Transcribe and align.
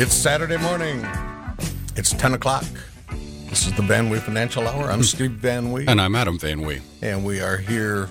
It's 0.00 0.14
Saturday 0.14 0.58
morning. 0.58 1.04
It's 1.96 2.12
10 2.12 2.34
o'clock. 2.34 2.64
This 3.48 3.66
is 3.66 3.72
the 3.72 3.82
Van 3.82 4.08
Wee 4.08 4.20
Financial 4.20 4.68
Hour. 4.68 4.92
I'm 4.92 5.02
Steve 5.02 5.32
Van 5.32 5.72
Wee. 5.72 5.86
And 5.88 6.00
I'm 6.00 6.14
Adam 6.14 6.38
Van 6.38 6.60
Wee. 6.60 6.82
And 7.02 7.24
we 7.24 7.40
are 7.40 7.56
here 7.56 8.08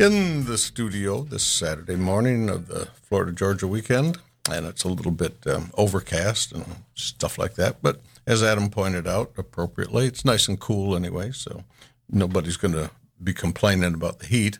in 0.00 0.46
the 0.46 0.58
studio 0.58 1.22
this 1.22 1.44
Saturday 1.44 1.94
morning 1.94 2.50
of 2.50 2.66
the 2.66 2.86
Florida 3.04 3.30
Georgia 3.30 3.68
weekend. 3.68 4.18
And 4.50 4.66
it's 4.66 4.82
a 4.82 4.88
little 4.88 5.12
bit 5.12 5.36
um, 5.46 5.70
overcast 5.74 6.50
and 6.50 6.64
stuff 6.96 7.38
like 7.38 7.54
that. 7.54 7.76
But 7.82 8.00
as 8.26 8.42
Adam 8.42 8.68
pointed 8.68 9.06
out 9.06 9.30
appropriately, 9.38 10.06
it's 10.06 10.24
nice 10.24 10.48
and 10.48 10.58
cool 10.58 10.96
anyway. 10.96 11.30
So 11.30 11.62
nobody's 12.10 12.56
going 12.56 12.74
to 12.74 12.90
be 13.22 13.32
complaining 13.32 13.94
about 13.94 14.18
the 14.18 14.26
heat. 14.26 14.58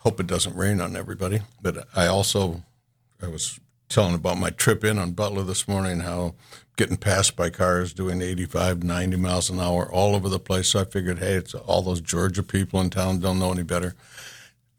Hope 0.00 0.18
it 0.18 0.26
doesn't 0.26 0.56
rain 0.56 0.80
on 0.80 0.96
everybody. 0.96 1.42
But 1.62 1.86
I 1.94 2.08
also, 2.08 2.64
I 3.22 3.28
was 3.28 3.60
telling 3.88 4.14
about 4.14 4.38
my 4.38 4.50
trip 4.50 4.84
in 4.84 4.98
on 4.98 5.12
Butler 5.12 5.42
this 5.42 5.68
morning, 5.68 6.00
how 6.00 6.34
getting 6.76 6.96
passed 6.96 7.36
by 7.36 7.50
cars 7.50 7.92
doing 7.92 8.20
85, 8.20 8.82
90 8.82 9.16
miles 9.16 9.50
an 9.50 9.60
hour 9.60 9.90
all 9.90 10.14
over 10.14 10.28
the 10.28 10.40
place. 10.40 10.70
So 10.70 10.80
I 10.80 10.84
figured, 10.84 11.18
hey, 11.18 11.34
it's 11.34 11.54
all 11.54 11.82
those 11.82 12.00
Georgia 12.00 12.42
people 12.42 12.80
in 12.80 12.90
town 12.90 13.20
don't 13.20 13.38
know 13.38 13.52
any 13.52 13.62
better. 13.62 13.94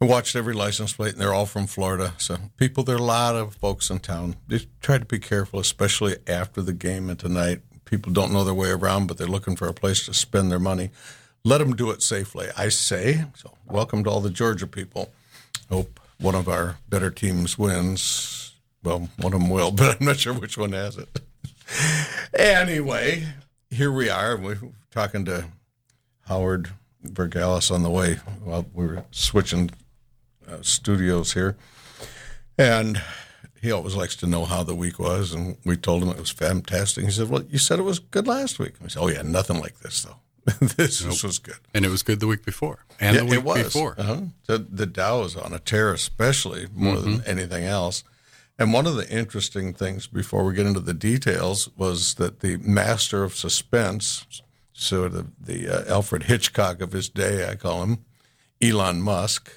I 0.02 0.06
watched 0.06 0.36
every 0.36 0.54
license 0.54 0.92
plate, 0.92 1.14
and 1.14 1.22
they're 1.22 1.34
all 1.34 1.46
from 1.46 1.68
Florida. 1.68 2.14
So 2.18 2.38
people, 2.58 2.84
there 2.84 2.96
are 2.96 3.00
a 3.00 3.02
lot 3.02 3.36
of 3.36 3.56
folks 3.56 3.90
in 3.90 4.00
town. 4.00 4.36
Just 4.50 4.68
try 4.82 4.98
to 4.98 5.06
be 5.06 5.20
careful, 5.20 5.60
especially 5.60 6.18
after 6.28 6.62
the 6.62 6.74
game 6.74 7.10
and 7.10 7.18
tonight. 7.18 7.62
People 7.86 8.12
don't 8.12 8.34
know 8.34 8.44
their 8.44 8.54
way 8.54 8.72
around, 8.72 9.08
but 9.08 9.18
they're 9.18 9.28
looking 9.28 9.56
for 9.56 9.68
a 9.68 9.74
place 9.74 10.06
to 10.06 10.14
spend 10.14 10.52
their 10.52 10.60
money. 10.60 10.90
Let 11.46 11.60
them 11.60 11.76
do 11.76 11.92
it 11.92 12.02
safely, 12.02 12.48
I 12.58 12.70
say. 12.70 13.26
So 13.36 13.54
welcome 13.68 14.04
to 14.04 14.10
all 14.10 14.20
the 14.20 14.30
Georgia 14.30 14.68
people. 14.68 15.14
Hope 15.70 16.00
one 16.20 16.36
of 16.36 16.50
our 16.50 16.78
better 16.90 17.10
teams 17.10 17.58
wins 17.58 18.45
well, 18.86 19.10
one 19.18 19.34
of 19.34 19.42
them 19.42 19.50
will, 19.50 19.72
but 19.72 20.00
I'm 20.00 20.06
not 20.06 20.18
sure 20.18 20.34
which 20.34 20.58
one 20.58 20.72
has 20.72 20.98
it. 20.98 21.10
anyway, 22.34 23.28
here 23.70 23.92
we 23.92 24.10
are. 24.10 24.38
We're 24.38 24.60
talking 24.92 25.26
to 25.26 25.46
Howard 26.28 26.70
Bergalis 27.06 27.72
on 27.72 27.84
the 27.84 27.90
way 27.90 28.16
while 28.44 28.66
we 28.74 28.86
were 28.86 29.04
switching 29.12 29.72
uh, 30.48 30.58
studios 30.62 31.34
here. 31.34 31.58
And 32.58 33.02
he 33.62 33.72
always 33.72 33.96
likes 33.96 34.16
to 34.18 34.28
know 34.28 34.46
how 34.46 34.64
the 34.64 34.76
week 34.76 35.00
was. 35.00 35.34
And 35.34 35.58
we 35.66 35.76
told 35.76 36.04
him 36.04 36.10
it 36.10 36.20
was 36.20 36.32
fantastic. 36.32 37.04
He 37.04 37.12
said, 37.12 37.30
Well, 37.30 37.44
you 37.50 37.58
said 37.58 37.80
it 37.80 37.84
was 37.84 38.00
good 38.00 38.28
last 38.28 38.60
week. 38.60 38.74
I 38.84 38.88
said, 38.88 39.02
Oh, 39.02 39.08
yeah, 39.08 39.24
nothing 39.24 39.60
like 39.60 39.80
this, 39.80 40.04
though. 40.04 40.18
this, 40.78 41.04
nope. 41.04 41.24
was 41.24 41.40
good. 41.40 41.58
And 41.74 41.84
it 41.86 41.90
was 41.90 42.04
good 42.04 42.20
the 42.20 42.28
week 42.28 42.46
before. 42.46 42.86
And 43.00 43.16
yeah, 43.16 43.24
the 43.24 43.26
week 43.26 43.40
it 43.40 43.44
was. 43.44 43.64
before. 43.64 43.96
Uh-huh. 43.98 44.22
The, 44.46 44.60
the 44.60 44.86
Dow 44.86 45.22
was 45.22 45.36
on 45.36 45.54
a 45.54 45.60
tear, 45.60 45.92
especially 45.92 46.68
more 46.74 46.96
mm-hmm. 46.96 47.18
than 47.18 47.26
anything 47.26 47.66
else. 47.66 48.04
And 48.58 48.72
one 48.72 48.88
of 48.88 48.96
the 48.96 49.10
interesting 49.10 49.74
things 49.74 50.08
before 50.08 50.46
we 50.46 50.54
get 50.54 50.66
into 50.66 50.80
the 50.80 50.94
details 50.94 51.70
was 51.76 52.16
that 52.16 52.40
the 52.40 52.58
master 52.58 53.24
of 53.24 53.36
suspense, 53.36 54.26
sort 54.72 55.14
of 55.14 55.32
the 55.40 55.68
uh, 55.68 55.94
Alfred 55.94 56.24
Hitchcock 56.24 56.82
of 56.82 56.94
his 56.94 57.10
day, 57.10 57.50
I 57.50 57.56
call 57.56 57.84
him, 57.84 58.06
Elon 58.62 59.02
Musk, 59.02 59.52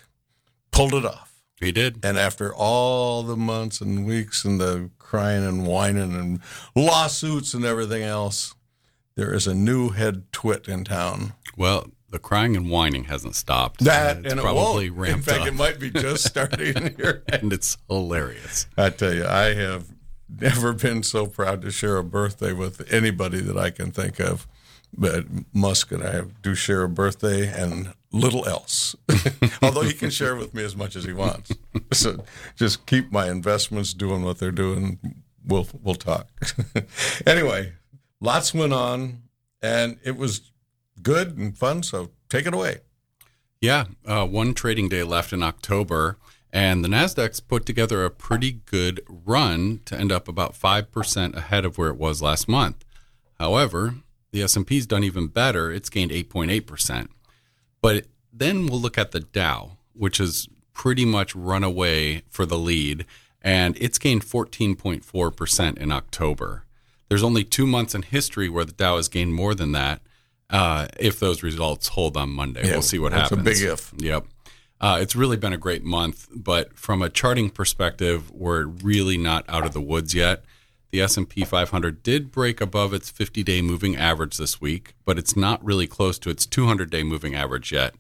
pulled 0.72 0.94
it 0.94 1.04
off. 1.04 1.41
He 1.60 1.72
did. 1.72 2.04
And 2.04 2.19
after 2.19 2.54
all 2.54 3.22
the 3.22 3.36
months 3.36 3.80
and 3.80 4.06
weeks 4.06 4.44
and 4.44 4.60
the 4.60 4.91
crying 4.98 5.44
and 5.44 5.66
whining 5.66 6.14
and 6.14 6.41
lawsuits 6.74 7.54
and 7.54 7.64
everything 7.64 8.02
else, 8.02 8.54
there 9.16 9.34
is 9.34 9.46
a 9.46 9.54
new 9.54 9.91
head 9.91 10.30
twit 10.32 10.69
in 10.69 10.84
town. 10.84 11.32
Well, 11.56 11.91
the 12.11 12.19
crying 12.19 12.56
and 12.56 12.70
whining 12.70 13.05
hasn't 13.05 13.34
stopped. 13.34 13.81
That 13.84 14.19
it's 14.19 14.33
and 14.33 14.41
probably 14.41 14.87
it 14.87 14.92
ramped 14.92 15.17
In 15.19 15.23
fact, 15.23 15.42
up. 15.42 15.48
it 15.48 15.55
might 15.55 15.78
be 15.78 15.91
just 15.91 16.25
starting 16.27 16.95
here, 16.97 17.23
and 17.28 17.53
it's 17.53 17.77
hilarious. 17.89 18.67
I 18.77 18.91
tell 18.91 19.15
you, 19.15 19.27
I 19.27 19.55
have 19.55 19.89
never 20.28 20.73
been 20.73 21.03
so 21.03 21.27
proud 21.27 21.62
to 21.62 21.70
share 21.70 21.97
a 21.97 22.05
birthday 22.05 22.53
with 22.53 22.91
anybody 22.92 23.41
that 23.41 23.56
I 23.56 23.70
can 23.70 23.91
think 23.91 24.20
of. 24.20 24.47
But 24.97 25.27
Musk 25.53 25.92
and 25.92 26.03
I 26.03 26.23
do 26.42 26.55
share 26.55 26.83
a 26.83 26.89
birthday 26.89 27.47
and 27.47 27.92
little 28.11 28.48
else. 28.48 28.97
Although 29.62 29.82
he 29.82 29.93
can 29.93 30.09
share 30.09 30.34
with 30.34 30.55
me 30.55 30.65
as 30.65 30.75
much 30.75 30.97
as 30.97 31.05
he 31.05 31.12
wants. 31.12 31.53
so 31.93 32.25
just 32.56 32.87
keep 32.87 33.12
my 33.12 33.28
investments 33.31 33.93
doing 33.93 34.22
what 34.22 34.38
they're 34.38 34.50
doing. 34.50 34.99
We'll 35.44 35.69
we'll 35.82 35.94
talk. 35.94 36.28
anyway, 37.27 37.75
lots 38.21 38.55
went 38.55 38.72
on, 38.72 39.22
and 39.61 39.99
it 40.05 40.16
was 40.16 40.53
good 40.98 41.36
and 41.38 41.56
fun. 41.56 41.82
So 41.82 42.10
take 42.28 42.47
it 42.47 42.54
away. 42.54 42.78
Yeah, 43.60 43.86
uh, 44.06 44.26
one 44.26 44.54
trading 44.54 44.88
day 44.88 45.03
left 45.03 45.32
in 45.32 45.42
October, 45.42 46.16
and 46.53 46.84
the 46.84 46.88
Nasdaq's 46.88 47.41
put 47.41 47.66
together 47.66 48.04
a 48.04 48.10
pretty 48.10 48.53
good 48.53 49.00
run 49.08 49.81
to 49.87 49.98
end 49.98 50.12
up 50.12 50.28
about 50.28 50.54
five 50.54 50.92
percent 50.92 51.34
ahead 51.34 51.64
of 51.64 51.76
where 51.76 51.88
it 51.88 51.97
was 51.97 52.22
last 52.22 52.48
month. 52.48 52.84
However, 53.38 53.97
the 54.31 54.42
S&P's 54.42 54.87
done 54.87 55.03
even 55.03 55.26
better; 55.26 55.72
it's 55.72 55.91
gained 55.91 56.12
eight 56.12 56.31
point 56.31 56.50
eight 56.50 56.66
percent. 56.66 57.10
But 57.81 58.06
then 58.32 58.66
we'll 58.66 58.81
look 58.81 58.98
at 58.98 59.10
the 59.10 59.20
Dow, 59.20 59.78
which 59.92 60.19
has 60.19 60.48
pretty 60.72 61.04
much 61.04 61.34
run 61.34 61.64
away 61.64 62.22
for 62.28 62.47
the 62.47 62.58
lead, 62.58 63.06
and 63.42 63.76
it's 63.81 63.98
gained 63.98 64.22
fourteen 64.22 64.76
point 64.76 65.04
four 65.04 65.32
percent 65.32 65.78
in 65.78 65.91
October. 65.91 66.64
There's 67.08 67.25
only 67.25 67.42
two 67.42 67.66
months 67.66 67.94
in 67.94 68.03
history 68.03 68.48
where 68.48 68.64
the 68.64 68.72
Dow 68.72 68.97
has 68.97 69.08
gained 69.08 69.34
more 69.34 69.54
than 69.54 69.72
that, 69.72 70.00
uh, 70.50 70.88
if 70.98 71.20
those 71.20 71.42
results 71.42 71.88
hold 71.88 72.16
on 72.16 72.31
Monday. 72.31 72.64
Yeah, 72.64 72.72
we'll 72.72 72.82
see 72.82 72.98
what 72.98 73.12
happens. 73.12 73.41
a 73.41 73.44
big 73.44 73.60
if. 73.60 73.92
Yep. 73.98 74.26
Uh, 74.81 74.98
it's 75.00 75.16
really 75.16 75.36
been 75.36 75.53
a 75.53 75.59
great 75.59 75.84
month, 75.84 76.28
but 76.34 76.78
from 76.78 77.03
a 77.03 77.10
charting 77.10 77.50
perspective, 77.50 78.31
we're 78.31 78.64
really 78.66 79.19
not 79.19 79.44
out 79.48 79.66
of 79.66 79.72
the 79.72 79.81
woods 79.81 80.14
yet. 80.14 80.44
The 80.91 81.00
S&P 81.03 81.44
500 81.44 82.03
did 82.03 82.31
break 82.31 82.60
above 82.60 82.94
its 82.94 83.10
50-day 83.10 83.60
moving 83.60 83.97
average 83.97 84.37
this 84.37 84.60
week, 84.60 84.94
but 85.04 85.19
it's 85.19 85.37
not 85.37 85.62
really 85.64 85.87
close 85.87 86.19
to 86.20 86.31
its 86.31 86.47
200-day 86.47 87.03
moving 87.03 87.34
average 87.34 87.72
yet. 87.72 87.94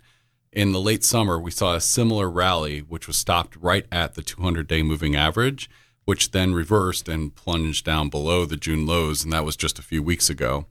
In 0.52 0.72
the 0.72 0.80
late 0.80 1.04
summer, 1.04 1.38
we 1.38 1.50
saw 1.50 1.74
a 1.74 1.80
similar 1.80 2.30
rally, 2.30 2.78
which 2.80 3.06
was 3.06 3.16
stopped 3.16 3.56
right 3.56 3.86
at 3.92 4.14
the 4.14 4.22
200-day 4.22 4.82
moving 4.82 5.16
average, 5.16 5.68
which 6.06 6.30
then 6.30 6.54
reversed 6.54 7.08
and 7.08 7.34
plunged 7.34 7.84
down 7.84 8.08
below 8.08 8.46
the 8.46 8.56
June 8.56 8.86
lows, 8.86 9.22
and 9.22 9.32
that 9.32 9.44
was 9.44 9.56
just 9.56 9.78
a 9.78 9.82
few 9.82 10.02
weeks 10.02 10.30
ago. 10.30 10.64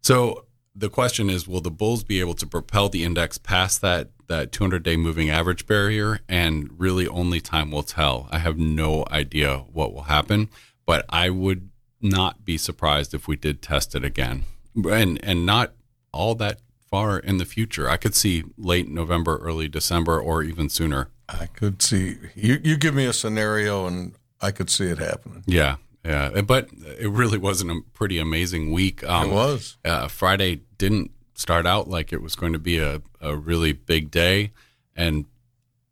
So 0.00 0.46
the 0.74 0.90
question 0.90 1.28
is 1.28 1.46
will 1.46 1.60
the 1.60 1.70
bulls 1.70 2.04
be 2.04 2.20
able 2.20 2.34
to 2.34 2.46
propel 2.46 2.88
the 2.88 3.04
index 3.04 3.38
past 3.38 3.80
that 3.82 4.10
that 4.28 4.52
200 4.52 4.82
day 4.82 4.96
moving 4.96 5.30
average 5.30 5.66
barrier? 5.66 6.20
And 6.28 6.70
really 6.78 7.06
only 7.06 7.40
time 7.40 7.70
will 7.70 7.82
tell. 7.82 8.28
I 8.30 8.38
have 8.38 8.58
no 8.58 9.04
idea 9.10 9.58
what 9.72 9.92
will 9.92 10.04
happen 10.04 10.48
but 10.86 11.04
i 11.08 11.30
would 11.30 11.70
not 12.00 12.44
be 12.44 12.58
surprised 12.58 13.14
if 13.14 13.28
we 13.28 13.36
did 13.36 13.62
test 13.62 13.94
it 13.94 14.04
again. 14.04 14.44
And 14.74 15.22
and 15.22 15.46
not 15.46 15.72
all 16.12 16.34
that 16.34 16.58
far 16.90 17.18
in 17.18 17.38
the 17.38 17.44
future. 17.44 17.88
I 17.88 17.96
could 17.96 18.14
see 18.14 18.42
late 18.58 18.88
november 18.88 19.38
early 19.38 19.68
december 19.68 20.20
or 20.20 20.42
even 20.42 20.68
sooner. 20.68 21.08
I 21.28 21.46
could 21.46 21.80
see 21.80 22.18
you. 22.34 22.60
You 22.62 22.76
give 22.76 22.94
me 22.94 23.06
a 23.06 23.12
scenario, 23.12 23.86
and 23.86 24.14
I 24.40 24.50
could 24.50 24.68
see 24.68 24.86
it 24.86 24.98
happening. 24.98 25.44
yeah 25.46 25.76
yeah, 26.04 26.40
but 26.42 26.68
it 26.98 27.08
really 27.08 27.38
wasn't 27.38 27.70
a 27.70 27.80
pretty 27.92 28.18
amazing 28.18 28.72
week. 28.72 29.04
Um, 29.04 29.30
it 29.30 29.32
was. 29.32 29.76
Uh, 29.84 30.08
Friday 30.08 30.62
didn't 30.78 31.10
start 31.34 31.66
out 31.66 31.88
like 31.88 32.12
it 32.12 32.20
was 32.22 32.34
going 32.36 32.52
to 32.52 32.58
be 32.58 32.78
a, 32.78 33.02
a 33.20 33.36
really 33.36 33.72
big 33.72 34.10
day, 34.10 34.52
and 34.96 35.26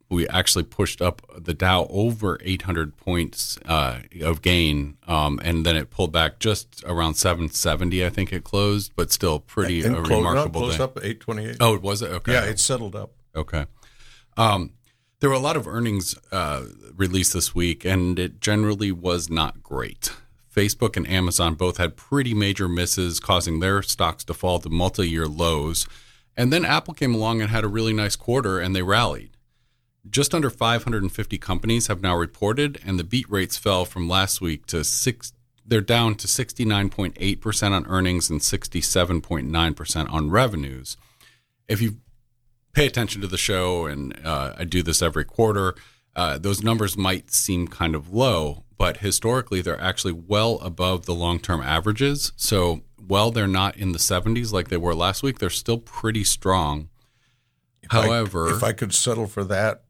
we 0.09 0.27
actually 0.27 0.65
pushed 0.65 1.01
up 1.01 1.21
the 1.37 1.53
Dow 1.53 1.87
over 1.89 2.37
800 2.43 2.97
points 2.97 3.57
uh, 3.65 3.99
of 4.21 4.41
gain, 4.41 4.97
um, 5.07 5.39
and 5.41 5.65
then 5.65 5.77
it 5.77 5.89
pulled 5.89 6.11
back 6.11 6.39
just 6.39 6.83
around 6.85 7.13
770. 7.15 8.05
I 8.05 8.09
think 8.09 8.33
it 8.33 8.43
closed, 8.43 8.91
but 8.97 9.11
still 9.11 9.39
pretty 9.39 9.83
and 9.83 9.95
a 9.95 10.01
close, 10.01 10.17
remarkable 10.17 10.61
no, 10.61 10.67
close 10.67 10.77
day. 10.77 10.83
up 10.83 10.97
at 10.97 11.05
828. 11.05 11.57
Oh, 11.61 11.75
it 11.75 11.81
was 11.81 12.01
it? 12.01 12.11
Okay. 12.11 12.33
yeah, 12.33 12.43
it 12.43 12.59
settled 12.59 12.95
up. 12.95 13.11
Okay. 13.33 13.65
Um, 14.35 14.71
there 15.21 15.29
were 15.29 15.35
a 15.35 15.39
lot 15.39 15.55
of 15.55 15.67
earnings 15.67 16.15
uh, 16.31 16.63
released 16.97 17.33
this 17.33 17.53
week, 17.55 17.85
and 17.85 18.17
it 18.17 18.41
generally 18.41 18.91
was 18.91 19.29
not 19.29 19.63
great. 19.63 20.11
Facebook 20.53 20.97
and 20.97 21.07
Amazon 21.07 21.53
both 21.53 21.77
had 21.77 21.95
pretty 21.95 22.33
major 22.33 22.67
misses, 22.67 23.19
causing 23.19 23.59
their 23.59 23.81
stocks 23.83 24.23
to 24.25 24.33
fall 24.33 24.59
to 24.59 24.69
multi 24.69 25.07
year 25.07 25.27
lows. 25.27 25.87
And 26.35 26.51
then 26.51 26.65
Apple 26.65 26.95
came 26.95 27.13
along 27.13 27.39
and 27.39 27.51
had 27.51 27.63
a 27.63 27.69
really 27.69 27.93
nice 27.93 28.15
quarter, 28.15 28.59
and 28.59 28.75
they 28.75 28.81
rallied. 28.81 29.29
Just 30.09 30.33
under 30.33 30.49
550 30.49 31.37
companies 31.37 31.85
have 31.85 32.01
now 32.01 32.15
reported, 32.15 32.81
and 32.83 32.97
the 32.97 33.03
beat 33.03 33.29
rates 33.29 33.57
fell 33.57 33.85
from 33.85 34.09
last 34.09 34.41
week 34.41 34.65
to 34.67 34.83
six. 34.83 35.33
They're 35.63 35.81
down 35.81 36.15
to 36.15 36.27
69.8% 36.27 37.71
on 37.71 37.85
earnings 37.85 38.29
and 38.31 38.41
67.9% 38.41 40.11
on 40.11 40.31
revenues. 40.31 40.97
If 41.67 41.79
you 41.79 41.97
pay 42.73 42.85
attention 42.85 43.21
to 43.21 43.27
the 43.27 43.37
show, 43.37 43.85
and 43.85 44.19
uh, 44.25 44.53
I 44.57 44.63
do 44.63 44.83
this 44.83 45.01
every 45.01 45.25
quarter, 45.25 45.75
uh, 46.15 46.37
those 46.37 46.63
numbers 46.63 46.97
might 46.97 47.31
seem 47.31 47.67
kind 47.67 47.95
of 47.95 48.13
low, 48.13 48.63
but 48.77 48.97
historically 48.97 49.61
they're 49.61 49.79
actually 49.79 50.13
well 50.13 50.59
above 50.59 51.05
the 51.05 51.13
long 51.13 51.39
term 51.39 51.61
averages. 51.61 52.33
So 52.35 52.81
while 52.97 53.31
they're 53.31 53.47
not 53.47 53.77
in 53.77 53.91
the 53.91 53.99
70s 53.99 54.51
like 54.51 54.69
they 54.69 54.77
were 54.77 54.95
last 54.95 55.23
week, 55.23 55.39
they're 55.39 55.49
still 55.49 55.77
pretty 55.77 56.23
strong. 56.23 56.89
If 57.81 57.91
However, 57.91 58.49
I, 58.49 58.55
if 58.55 58.63
I 58.63 58.73
could 58.73 58.93
settle 58.93 59.27
for 59.27 59.43
that 59.45 59.83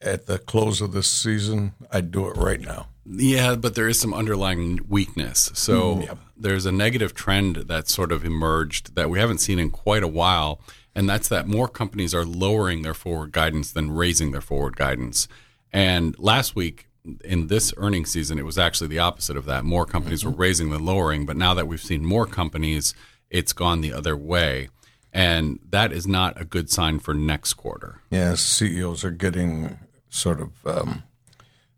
at 0.00 0.26
the 0.26 0.38
close 0.38 0.80
of 0.80 0.92
this 0.92 1.10
season, 1.10 1.74
I'd 1.90 2.10
do 2.10 2.28
it 2.28 2.36
right 2.36 2.60
now. 2.60 2.88
Yeah, 3.04 3.54
but 3.54 3.74
there 3.76 3.88
is 3.88 4.00
some 4.00 4.12
underlying 4.12 4.80
weakness. 4.88 5.50
So 5.54 6.00
yep. 6.00 6.18
there's 6.36 6.66
a 6.66 6.72
negative 6.72 7.14
trend 7.14 7.56
that 7.56 7.88
sort 7.88 8.10
of 8.10 8.24
emerged 8.24 8.94
that 8.96 9.08
we 9.08 9.18
haven't 9.20 9.38
seen 9.38 9.58
in 9.58 9.70
quite 9.70 10.02
a 10.02 10.08
while. 10.08 10.60
And 10.96 11.06
that's 11.10 11.28
that 11.28 11.46
more 11.46 11.68
companies 11.68 12.14
are 12.14 12.24
lowering 12.24 12.80
their 12.80 12.94
forward 12.94 13.30
guidance 13.30 13.70
than 13.70 13.90
raising 13.90 14.32
their 14.32 14.40
forward 14.40 14.76
guidance. 14.76 15.28
And 15.70 16.18
last 16.18 16.56
week, 16.56 16.88
in 17.22 17.48
this 17.48 17.74
earnings 17.76 18.10
season, 18.10 18.38
it 18.38 18.46
was 18.46 18.56
actually 18.56 18.88
the 18.88 18.98
opposite 18.98 19.36
of 19.36 19.44
that. 19.44 19.62
More 19.62 19.84
companies 19.84 20.24
were 20.24 20.30
raising 20.30 20.70
than 20.70 20.86
lowering. 20.86 21.26
But 21.26 21.36
now 21.36 21.52
that 21.52 21.68
we've 21.68 21.82
seen 21.82 22.02
more 22.02 22.24
companies, 22.24 22.94
it's 23.28 23.52
gone 23.52 23.82
the 23.82 23.92
other 23.92 24.16
way. 24.16 24.70
And 25.12 25.60
that 25.68 25.92
is 25.92 26.06
not 26.06 26.40
a 26.40 26.46
good 26.46 26.70
sign 26.70 26.98
for 26.98 27.12
next 27.12 27.54
quarter. 27.54 28.00
Yeah, 28.10 28.34
CEOs 28.34 29.04
are 29.04 29.10
getting 29.10 29.78
sort 30.08 30.40
of 30.40 30.66
um, 30.66 31.02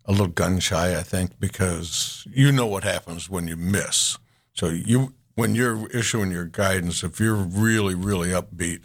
a 0.05 0.12
little 0.12 0.29
gun 0.29 0.61
shy, 0.61 0.97
I 0.97 1.03
think, 1.03 1.41
because 1.41 2.25
you 2.31 2.53
know 2.53 2.67
what 2.67 2.85
happens 2.85 3.29
when 3.29 3.49
you 3.49 3.56
miss. 3.56 4.17
So 4.53 4.69
you 4.69 5.15
when 5.35 5.56
you're 5.56 5.88
issuing 5.88 6.31
your 6.31 6.44
guidance, 6.44 7.03
if 7.03 7.19
you're 7.19 7.35
really, 7.35 7.97
really 7.97 8.31
upbeat 8.31 8.82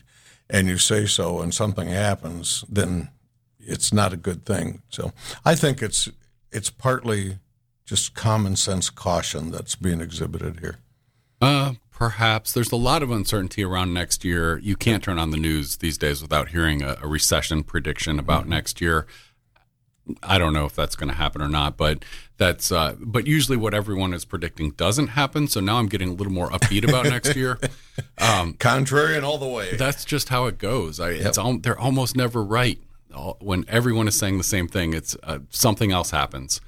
and 0.49 0.67
you 0.67 0.77
say 0.77 1.05
so 1.05 1.41
and 1.41 1.53
something 1.53 1.87
happens, 1.87 2.63
then 2.69 3.09
it's 3.59 3.93
not 3.93 4.13
a 4.13 4.17
good 4.17 4.45
thing. 4.45 4.81
So 4.89 5.13
I 5.45 5.55
think 5.55 5.81
it's 5.81 6.09
it's 6.51 6.69
partly 6.69 7.39
just 7.85 8.13
common 8.13 8.55
sense 8.55 8.89
caution 8.89 9.51
that's 9.51 9.75
being 9.75 10.01
exhibited 10.01 10.59
here. 10.59 10.77
Uh, 11.41 11.73
perhaps 11.91 12.53
there's 12.53 12.71
a 12.71 12.77
lot 12.77 13.03
of 13.03 13.11
uncertainty 13.11 13.63
around 13.63 13.93
next 13.93 14.23
year. 14.23 14.57
You 14.59 14.75
can't 14.75 15.03
turn 15.03 15.19
on 15.19 15.31
the 15.31 15.37
news 15.37 15.77
these 15.77 15.97
days 15.97 16.21
without 16.21 16.49
hearing 16.49 16.81
a, 16.81 16.97
a 17.01 17.07
recession 17.07 17.63
prediction 17.63 18.19
about 18.19 18.41
mm-hmm. 18.41 18.51
next 18.51 18.79
year. 18.79 19.05
I 20.21 20.37
don't 20.37 20.53
know 20.53 20.65
if 20.65 20.75
that's 20.75 20.95
going 20.95 21.09
to 21.09 21.15
happen 21.15 21.41
or 21.41 21.47
not, 21.47 21.77
but 21.77 22.03
that's 22.37 22.71
uh, 22.71 22.95
but 22.99 23.25
usually 23.25 23.57
what 23.57 23.73
everyone 23.73 24.13
is 24.13 24.25
predicting 24.25 24.71
doesn't 24.71 25.07
happen. 25.07 25.47
So 25.47 25.59
now 25.61 25.77
I'm 25.77 25.87
getting 25.87 26.09
a 26.09 26.13
little 26.13 26.33
more 26.33 26.49
upbeat 26.49 26.87
about 26.87 27.05
next 27.05 27.35
year. 27.35 27.59
Um, 28.17 28.55
Contrarian 28.55 29.21
all 29.23 29.37
the 29.37 29.47
way. 29.47 29.75
That's 29.75 30.03
just 30.03 30.29
how 30.29 30.47
it 30.47 30.57
goes. 30.57 30.99
I, 30.99 31.11
yep. 31.11 31.27
It's 31.27 31.37
all, 31.37 31.59
they're 31.59 31.77
almost 31.77 32.15
never 32.15 32.43
right. 32.43 32.79
When 33.39 33.65
everyone 33.67 34.07
is 34.07 34.17
saying 34.17 34.39
the 34.39 34.43
same 34.43 34.67
thing, 34.67 34.93
it's 34.93 35.15
uh, 35.21 35.39
something 35.49 35.91
else 35.91 36.09
happens. 36.09 36.59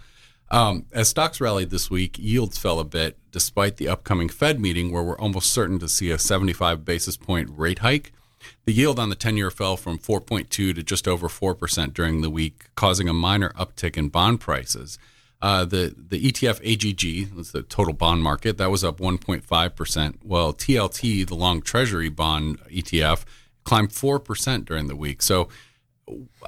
Um, 0.51 0.85
as 0.91 1.09
stocks 1.09 1.41
rallied 1.41 1.71
this 1.71 1.89
week, 1.89 2.19
yields 2.19 2.59
fell 2.59 2.79
a 2.79 2.83
bit 2.83 3.17
despite 3.31 3.77
the 3.77 3.87
upcoming 3.87 4.29
Fed 4.29 4.59
meeting, 4.59 4.91
where 4.91 5.01
we're 5.01 5.17
almost 5.17 5.51
certain 5.51 5.79
to 5.79 5.89
see 5.89 6.11
a 6.11 6.19
75 6.19 6.85
basis 6.85 7.17
point 7.17 7.49
rate 7.51 7.79
hike. 7.79 8.11
The 8.65 8.73
yield 8.73 8.99
on 8.99 9.09
the 9.09 9.15
10 9.15 9.37
year 9.37 9.51
fell 9.51 9.77
from 9.77 9.97
4.2 9.97 10.49
to 10.49 10.73
just 10.73 11.07
over 11.07 11.27
4% 11.27 11.93
during 11.93 12.21
the 12.21 12.29
week, 12.29 12.65
causing 12.75 13.07
a 13.07 13.13
minor 13.13 13.49
uptick 13.49 13.97
in 13.97 14.09
bond 14.09 14.39
prices. 14.39 14.97
Uh, 15.41 15.65
the, 15.65 15.93
the 15.95 16.31
ETF 16.31 16.59
AGG, 16.63 17.35
that's 17.35 17.51
the 17.51 17.61
total 17.61 17.93
bond 17.93 18.23
market, 18.23 18.57
that 18.57 18.71
was 18.71 18.83
up 18.83 18.97
1.5%, 18.97 20.15
while 20.23 20.53
TLT, 20.53 21.27
the 21.27 21.35
long 21.35 21.61
treasury 21.61 22.09
bond 22.09 22.59
ETF, 22.65 23.25
climbed 23.63 23.89
4% 23.89 24.65
during 24.65 24.87
the 24.87 24.95
week. 24.95 25.21
So 25.21 25.49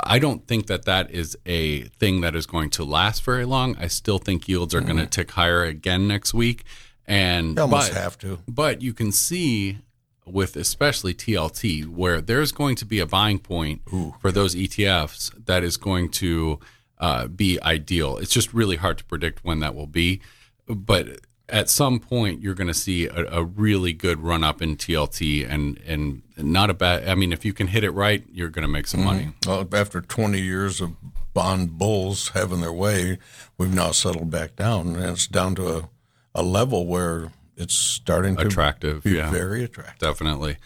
I 0.03 0.19
don't 0.19 0.47
think 0.47 0.67
that 0.67 0.85
that 0.85 1.11
is 1.11 1.37
a 1.45 1.81
thing 1.83 2.21
that 2.21 2.35
is 2.35 2.45
going 2.45 2.69
to 2.71 2.83
last 2.83 3.23
very 3.23 3.45
long. 3.45 3.75
I 3.79 3.87
still 3.87 4.19
think 4.19 4.47
yields 4.47 4.73
are 4.73 4.79
mm-hmm. 4.79 4.87
going 4.87 4.99
to 4.99 5.05
tick 5.07 5.31
higher 5.31 5.63
again 5.63 6.07
next 6.07 6.33
week. 6.33 6.63
And 7.05 7.55
you 7.55 7.61
almost 7.61 7.93
but, 7.93 8.01
have 8.01 8.17
to. 8.19 8.39
But 8.47 8.81
you 8.81 8.93
can 8.93 9.11
see 9.11 9.79
with 10.27 10.55
especially 10.55 11.13
TLT, 11.13 11.87
where 11.87 12.21
there's 12.21 12.51
going 12.51 12.75
to 12.77 12.85
be 12.85 12.99
a 12.99 13.05
buying 13.05 13.39
point 13.39 13.81
Ooh. 13.93 14.15
for 14.21 14.31
those 14.31 14.55
ETFs 14.55 15.31
that 15.45 15.63
is 15.63 15.77
going 15.77 16.09
to 16.09 16.59
uh, 16.99 17.27
be 17.27 17.59
ideal. 17.61 18.17
It's 18.17 18.31
just 18.31 18.53
really 18.53 18.75
hard 18.75 18.97
to 18.97 19.03
predict 19.05 19.43
when 19.43 19.59
that 19.59 19.75
will 19.75 19.87
be, 19.87 20.21
but 20.67 21.19
at 21.49 21.69
some 21.69 21.99
point 21.99 22.41
you're 22.41 22.53
going 22.53 22.67
to 22.67 22.73
see 22.73 23.07
a, 23.07 23.25
a, 23.39 23.43
really 23.43 23.93
good 23.93 24.19
run 24.19 24.43
up 24.43 24.61
in 24.61 24.75
TLT 24.75 25.49
and 25.49 25.79
and 25.87 26.21
not 26.37 26.69
a 26.69 26.73
bad. 26.73 27.07
I 27.07 27.15
mean, 27.15 27.31
if 27.31 27.45
you 27.45 27.53
can 27.53 27.67
hit 27.67 27.83
it 27.83 27.91
right, 27.91 28.23
you're 28.31 28.49
going 28.49 28.67
to 28.67 28.71
make 28.71 28.87
some 28.87 29.01
mm-hmm. 29.01 29.09
money. 29.09 29.27
Well, 29.45 29.67
after 29.73 30.01
20 30.01 30.39
years 30.39 30.81
of 30.81 30.95
bond 31.33 31.77
bulls 31.77 32.29
having 32.29 32.61
their 32.61 32.73
way, 32.73 33.19
we've 33.57 33.73
now 33.73 33.91
settled 33.91 34.29
back 34.29 34.55
down, 34.55 34.95
and 34.95 35.05
it's 35.05 35.27
down 35.27 35.55
to 35.55 35.77
a, 35.77 35.89
a 36.35 36.43
level 36.43 36.85
where 36.85 37.31
it's 37.57 37.75
starting 37.75 38.37
to 38.37 38.47
attractive, 38.47 39.03
be 39.03 39.11
yeah. 39.11 39.31
very 39.31 39.63
attractive. 39.63 39.99
Definitely. 39.99 40.57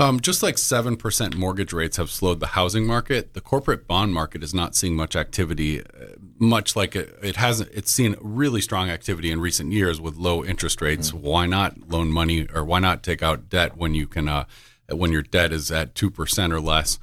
Um, 0.00 0.18
just 0.18 0.42
like 0.42 0.56
7% 0.56 1.36
mortgage 1.36 1.72
rates 1.72 1.98
have 1.98 2.10
slowed 2.10 2.40
the 2.40 2.48
housing 2.48 2.84
market, 2.84 3.32
the 3.34 3.40
corporate 3.40 3.86
bond 3.86 4.12
market 4.12 4.42
is 4.42 4.52
not 4.52 4.74
seeing 4.74 4.96
much 4.96 5.14
activity, 5.14 5.82
uh, 5.82 6.16
much 6.38 6.74
like 6.74 6.96
it, 6.96 7.16
it 7.22 7.36
hasn't. 7.36 7.70
It's 7.72 7.92
seen 7.92 8.16
really 8.20 8.60
strong 8.60 8.90
activity 8.90 9.30
in 9.30 9.40
recent 9.40 9.72
years 9.72 10.00
with 10.00 10.16
low 10.16 10.44
interest 10.44 10.82
rates. 10.82 11.12
Mm-hmm. 11.12 11.24
Why 11.24 11.46
not 11.46 11.88
loan 11.88 12.10
money 12.10 12.48
or 12.52 12.64
why 12.64 12.80
not 12.80 13.04
take 13.04 13.22
out 13.22 13.48
debt 13.48 13.76
when 13.76 13.94
you 13.94 14.08
can, 14.08 14.28
uh, 14.28 14.46
when 14.90 15.12
your 15.12 15.22
debt 15.22 15.52
is 15.52 15.70
at 15.70 15.94
2% 15.94 16.52
or 16.52 16.60
less? 16.60 16.98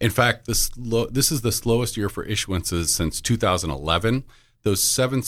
In 0.00 0.10
fact, 0.10 0.46
this, 0.46 0.70
this 0.76 1.30
is 1.30 1.42
the 1.42 1.52
slowest 1.52 1.98
year 1.98 2.08
for 2.08 2.24
issuances 2.24 2.86
since 2.86 3.20
2011. 3.20 4.24
Those 4.62 4.82
seven 4.82 5.22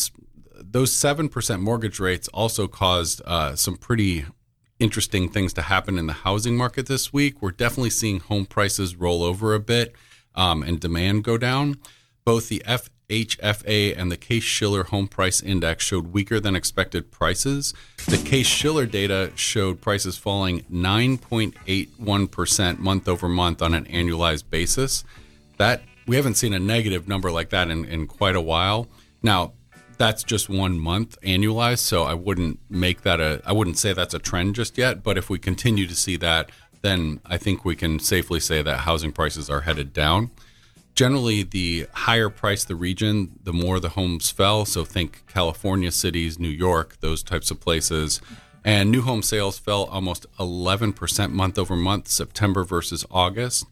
those 0.70 0.92
seven 0.92 1.28
percent 1.28 1.62
mortgage 1.62 2.00
rates 2.00 2.28
also 2.28 2.68
caused 2.68 3.22
uh, 3.24 3.56
some 3.56 3.76
pretty 3.76 4.26
interesting 4.82 5.28
things 5.28 5.52
to 5.52 5.62
happen 5.62 5.98
in 5.98 6.06
the 6.06 6.12
housing 6.12 6.56
market 6.56 6.86
this 6.86 7.12
week. 7.12 7.40
We're 7.40 7.52
definitely 7.52 7.90
seeing 7.90 8.20
home 8.20 8.46
prices 8.46 8.94
roll 8.96 9.22
over 9.22 9.54
a 9.54 9.60
bit 9.60 9.94
um, 10.34 10.62
and 10.62 10.80
demand 10.80 11.24
go 11.24 11.36
down. 11.38 11.78
Both 12.24 12.48
the 12.48 12.62
FHFA 12.66 13.96
and 13.96 14.10
the 14.10 14.16
Case 14.16 14.42
Shiller 14.42 14.82
Home 14.84 15.08
Price 15.08 15.42
Index 15.42 15.84
showed 15.84 16.12
weaker 16.12 16.40
than 16.40 16.56
expected 16.56 17.12
prices. 17.12 17.74
The 18.08 18.18
Case 18.18 18.46
Shiller 18.46 18.86
data 18.86 19.32
showed 19.34 19.80
prices 19.80 20.18
falling 20.18 20.60
9.81% 20.62 22.78
month 22.78 23.08
over 23.08 23.28
month 23.28 23.62
on 23.62 23.74
an 23.74 23.86
annualized 23.86 24.50
basis. 24.50 25.04
That 25.58 25.82
we 26.06 26.16
haven't 26.16 26.34
seen 26.34 26.54
a 26.54 26.58
negative 26.58 27.06
number 27.06 27.30
like 27.30 27.50
that 27.50 27.70
in, 27.70 27.84
in 27.84 28.08
quite 28.08 28.34
a 28.34 28.40
while. 28.40 28.88
Now, 29.22 29.52
that's 30.02 30.24
just 30.24 30.48
one 30.48 30.80
month 30.80 31.16
annualized. 31.20 31.78
So 31.78 32.02
I 32.02 32.14
wouldn't 32.14 32.58
make 32.68 33.02
that 33.02 33.20
a, 33.20 33.40
I 33.46 33.52
wouldn't 33.52 33.78
say 33.78 33.92
that's 33.92 34.14
a 34.14 34.18
trend 34.18 34.56
just 34.56 34.76
yet. 34.76 35.04
But 35.04 35.16
if 35.16 35.30
we 35.30 35.38
continue 35.38 35.86
to 35.86 35.94
see 35.94 36.16
that, 36.16 36.50
then 36.80 37.20
I 37.24 37.38
think 37.38 37.64
we 37.64 37.76
can 37.76 38.00
safely 38.00 38.40
say 38.40 38.62
that 38.62 38.78
housing 38.78 39.12
prices 39.12 39.48
are 39.48 39.60
headed 39.60 39.92
down. 39.92 40.32
Generally, 40.96 41.44
the 41.44 41.86
higher 41.92 42.28
price 42.28 42.64
the 42.64 42.74
region, 42.74 43.38
the 43.44 43.52
more 43.52 43.78
the 43.78 43.90
homes 43.90 44.28
fell. 44.28 44.64
So 44.64 44.84
think 44.84 45.22
California 45.28 45.92
cities, 45.92 46.36
New 46.36 46.48
York, 46.48 46.96
those 46.98 47.22
types 47.22 47.52
of 47.52 47.60
places. 47.60 48.20
And 48.64 48.90
new 48.90 49.02
home 49.02 49.22
sales 49.22 49.60
fell 49.60 49.84
almost 49.84 50.26
11% 50.40 51.30
month 51.30 51.60
over 51.60 51.76
month, 51.76 52.08
September 52.08 52.64
versus 52.64 53.06
August 53.08 53.66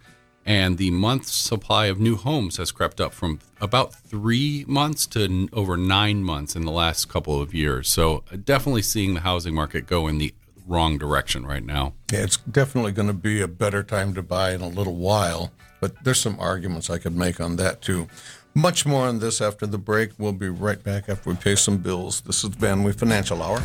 and 0.51 0.79
the 0.79 0.91
month 0.91 1.29
supply 1.29 1.87
of 1.87 2.01
new 2.01 2.17
homes 2.17 2.57
has 2.57 2.73
crept 2.73 3.01
up 3.01 3.15
from 3.15 3.39
about 3.61 3.95
three 3.95 4.65
months 4.67 5.07
to 5.07 5.49
over 5.53 5.77
nine 5.77 6.25
months 6.25 6.57
in 6.57 6.65
the 6.65 6.73
last 6.73 7.09
couple 7.09 7.41
of 7.41 7.55
years. 7.55 7.89
So, 7.89 8.25
uh, 8.33 8.37
definitely 8.43 8.83
seeing 8.83 9.15
the 9.15 9.21
housing 9.21 9.55
market 9.55 9.87
go 9.87 10.09
in 10.09 10.19
the 10.19 10.35
wrong 10.67 10.99
direction 10.99 11.47
right 11.47 11.65
now. 11.65 11.93
Yeah, 12.13 12.25
it's 12.25 12.37
definitely 12.39 12.91
going 12.91 13.07
to 13.07 13.15
be 13.15 13.41
a 13.41 13.47
better 13.47 13.85
time 13.85 14.13
to 14.15 14.25
buy 14.25 14.51
in 14.51 14.61
a 14.61 14.69
little 14.69 14.97
while, 14.97 15.53
but 15.81 16.03
there's 16.03 16.21
some 16.21 16.37
arguments 16.41 16.91
I 16.91 16.99
could 16.99 17.15
make 17.17 17.41
on 17.41 17.55
that 17.55 17.81
too. 17.81 18.09
Much 18.53 18.85
more 18.85 19.07
on 19.07 19.21
this 19.21 19.41
after 19.41 19.69
the 19.69 19.79
break. 19.79 20.11
We'll 20.19 20.33
be 20.33 20.49
right 20.49 20.83
back 20.83 21.09
after 21.09 21.31
we 21.31 21.37
pay 21.37 21.55
some 21.55 21.79
bills. 21.79 22.23
This 22.23 22.43
is 22.43 22.51
Van 22.51 22.83
Wee 22.83 22.91
Financial 22.91 23.41
Hour. 23.41 23.63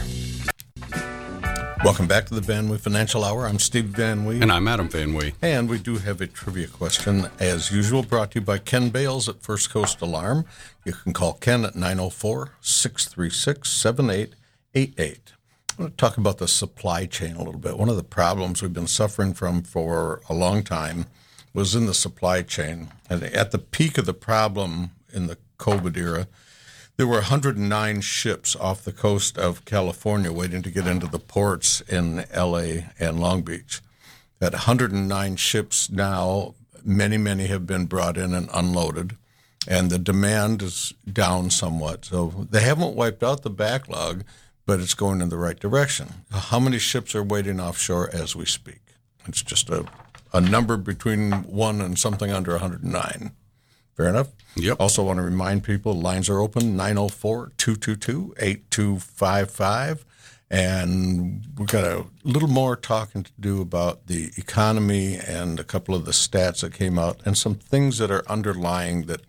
Welcome 1.83 2.07
back 2.07 2.25
to 2.27 2.33
the 2.33 2.41
Van 2.41 2.69
Wee 2.69 2.77
Financial 2.77 3.23
Hour. 3.23 3.45
I'm 3.45 3.59
Steve 3.59 3.85
Van 3.85 4.25
Wee. 4.25 4.41
And 4.41 4.51
I'm 4.51 4.67
Adam 4.67 4.87
Van 4.87 5.13
Wee. 5.13 5.33
And 5.41 5.69
we 5.69 5.77
do 5.77 5.97
have 5.97 6.21
a 6.21 6.27
trivia 6.27 6.67
question, 6.67 7.27
as 7.39 7.71
usual, 7.71 8.01
brought 8.01 8.31
to 8.31 8.39
you 8.39 8.45
by 8.45 8.57
Ken 8.57 8.89
Bales 8.89 9.29
at 9.29 9.41
First 9.41 9.69
Coast 9.69 10.01
Alarm. 10.01 10.45
You 10.83 10.93
can 10.93 11.13
call 11.13 11.33
Ken 11.33 11.65
at 11.65 11.75
904 11.75 12.53
636 12.61 13.69
7888. 13.69 15.33
I 15.77 15.81
want 15.81 15.97
to 15.97 15.97
talk 15.97 16.17
about 16.17 16.37
the 16.37 16.47
supply 16.47 17.05
chain 17.05 17.35
a 17.35 17.43
little 17.43 17.59
bit. 17.59 17.77
One 17.77 17.89
of 17.89 17.97
the 17.97 18.03
problems 18.03 18.61
we've 18.61 18.73
been 18.73 18.87
suffering 18.87 19.33
from 19.33 19.61
for 19.61 20.21
a 20.29 20.33
long 20.33 20.63
time 20.63 21.05
was 21.53 21.75
in 21.75 21.85
the 21.85 21.93
supply 21.93 22.41
chain. 22.41 22.89
And 23.09 23.23
at 23.23 23.51
the 23.51 23.59
peak 23.59 23.97
of 23.97 24.05
the 24.05 24.13
problem 24.13 24.91
in 25.13 25.27
the 25.27 25.37
COVID 25.59 25.97
era, 25.97 26.27
there 26.97 27.07
were 27.07 27.15
109 27.15 28.01
ships 28.01 28.55
off 28.55 28.83
the 28.83 28.91
coast 28.91 29.37
of 29.37 29.65
California 29.65 30.31
waiting 30.31 30.61
to 30.61 30.71
get 30.71 30.87
into 30.87 31.07
the 31.07 31.19
ports 31.19 31.81
in 31.81 32.25
LA 32.35 32.87
and 32.99 33.19
Long 33.19 33.41
Beach. 33.41 33.81
At 34.41 34.53
109 34.53 35.35
ships 35.35 35.89
now, 35.89 36.55
many, 36.83 37.17
many 37.17 37.47
have 37.47 37.65
been 37.65 37.85
brought 37.85 38.17
in 38.17 38.33
and 38.33 38.49
unloaded, 38.53 39.17
and 39.67 39.89
the 39.89 39.99
demand 39.99 40.61
is 40.61 40.93
down 41.11 41.49
somewhat. 41.49 42.05
So 42.05 42.47
they 42.49 42.61
haven't 42.61 42.95
wiped 42.95 43.23
out 43.23 43.41
the 43.41 43.49
backlog, 43.49 44.23
but 44.65 44.79
it's 44.79 44.93
going 44.93 45.21
in 45.21 45.29
the 45.29 45.37
right 45.37 45.59
direction. 45.59 46.25
How 46.31 46.59
many 46.59 46.79
ships 46.79 47.13
are 47.15 47.23
waiting 47.23 47.59
offshore 47.59 48.09
as 48.13 48.35
we 48.35 48.45
speak? 48.45 48.81
It's 49.27 49.41
just 49.41 49.69
a, 49.69 49.85
a 50.31 50.39
number 50.39 50.77
between 50.77 51.31
one 51.43 51.81
and 51.81 51.97
something 51.97 52.31
under 52.31 52.51
109. 52.51 53.31
Fair 53.95 54.09
enough. 54.09 54.29
Yep. 54.55 54.77
Also, 54.79 55.03
want 55.03 55.17
to 55.17 55.23
remind 55.23 55.63
people 55.63 55.93
lines 55.93 56.29
are 56.29 56.39
open 56.39 56.75
904 56.75 57.51
222 57.57 58.35
8255. 58.37 60.05
And 60.51 61.47
we've 61.57 61.67
got 61.67 61.83
a 61.83 62.05
little 62.23 62.47
more 62.47 62.75
talking 62.75 63.23
to 63.23 63.31
do 63.39 63.61
about 63.61 64.07
the 64.07 64.29
economy 64.37 65.15
and 65.15 65.59
a 65.59 65.63
couple 65.63 65.95
of 65.95 66.05
the 66.05 66.11
stats 66.11 66.61
that 66.61 66.73
came 66.73 66.99
out 66.99 67.19
and 67.25 67.37
some 67.37 67.55
things 67.55 67.97
that 67.97 68.11
are 68.11 68.23
underlying 68.29 69.03
that 69.03 69.21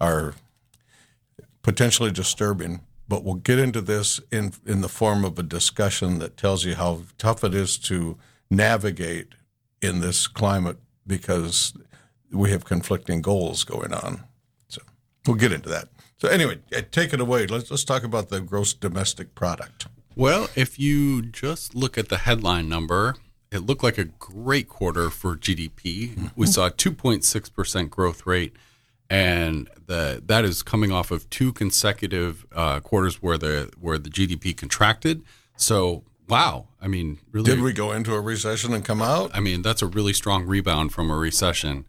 are 0.00 0.34
potentially 1.62 2.10
disturbing. 2.10 2.80
But 3.06 3.22
we'll 3.22 3.34
get 3.34 3.58
into 3.58 3.80
this 3.80 4.20
in, 4.32 4.52
in 4.66 4.80
the 4.80 4.88
form 4.88 5.24
of 5.24 5.38
a 5.38 5.42
discussion 5.42 6.18
that 6.18 6.36
tells 6.36 6.64
you 6.64 6.74
how 6.74 7.02
tough 7.18 7.44
it 7.44 7.54
is 7.54 7.78
to 7.78 8.18
navigate 8.50 9.34
in 9.80 10.00
this 10.00 10.26
climate 10.26 10.78
because 11.06 11.74
we 12.34 12.50
have 12.50 12.64
conflicting 12.64 13.22
goals 13.22 13.64
going 13.64 13.92
on. 13.92 14.24
So 14.68 14.82
we'll 15.26 15.36
get 15.36 15.52
into 15.52 15.68
that. 15.70 15.88
So 16.18 16.28
anyway, 16.28 16.58
take 16.90 17.12
it 17.12 17.20
away. 17.20 17.46
Let's 17.46 17.70
let's 17.70 17.84
talk 17.84 18.02
about 18.02 18.28
the 18.28 18.40
gross 18.40 18.72
domestic 18.72 19.34
product. 19.34 19.86
Well, 20.16 20.48
if 20.54 20.78
you 20.78 21.22
just 21.22 21.74
look 21.74 21.98
at 21.98 22.08
the 22.08 22.18
headline 22.18 22.68
number, 22.68 23.16
it 23.50 23.60
looked 23.60 23.82
like 23.82 23.98
a 23.98 24.04
great 24.04 24.68
quarter 24.68 25.10
for 25.10 25.36
GDP. 25.36 26.30
We 26.36 26.46
saw 26.46 26.66
a 26.66 26.70
2.6% 26.70 27.90
growth 27.90 28.26
rate, 28.26 28.54
and 29.10 29.68
the, 29.86 30.22
that 30.26 30.44
is 30.44 30.62
coming 30.62 30.92
off 30.92 31.10
of 31.10 31.28
two 31.30 31.52
consecutive 31.52 32.46
uh, 32.52 32.80
quarters 32.80 33.22
where 33.22 33.38
the 33.38 33.70
where 33.80 33.98
the 33.98 34.10
GDP 34.10 34.56
contracted. 34.56 35.22
So, 35.56 36.04
wow, 36.28 36.68
I 36.80 36.88
mean, 36.88 37.18
really, 37.32 37.50
Did 37.50 37.60
we 37.60 37.72
go 37.72 37.92
into 37.92 38.14
a 38.14 38.20
recession 38.20 38.72
and 38.72 38.84
come 38.84 39.02
out? 39.02 39.30
I 39.34 39.40
mean, 39.40 39.62
that's 39.62 39.82
a 39.82 39.86
really 39.86 40.12
strong 40.12 40.44
rebound 40.46 40.92
from 40.92 41.10
a 41.10 41.16
recession. 41.16 41.84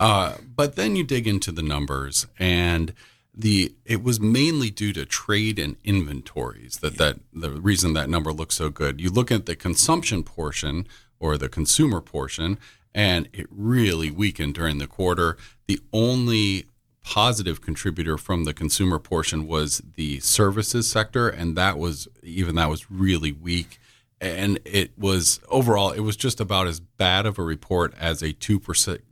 Uh, 0.00 0.38
but 0.56 0.76
then 0.76 0.96
you 0.96 1.04
dig 1.04 1.28
into 1.28 1.52
the 1.52 1.62
numbers, 1.62 2.26
and 2.38 2.94
the 3.34 3.74
it 3.84 4.02
was 4.02 4.18
mainly 4.18 4.70
due 4.70 4.94
to 4.94 5.04
trade 5.04 5.58
and 5.58 5.76
inventories 5.84 6.78
that 6.78 6.96
that 6.96 7.20
the 7.32 7.50
reason 7.50 7.92
that 7.92 8.08
number 8.08 8.32
looks 8.32 8.56
so 8.56 8.70
good. 8.70 9.00
You 9.00 9.10
look 9.10 9.30
at 9.30 9.44
the 9.44 9.54
consumption 9.54 10.24
portion 10.24 10.88
or 11.20 11.36
the 11.36 11.50
consumer 11.50 12.00
portion, 12.00 12.58
and 12.94 13.28
it 13.34 13.46
really 13.50 14.10
weakened 14.10 14.54
during 14.54 14.78
the 14.78 14.86
quarter. 14.86 15.36
The 15.66 15.78
only 15.92 16.64
positive 17.02 17.60
contributor 17.60 18.16
from 18.16 18.44
the 18.44 18.54
consumer 18.54 18.98
portion 18.98 19.46
was 19.46 19.82
the 19.96 20.18
services 20.20 20.90
sector, 20.90 21.28
and 21.28 21.56
that 21.56 21.78
was 21.78 22.08
even 22.22 22.54
that 22.54 22.70
was 22.70 22.90
really 22.90 23.32
weak. 23.32 23.78
And 24.18 24.58
it 24.64 24.98
was 24.98 25.40
overall, 25.48 25.92
it 25.92 26.00
was 26.00 26.16
just 26.16 26.40
about 26.40 26.66
as 26.66 26.78
bad 26.80 27.24
of 27.26 27.38
a 27.38 27.42
report 27.42 27.94
as 27.98 28.22
a 28.22 28.32
two 28.32 28.60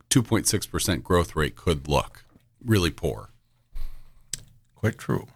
percent, 0.09 0.25
two 0.25 0.29
point 0.29 0.47
six 0.47 0.67
percent 0.67 1.05
growth 1.05 1.37
rate 1.37 1.57
could 1.57 1.89
look. 1.89 2.25
Really 2.65 2.91
poor. 2.91 3.31
Quite 4.75 4.99
true. 4.99 5.27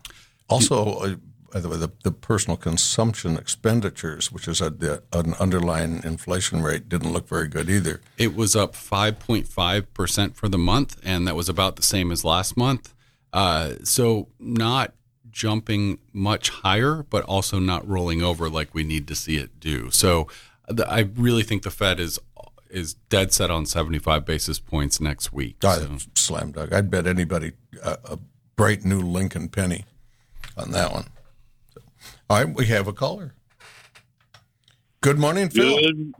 Also, 0.49 0.85
uh, 0.99 1.14
by 1.52 1.61
the 1.61 1.69
way, 1.69 1.76
the, 1.76 2.12
personal 2.12 2.57
consumption 2.57 3.37
expenditures, 3.37 4.33
which 4.33 4.49
is 4.49 4.61
a, 4.61 5.02
an 5.12 5.35
underlying 5.35 6.02
inflation 6.05 6.62
rate, 6.62 6.88
didn't 6.88 7.12
look 7.12 7.29
very 7.29 7.49
good 7.49 7.69
either. 7.69 8.00
It 8.17 8.35
was 8.35 8.57
up 8.57 8.75
5.5% 8.75 10.35
for 10.35 10.49
the 10.49 10.59
month, 10.59 11.00
and 11.05 11.26
that 11.26 11.37
was 11.37 11.49
about 11.49 11.76
the 11.76 11.83
same 11.83 12.11
as 12.12 12.25
last 12.25 12.57
month. 12.57 12.95
Uh, 13.33 13.75
so, 13.83 14.29
not 14.38 14.95
jumping 15.31 15.99
much 16.12 16.50
higher, 16.50 17.05
but 17.09 17.25
also 17.25 17.59
not 17.59 17.87
rolling 17.88 18.23
over 18.23 18.49
like 18.49 18.75
we 18.75 18.85
need 18.85 19.09
to 19.09 19.14
see 19.14 19.37
it 19.37 19.59
do. 19.61 19.91
So, 19.91 20.29
the, 20.69 20.88
I 20.88 21.00
really 21.00 21.43
think 21.43 21.62
the 21.62 21.71
Fed 21.71 21.99
is 22.00 22.19
is 22.73 22.95
dead 22.95 23.33
set 23.33 23.50
on 23.50 23.67
75 23.67 24.25
basis 24.25 24.59
points 24.59 25.00
next 25.00 25.33
week. 25.33 25.57
So, 25.62 25.97
slam 26.14 26.52
dunk. 26.52 26.73
I'd 26.73 26.91
bet 26.91 27.07
anybody 27.07 27.52
uh, 27.83 27.97
a 28.05 28.19
bright 28.57 28.85
new 28.85 29.00
Lincoln 29.00 29.49
penny 29.49 29.85
on 30.57 30.71
that 30.73 30.93
one. 30.93 31.05
So, 31.75 31.81
all 32.31 32.45
right, 32.45 32.55
we 32.55 32.67
have 32.67 32.88
a 32.88 32.93
caller. 32.93 33.35
Good 35.00 35.19
morning, 35.19 35.49
Phil. 35.49 35.81
Good, 35.81 36.14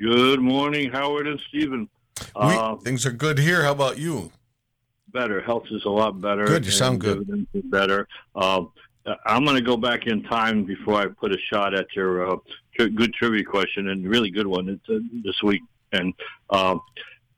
good 0.00 0.40
morning, 0.40 0.90
Howard 0.90 1.26
and 1.26 1.40
Stephen. 1.48 1.88
We, 2.20 2.42
Uh, 2.54 2.76
things 2.76 3.06
are 3.06 3.12
good 3.12 3.38
here. 3.38 3.62
How 3.62 3.72
about 3.72 3.98
you? 3.98 4.30
better. 5.14 5.40
Health 5.40 5.66
is 5.70 5.84
a 5.84 5.88
lot 5.90 6.20
better. 6.20 6.44
Good, 6.44 6.66
you 6.66 6.72
sound 6.72 7.00
good. 7.00 7.46
better. 7.70 8.06
Um, 8.34 8.72
I'm 9.24 9.44
going 9.44 9.56
to 9.56 9.62
go 9.62 9.76
back 9.76 10.06
in 10.06 10.22
time 10.24 10.64
before 10.64 10.94
I 11.00 11.06
put 11.06 11.32
a 11.32 11.38
shot 11.52 11.72
at 11.72 11.86
your 11.94 12.32
uh, 12.32 12.36
tri- 12.76 12.88
good 12.88 13.14
trivia 13.14 13.44
question, 13.44 13.88
and 13.88 14.06
really 14.08 14.30
good 14.30 14.46
one 14.46 14.68
it's, 14.68 14.88
uh, 14.88 14.98
this 15.22 15.40
week. 15.42 15.62
And 15.94 16.12
um, 16.50 16.80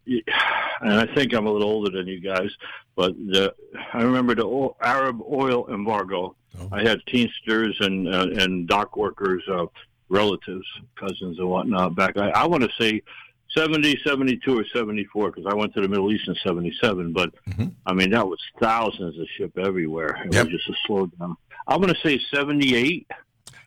and 0.07 0.95
I 1.01 1.07
think 1.15 1.33
I'm 1.35 1.47
a 1.47 1.53
little 1.53 1.69
older 1.69 1.91
than 1.91 2.07
you 2.07 2.21
guys, 2.21 2.51
but 2.95 3.13
the, 3.17 3.55
I 3.93 4.03
remember 4.03 4.35
the 4.35 4.45
oil, 4.45 4.77
Arab 4.81 5.21
oil 5.23 5.67
embargo. 5.73 6.37
Oh. 6.59 6.69
I 6.73 6.83
had 6.83 7.01
Teamsters 7.09 7.77
and 7.81 8.09
uh, 8.15 8.29
and 8.39 8.67
dock 8.69 8.97
workers, 8.97 9.43
uh, 9.51 9.67
relatives, 10.09 10.67
cousins, 10.97 11.39
and 11.39 11.49
whatnot 11.49 11.95
back. 11.97 12.17
I, 12.17 12.31
I 12.31 12.47
want 12.47 12.63
to 12.63 12.71
say 12.81 13.03
70, 13.57 13.99
72, 14.05 14.59
or 14.61 14.65
74 14.73 15.31
because 15.33 15.51
I 15.51 15.55
went 15.55 15.75
to 15.75 15.81
the 15.81 15.89
Middle 15.89 16.13
East 16.13 16.29
in 16.29 16.35
77. 16.43 17.13
But 17.13 17.33
Mhm. 17.49 17.73
I 17.87 17.93
mean, 17.93 18.11
that 18.11 18.27
was 18.27 18.39
thousands 18.61 19.19
of 19.19 19.27
ship 19.37 19.57
everywhere. 19.59 20.23
It 20.25 20.33
Yep. 20.35 20.45
was 20.47 20.53
just 20.55 20.69
a 20.69 20.75
slowdown. 20.93 21.35
I'm 21.67 21.81
going 21.81 21.93
to 21.93 22.01
say 22.01 22.21
78, 22.33 23.07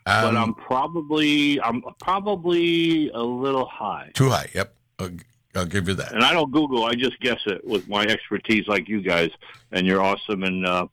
but 0.05 0.25
Um, 0.25 0.38
I'm 0.38 0.53
probably 0.53 1.60
I'm 1.62 1.81
probably 2.00 3.10
a 3.10 3.22
little 3.22 3.65
high. 3.65 4.12
too 4.13 4.29
high. 4.29 4.50
Yep, 4.55 4.74
I'll, 5.00 5.10
I'll 5.56 5.65
give 5.65 5.88
you 5.88 5.96
that. 5.96 6.13
And 6.13 6.24
I 6.24 6.34
don't 6.34 6.51
Google. 6.51 6.84
I 6.86 6.94
just 6.94 7.20
guess 7.20 7.39
it 7.46 7.65
with 7.65 7.88
my 7.88 8.03
expertise, 8.03 8.68
like 8.68 8.88
you 8.88 9.01
guys. 9.01 9.32
And 9.72 9.88
you're 9.88 10.01
awesome. 10.01 10.44
And 10.44 10.65
uh, 10.65 10.88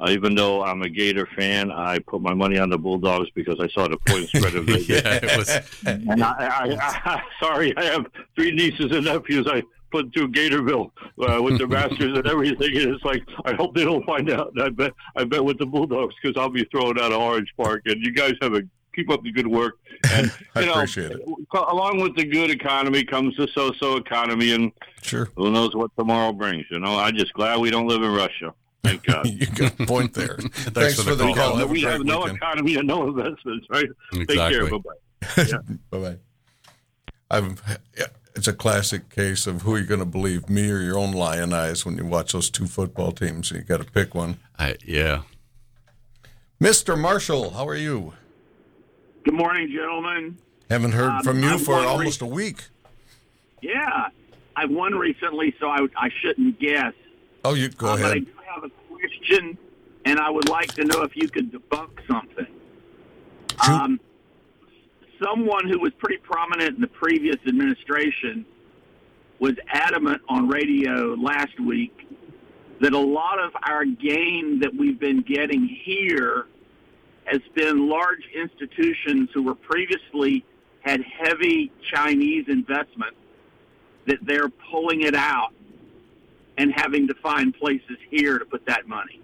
uh, 0.00 0.08
even 0.10 0.34
though 0.34 0.64
I'm 0.64 0.82
a 0.82 0.88
Gator 0.88 1.28
fan, 1.36 1.70
I 1.70 1.98
put 1.98 2.22
my 2.22 2.32
money 2.32 2.58
on 2.58 2.70
the 2.70 2.78
Bulldogs 2.78 3.28
because 3.34 3.60
I 3.60 3.68
saw 3.68 3.86
the 3.86 3.98
point 3.98 4.28
spread 4.34 4.54
of 4.54 4.68
it. 4.68 4.88
yeah, 4.88 5.20
it 5.22 5.36
was. 5.36 5.50
And 5.86 6.22
I, 6.22 6.30
I, 6.30 6.78
I, 7.04 7.22
sorry, 7.42 7.76
I 7.76 7.84
have 7.84 8.06
three 8.34 8.52
nieces 8.52 8.90
and 8.92 9.04
nephews. 9.04 9.46
I 9.48 9.62
put 9.90 10.12
through 10.12 10.28
Gatorville 10.28 10.90
uh, 11.28 11.42
with 11.42 11.58
their 11.58 11.66
masters 11.78 12.16
and 12.16 12.26
everything, 12.26 12.76
and 12.76 12.94
it's 12.94 13.04
like 13.04 13.22
I 13.44 13.52
hope 13.54 13.74
they 13.74 13.84
don't 13.84 14.04
find 14.06 14.30
out. 14.30 14.52
I 14.60 14.70
bet 14.70 14.92
I 15.16 15.24
bet 15.24 15.44
with 15.44 15.58
the 15.58 15.66
Bulldogs 15.66 16.14
because 16.22 16.40
I'll 16.40 16.48
be 16.48 16.64
throwing 16.70 16.98
out 16.98 17.12
of 17.12 17.20
Orange 17.20 17.52
Park. 17.56 17.82
And 17.86 18.04
you 18.04 18.12
guys 18.12 18.34
have 18.40 18.54
a 18.54 18.62
keep 19.00 19.10
up 19.10 19.22
the 19.22 19.32
good 19.32 19.46
work. 19.46 19.74
And 20.12 20.32
I 20.54 20.60
you 20.60 20.66
know, 20.66 20.72
appreciate 20.72 21.10
it. 21.12 21.20
along 21.52 22.00
with 22.00 22.16
the 22.16 22.24
good 22.24 22.50
economy 22.50 23.04
comes 23.04 23.36
the 23.36 23.46
so-so 23.54 23.96
economy, 23.96 24.54
and 24.54 24.72
Sure, 25.02 25.28
who 25.36 25.50
knows 25.50 25.74
what 25.76 25.90
tomorrow 25.98 26.32
brings. 26.32 26.64
You 26.70 26.78
know, 26.78 26.98
I'm 26.98 27.14
just 27.14 27.34
glad 27.34 27.60
we 27.60 27.70
don't 27.70 27.86
live 27.86 28.02
in 28.02 28.10
Russia. 28.10 28.54
Thank 28.82 29.02
God. 29.06 29.28
you 29.28 29.46
got 29.46 29.78
a 29.78 29.86
point 29.86 30.14
there. 30.14 30.36
Thanks, 30.52 30.96
for 30.96 31.02
for 31.02 31.14
the 31.14 31.26
the 31.26 31.34
call. 31.34 31.50
call. 31.50 31.56
Have 31.56 31.68
we 31.70 31.82
have 31.82 32.02
no 32.02 32.20
weekend. 32.20 32.36
economy 32.38 32.76
and 32.76 32.88
no 32.88 33.08
investments, 33.08 33.66
right? 33.68 33.88
Take 34.14 34.28
care. 34.28 34.62
Exactly. 34.64 34.78
Bye 35.90 35.98
bye. 35.98 35.98
Bye 35.98 35.98
bye. 35.98 36.18
I've, 37.30 37.62
yeah, 37.98 38.06
it's 38.34 38.48
a 38.48 38.54
classic 38.54 39.10
case 39.10 39.46
of 39.46 39.62
who 39.62 39.76
you're 39.76 39.84
going 39.86 40.00
to 40.00 40.06
believe, 40.06 40.48
me 40.48 40.70
or 40.70 40.78
your 40.78 40.98
own 40.98 41.12
lion 41.12 41.52
eyes, 41.52 41.84
when 41.84 41.98
you 41.98 42.06
watch 42.06 42.32
those 42.32 42.48
two 42.48 42.66
football 42.66 43.12
teams. 43.12 43.50
You 43.50 43.60
got 43.60 43.82
to 43.82 43.92
pick 43.92 44.14
one. 44.14 44.38
I, 44.58 44.76
yeah. 44.84 45.22
Mr. 46.58 46.98
Marshall, 46.98 47.50
how 47.50 47.68
are 47.68 47.76
you? 47.76 48.14
Good 49.24 49.34
morning, 49.34 49.70
gentlemen. 49.70 50.38
Haven't 50.70 50.92
heard 50.92 51.10
Um, 51.10 51.22
from 51.22 51.42
you 51.42 51.50
I'm 51.50 51.58
for 51.58 51.74
almost 51.74 52.22
a 52.22 52.26
week. 52.26 52.64
Yeah, 53.60 54.08
I've 54.56 54.70
won 54.70 54.94
recently, 54.94 55.54
so 55.60 55.68
I, 55.68 55.86
I 55.96 56.08
shouldn't 56.20 56.58
guess. 56.58 56.94
Oh, 57.44 57.54
you 57.54 57.68
go 57.68 57.88
Uh, 57.88 57.96
But 57.98 58.12
I 58.12 58.18
do 58.20 58.26
have 58.54 58.64
a 58.64 58.70
question, 58.88 59.58
and 60.06 60.18
I 60.18 60.30
would 60.30 60.48
like 60.48 60.72
to 60.74 60.84
know 60.84 61.02
if 61.02 61.16
you 61.16 61.28
could 61.28 61.52
debunk 61.52 61.90
something. 62.08 62.46
Shoot. 63.64 63.70
Um, 63.72 64.00
someone 65.22 65.68
who 65.68 65.78
was 65.80 65.92
pretty 65.98 66.18
prominent 66.22 66.76
in 66.76 66.80
the 66.80 66.86
previous 66.86 67.36
administration 67.46 68.46
was 69.38 69.52
adamant 69.68 70.22
on 70.28 70.48
radio 70.48 71.14
last 71.14 71.58
week 71.60 72.06
that 72.80 72.94
a 72.94 72.98
lot 72.98 73.38
of 73.38 73.52
our 73.64 73.84
gain 73.84 74.60
that 74.60 74.74
we've 74.74 74.98
been 74.98 75.20
getting 75.20 75.66
here 75.66 76.46
has 77.30 77.40
been 77.54 77.88
large 77.88 78.24
institutions 78.34 79.28
who 79.32 79.42
were 79.42 79.54
previously 79.54 80.44
had 80.80 81.02
heavy 81.02 81.70
Chinese 81.92 82.46
investment 82.48 83.14
that 84.06 84.18
they're 84.22 84.48
pulling 84.70 85.02
it 85.02 85.14
out 85.14 85.52
and 86.58 86.72
having 86.74 87.06
to 87.06 87.14
find 87.14 87.54
places 87.54 87.96
here 88.10 88.38
to 88.38 88.44
put 88.44 88.64
that 88.66 88.88
money. 88.88 89.20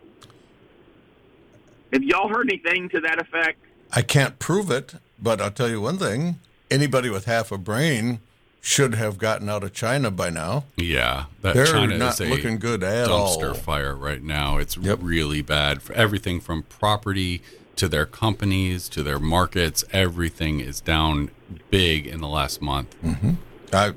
Have 1.92 2.02
y'all 2.02 2.28
heard 2.28 2.50
anything 2.50 2.88
to 2.90 3.00
that 3.00 3.20
effect? 3.20 3.58
I 3.92 4.02
can't 4.02 4.38
prove 4.38 4.70
it, 4.70 4.94
but 5.20 5.40
I'll 5.40 5.50
tell 5.50 5.68
you 5.68 5.80
one 5.80 5.98
thing. 5.98 6.38
Anybody 6.70 7.10
with 7.10 7.24
half 7.24 7.50
a 7.52 7.58
brain 7.58 8.20
should 8.60 8.94
have 8.96 9.18
gotten 9.18 9.48
out 9.48 9.62
of 9.62 9.72
China 9.72 10.10
by 10.10 10.28
now. 10.30 10.64
Yeah, 10.76 11.26
that 11.42 11.54
They're 11.54 11.66
China 11.66 11.96
not 11.96 12.14
is 12.14 12.20
a 12.20 12.24
looking 12.26 12.58
good 12.58 12.82
at 12.82 13.08
dumpster 13.08 13.48
all. 13.50 13.54
fire 13.54 13.94
right 13.94 14.22
now. 14.22 14.58
It's 14.58 14.76
Yep. 14.76 14.98
really 15.02 15.40
bad 15.42 15.82
for 15.82 15.92
everything 15.94 16.40
from 16.40 16.64
property 16.64 17.42
to 17.76 17.88
their 17.88 18.06
companies 18.06 18.88
to 18.90 19.02
their 19.02 19.18
markets. 19.18 19.84
Everything 19.92 20.60
is 20.60 20.80
down 20.80 21.30
big 21.70 22.06
in 22.06 22.20
the 22.20 22.28
last 22.28 22.60
month. 22.62 22.94
I, 23.72 23.92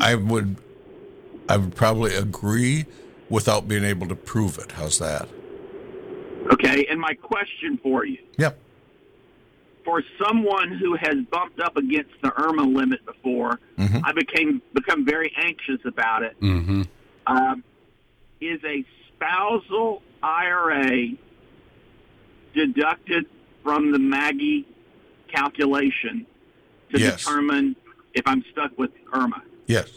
I 0.00 0.14
would, 0.14 0.56
I 1.48 1.56
would 1.56 1.74
probably 1.74 2.14
agree 2.14 2.86
without 3.28 3.66
being 3.66 3.84
able 3.84 4.06
to 4.08 4.14
prove 4.14 4.58
it. 4.58 4.72
How's 4.72 4.98
that? 4.98 5.28
Okay, 6.52 6.86
and 6.90 7.00
my 7.00 7.14
question 7.14 7.78
for 7.82 8.04
you 8.04 8.18
Yep. 8.36 8.58
for 9.84 10.02
someone 10.22 10.72
who 10.72 10.94
has 10.94 11.14
bumped 11.30 11.58
up 11.60 11.76
against 11.78 12.10
the 12.22 12.28
IRMAA 12.28 12.74
limit 12.76 13.04
before, 13.06 13.58
I 13.78 14.12
became 14.12 14.60
become 14.74 15.04
very 15.06 15.32
anxious 15.38 15.80
about 15.86 16.22
it. 16.22 16.38
Mm-hmm. 16.40 16.82
Um, 17.26 17.64
is 18.42 18.60
a 18.64 18.84
spousal 19.08 20.02
IRA 20.22 21.12
deducted 22.54 23.26
from 23.62 23.92
the 23.92 23.98
MAGI 23.98 24.64
calculation 25.28 26.26
to 26.92 27.00
Yes. 27.00 27.24
determine 27.24 27.76
if 28.14 28.22
I'm 28.26 28.44
stuck 28.52 28.76
with 28.78 28.90
IRMAA? 29.12 29.42
Yes. 29.66 29.88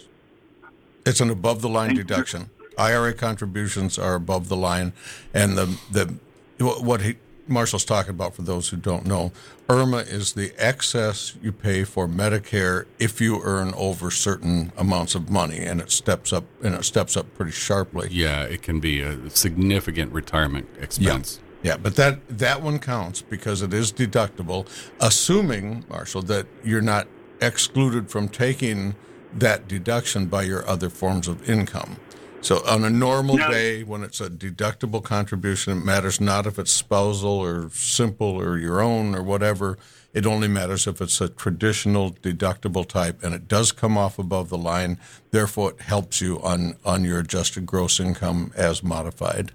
It's 1.06 1.22
an 1.22 1.30
above 1.30 1.62
the 1.62 1.70
line 1.70 1.96
deduction. 1.96 2.50
IRA 2.78 3.14
contributions 3.14 3.98
are 3.98 4.16
above 4.16 4.50
the 4.50 4.58
line, 4.58 4.94
and 5.34 5.58
the 5.58 5.78
the 5.92 6.14
what 6.60 7.02
he 7.02 7.16
Marshall's 7.50 7.86
talking 7.86 8.10
about 8.10 8.36
for 8.36 8.42
those 8.42 8.68
who 8.70 8.78
don't 8.78 9.06
know, 9.06 9.32
IRMAA 9.70 10.06
is 10.12 10.34
the 10.34 10.52
excess 10.58 11.36
you 11.42 11.54
pay 11.54 11.86
for 11.86 12.06
Medicare 12.08 12.86
if 13.00 13.22
you 13.22 13.42
earn 13.42 13.74
over 13.76 14.12
certain 14.12 14.74
amounts 14.78 15.16
of 15.16 15.30
money, 15.30 15.60
and 15.60 15.80
it 15.80 15.90
steps 15.92 16.34
up 16.34 16.44
and 16.62 16.76
it 16.76 16.84
steps 16.84 17.16
up 17.16 17.34
pretty 17.36 17.54
sharply. 17.54 18.10
Yeah, 18.12 18.44
it 18.44 18.62
can 18.62 18.80
be 18.82 19.00
a 19.02 19.30
significant 19.30 20.12
retirement 20.12 20.68
expense. 20.80 21.40
Yeah, 21.42 21.47
but 21.64 21.96
that 21.96 22.28
that 22.30 22.62
one 22.62 22.80
counts 22.80 23.22
because 23.22 23.62
it 23.62 23.74
is 23.74 23.92
deductible, 23.92 24.68
assuming 25.00 25.86
Marshall 25.90 26.22
that 26.24 26.48
you're 26.64 26.82
not 26.82 27.08
excluded 27.42 28.10
from 28.10 28.30
taking 28.30 28.96
that 29.32 29.68
deduction 29.68 30.28
by 30.28 30.44
your 30.44 30.68
other 30.68 30.90
forms 30.90 31.28
of 31.28 31.48
income. 31.50 31.98
So 32.42 32.66
on 32.66 32.84
a 32.84 32.90
normal 32.90 33.38
No. 33.38 33.50
day 33.50 33.84
when 33.84 34.04
it's 34.04 34.22
a 34.22 34.30
deductible 34.30 35.04
contribution, 35.04 35.78
it 35.80 35.84
matters 35.86 36.22
not 36.22 36.46
if 36.48 36.58
it's 36.58 36.72
spousal 36.72 37.30
or 37.30 37.70
simple 37.74 38.28
or 38.40 38.58
your 38.58 38.80
own 38.82 39.16
or 39.16 39.24
whatever. 39.24 39.78
It 40.14 40.26
only 40.26 40.48
matters 40.48 40.88
if 40.88 41.02
it's 41.02 41.20
a 41.20 41.28
traditional 41.28 42.14
deductible 42.14 42.88
type 42.88 43.22
and 43.24 43.36
it 43.36 43.48
does 43.48 43.72
come 43.72 43.98
off 43.98 44.18
above 44.18 44.50
the 44.50 44.58
line. 44.58 44.98
Therefore, 45.32 45.72
it 45.72 45.82
helps 45.82 46.22
you 46.22 46.42
on, 46.42 46.78
on 46.86 47.04
your 47.04 47.20
adjusted 47.20 47.66
gross 47.66 48.00
income 48.00 48.52
as 48.56 48.82
modified. 48.82 49.52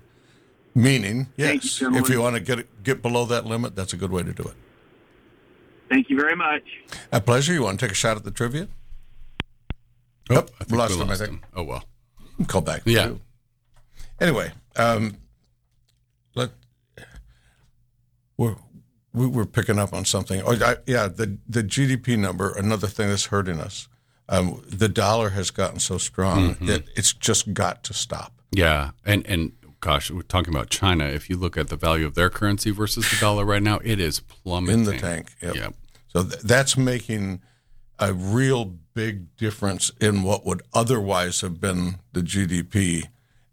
Meaning, 0.74 1.26
Thank 1.36 1.64
you, 1.64 1.90
yes, 1.90 2.00
if 2.02 2.08
you 2.08 2.20
want 2.22 2.34
to 2.36 2.40
get 2.40 2.82
get 2.82 3.02
below 3.02 3.26
that 3.26 3.44
limit, 3.44 3.76
that's 3.76 3.92
a 3.92 3.96
good 3.96 4.10
way 4.10 4.22
to 4.22 4.32
do 4.32 4.42
it. 4.44 4.54
Thank 5.90 6.08
you 6.08 6.16
very 6.18 6.34
much. 6.34 6.62
A 7.12 7.20
pleasure. 7.20 7.52
You 7.52 7.62
want 7.64 7.78
to 7.78 7.84
take 7.86 7.92
a 7.92 7.94
shot 7.94 8.16
at 8.16 8.24
the 8.24 8.30
trivia? 8.30 8.68
Oh, 10.30 10.34
Yep, 10.36 10.50
I 10.60 10.64
think 10.64 10.78
lost 10.78 10.94
we 10.96 11.02
him, 11.02 11.10
I 11.10 11.14
think. 11.16 11.30
him. 11.30 11.40
Oh 11.54 11.62
well. 11.64 11.84
Call 12.46 12.62
back. 12.62 12.82
Yeah. 12.86 13.08
too. 13.08 13.20
Anyway, 14.18 14.52
um, 14.76 15.18
let 16.34 16.50
we're 18.38 18.56
we 19.12 19.26
we're 19.26 19.44
picking 19.46 19.78
up 19.78 19.92
on 19.92 20.04
something. 20.06 20.40
Oh, 20.46 20.52
I, 20.54 20.76
yeah, 20.86 21.08
the 21.08 21.36
the 21.48 21.62
GDP 21.62 22.18
number. 22.18 22.52
Another 22.56 22.86
thing 22.86 23.08
that's 23.08 23.26
hurting 23.26 23.60
us. 23.60 23.88
Um, 24.28 24.62
the 24.66 24.88
dollar 24.88 25.30
has 25.30 25.50
gotten 25.50 25.78
so 25.80 25.98
strong 25.98 26.54
Mm-hmm. 26.54 26.66
that 26.66 26.84
it's 26.96 27.12
just 27.12 27.52
got 27.52 27.84
to 27.84 27.92
stop. 27.94 28.32
Yeah, 28.52 28.92
and 29.04 29.26
and 29.26 29.52
gosh, 29.82 30.10
we're 30.10 30.22
talking 30.22 30.54
about 30.54 30.70
China. 30.70 31.04
If 31.04 31.28
you 31.28 31.36
look 31.36 31.58
at 31.58 31.68
the 31.68 31.76
value 31.76 32.06
of 32.06 32.14
their 32.14 32.30
currency 32.30 32.70
versus 32.70 33.10
the 33.10 33.16
dollar 33.20 33.44
right 33.44 33.62
now, 33.62 33.80
it 33.84 34.00
is 34.00 34.20
plummeting 34.20 34.80
In 34.80 34.84
the 34.84 34.96
tank, 34.96 35.34
yep. 35.42 35.54
Yep. 35.56 35.74
So 36.08 36.22
th- 36.22 36.40
that's 36.40 36.76
making 36.76 37.42
a 37.98 38.14
real 38.14 38.64
big 38.64 39.36
difference 39.36 39.90
in 40.00 40.22
what 40.22 40.46
would 40.46 40.62
otherwise 40.72 41.40
have 41.42 41.60
been 41.60 41.96
the 42.12 42.20
GDP, 42.20 43.08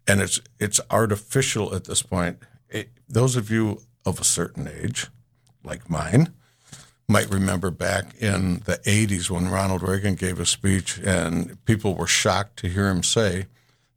and 0.08 0.22
it's 0.22 0.40
it's 0.60 0.80
artificial 0.90 1.76
at 1.76 1.86
this 1.86 2.04
point. 2.04 2.38
It, 2.70 2.92
those 3.08 3.36
of 3.36 3.50
you 3.50 3.82
of 4.06 4.22
a 4.22 4.24
certain 4.24 4.68
age, 4.68 5.08
like 5.64 5.90
mine, 5.90 6.34
might 7.08 7.30
remember 7.30 7.72
back 7.72 8.14
in 8.20 8.60
the 8.66 8.78
80s 8.86 9.32
when 9.32 9.50
Ronald 9.50 9.82
Reagan 9.82 10.14
gave 10.14 10.40
a 10.40 10.46
speech, 10.46 11.00
and 11.00 11.64
people 11.66 11.96
were 11.96 12.08
shocked 12.08 12.60
to 12.60 12.70
hear 12.70 12.88
him 12.88 13.02
say, 13.02 13.48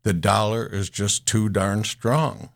"The 0.02 0.12
dollar 0.12 0.66
is 0.66 0.90
just 0.90 1.26
too 1.26 1.48
darn 1.48 1.84
strong." 1.84 2.50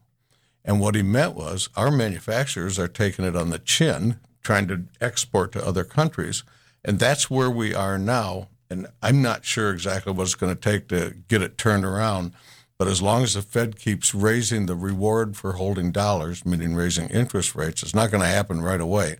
And 0.65 0.81
what 0.81 0.97
he 0.97 1.03
meant 1.03 1.37
was 1.37 1.69
our 1.77 1.91
manufacturers 1.91 2.79
are 2.79 2.89
taking 2.89 3.25
it 3.25 3.37
on 3.37 3.51
the 3.51 3.59
chin, 3.59 4.19
trying 4.43 4.67
to 4.69 4.85
export 5.01 5.53
to 5.53 5.65
other 5.65 5.85
countries. 5.85 6.43
And 6.85 6.99
that's 6.99 7.31
where 7.31 7.51
we 7.51 7.75
are 7.75 7.99
now. 7.99 8.49
And 8.69 8.89
I'm 9.01 9.23
not 9.23 9.45
sure 9.45 9.73
exactly 9.73 10.13
what 10.13 10.25
it's 10.25 10.35
going 10.35 10.55
to 10.55 10.61
take 10.61 10.89
to 10.89 11.15
get 11.29 11.43
it 11.43 11.57
turned 11.57 11.85
around. 11.85 12.33
But 12.79 12.89
as 12.89 13.01
long 13.01 13.23
as 13.23 13.35
the 13.35 13.43
Fed 13.43 13.79
keeps 13.79 14.15
raising 14.15 14.67
the 14.67 14.75
reward 14.75 15.37
for 15.37 15.55
holding 15.55 15.93
dollars, 15.93 16.45
meaning 16.45 16.75
raising 16.75 17.09
interest 17.09 17.55
rates, 17.55 17.83
it's 17.83 17.95
not 17.95 18.11
going 18.11 18.23
to 18.23 18.29
happen 18.29 18.61
right 18.61 18.81
away. 18.81 19.19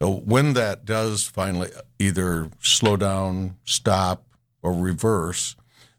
So 0.00 0.12
when 0.12 0.52
that 0.52 0.84
does 0.84 1.24
finally 1.24 1.70
either 1.98 2.50
slow 2.60 2.96
down, 2.96 3.56
stop, 3.64 4.24
or 4.62 4.72
reverse, 4.72 5.56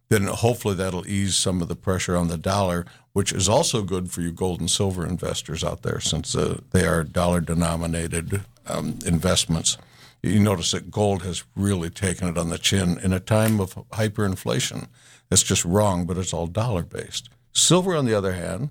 then 0.10 0.26
hopefully 0.28 0.76
that'll 0.76 1.08
ease 1.08 1.36
some 1.36 1.62
of 1.62 1.68
the 1.68 1.76
pressure 1.76 2.16
on 2.16 2.28
the 2.28 2.38
dollar, 2.38 2.86
which 3.14 3.32
is 3.32 3.50
also 3.50 3.82
good 3.82 4.12
for 4.12 4.22
you 4.22 4.32
gold 4.32 4.60
and 4.60 4.70
silver 4.70 5.06
investors 5.06 5.64
out 5.64 5.82
there 5.82 6.00
since 6.00 6.36
uh, 6.36 6.60
they 6.72 6.86
are 6.86 7.04
dollar 7.04 7.42
denominated 7.42 8.42
um, 8.68 9.00
investments. 9.06 9.78
You 10.22 10.40
notice 10.40 10.72
that 10.72 10.92
gold 10.92 11.24
has 11.24 11.44
really 11.56 11.90
taken 11.90 12.28
it 12.28 12.38
on 12.38 12.50
the 12.50 12.58
chin 12.58 13.00
in 13.04 13.14
a 13.14 13.20
time 13.20 13.60
of 13.60 13.76
hyperinflation. 13.92 14.88
That's 15.30 15.44
just 15.44 15.66
wrong, 15.66 16.06
but 16.06 16.18
it's 16.18 16.34
all 16.34 16.48
dollar 16.48 16.84
based. 16.84 17.30
Silver, 17.52 17.96
on 17.96 18.06
the 18.06 18.14
other 18.14 18.34
hand, 18.34 18.70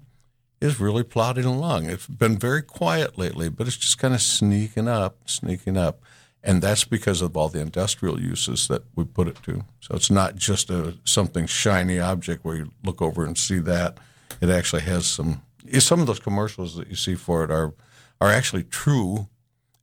is 0.60 0.80
really 0.80 1.02
plodding 1.02 1.44
along. 1.44 1.90
It's 1.90 2.06
been 2.06 2.38
very 2.38 2.62
quiet 2.62 3.18
lately, 3.18 3.48
but 3.48 3.66
it's 3.66 3.76
just 3.76 3.98
kind 3.98 4.14
of 4.14 4.22
sneaking 4.22 4.88
up, 4.88 5.28
sneaking 5.28 5.76
up. 5.76 6.00
And 6.46 6.60
that's 6.60 6.84
because 6.84 7.22
of 7.22 7.36
all 7.36 7.48
the 7.48 7.60
industrial 7.60 8.20
uses 8.20 8.68
that 8.68 8.82
we 8.94 9.04
put 9.04 9.28
it 9.28 9.42
to. 9.44 9.64
So 9.80 9.94
it's 9.94 10.10
not 10.10 10.36
just 10.36 10.68
a 10.68 10.94
something 11.04 11.46
shiny 11.46 11.98
object 11.98 12.44
where 12.44 12.56
you 12.56 12.70
look 12.84 13.00
over 13.00 13.24
and 13.24 13.36
see 13.36 13.58
that. 13.60 13.96
It 14.40 14.50
actually 14.50 14.82
has 14.82 15.06
some. 15.06 15.42
Some 15.78 16.00
of 16.00 16.06
those 16.06 16.20
commercials 16.20 16.76
that 16.76 16.88
you 16.88 16.96
see 16.96 17.14
for 17.14 17.42
it 17.44 17.50
are 17.50 17.72
are 18.20 18.30
actually 18.30 18.64
true, 18.64 19.28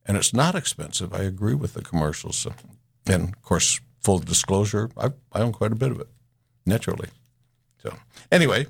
and 0.06 0.16
it's 0.16 0.32
not 0.32 0.54
expensive. 0.54 1.12
I 1.12 1.24
agree 1.24 1.54
with 1.54 1.74
the 1.74 1.82
commercials. 1.82 2.36
So, 2.36 2.52
and 3.06 3.34
of 3.34 3.42
course, 3.42 3.80
full 4.00 4.20
disclosure, 4.20 4.88
I, 4.96 5.10
I 5.32 5.40
own 5.40 5.52
quite 5.52 5.72
a 5.72 5.76
bit 5.76 5.90
of 5.90 6.00
it, 6.00 6.08
naturally. 6.64 7.08
So 7.82 7.96
anyway, 8.30 8.66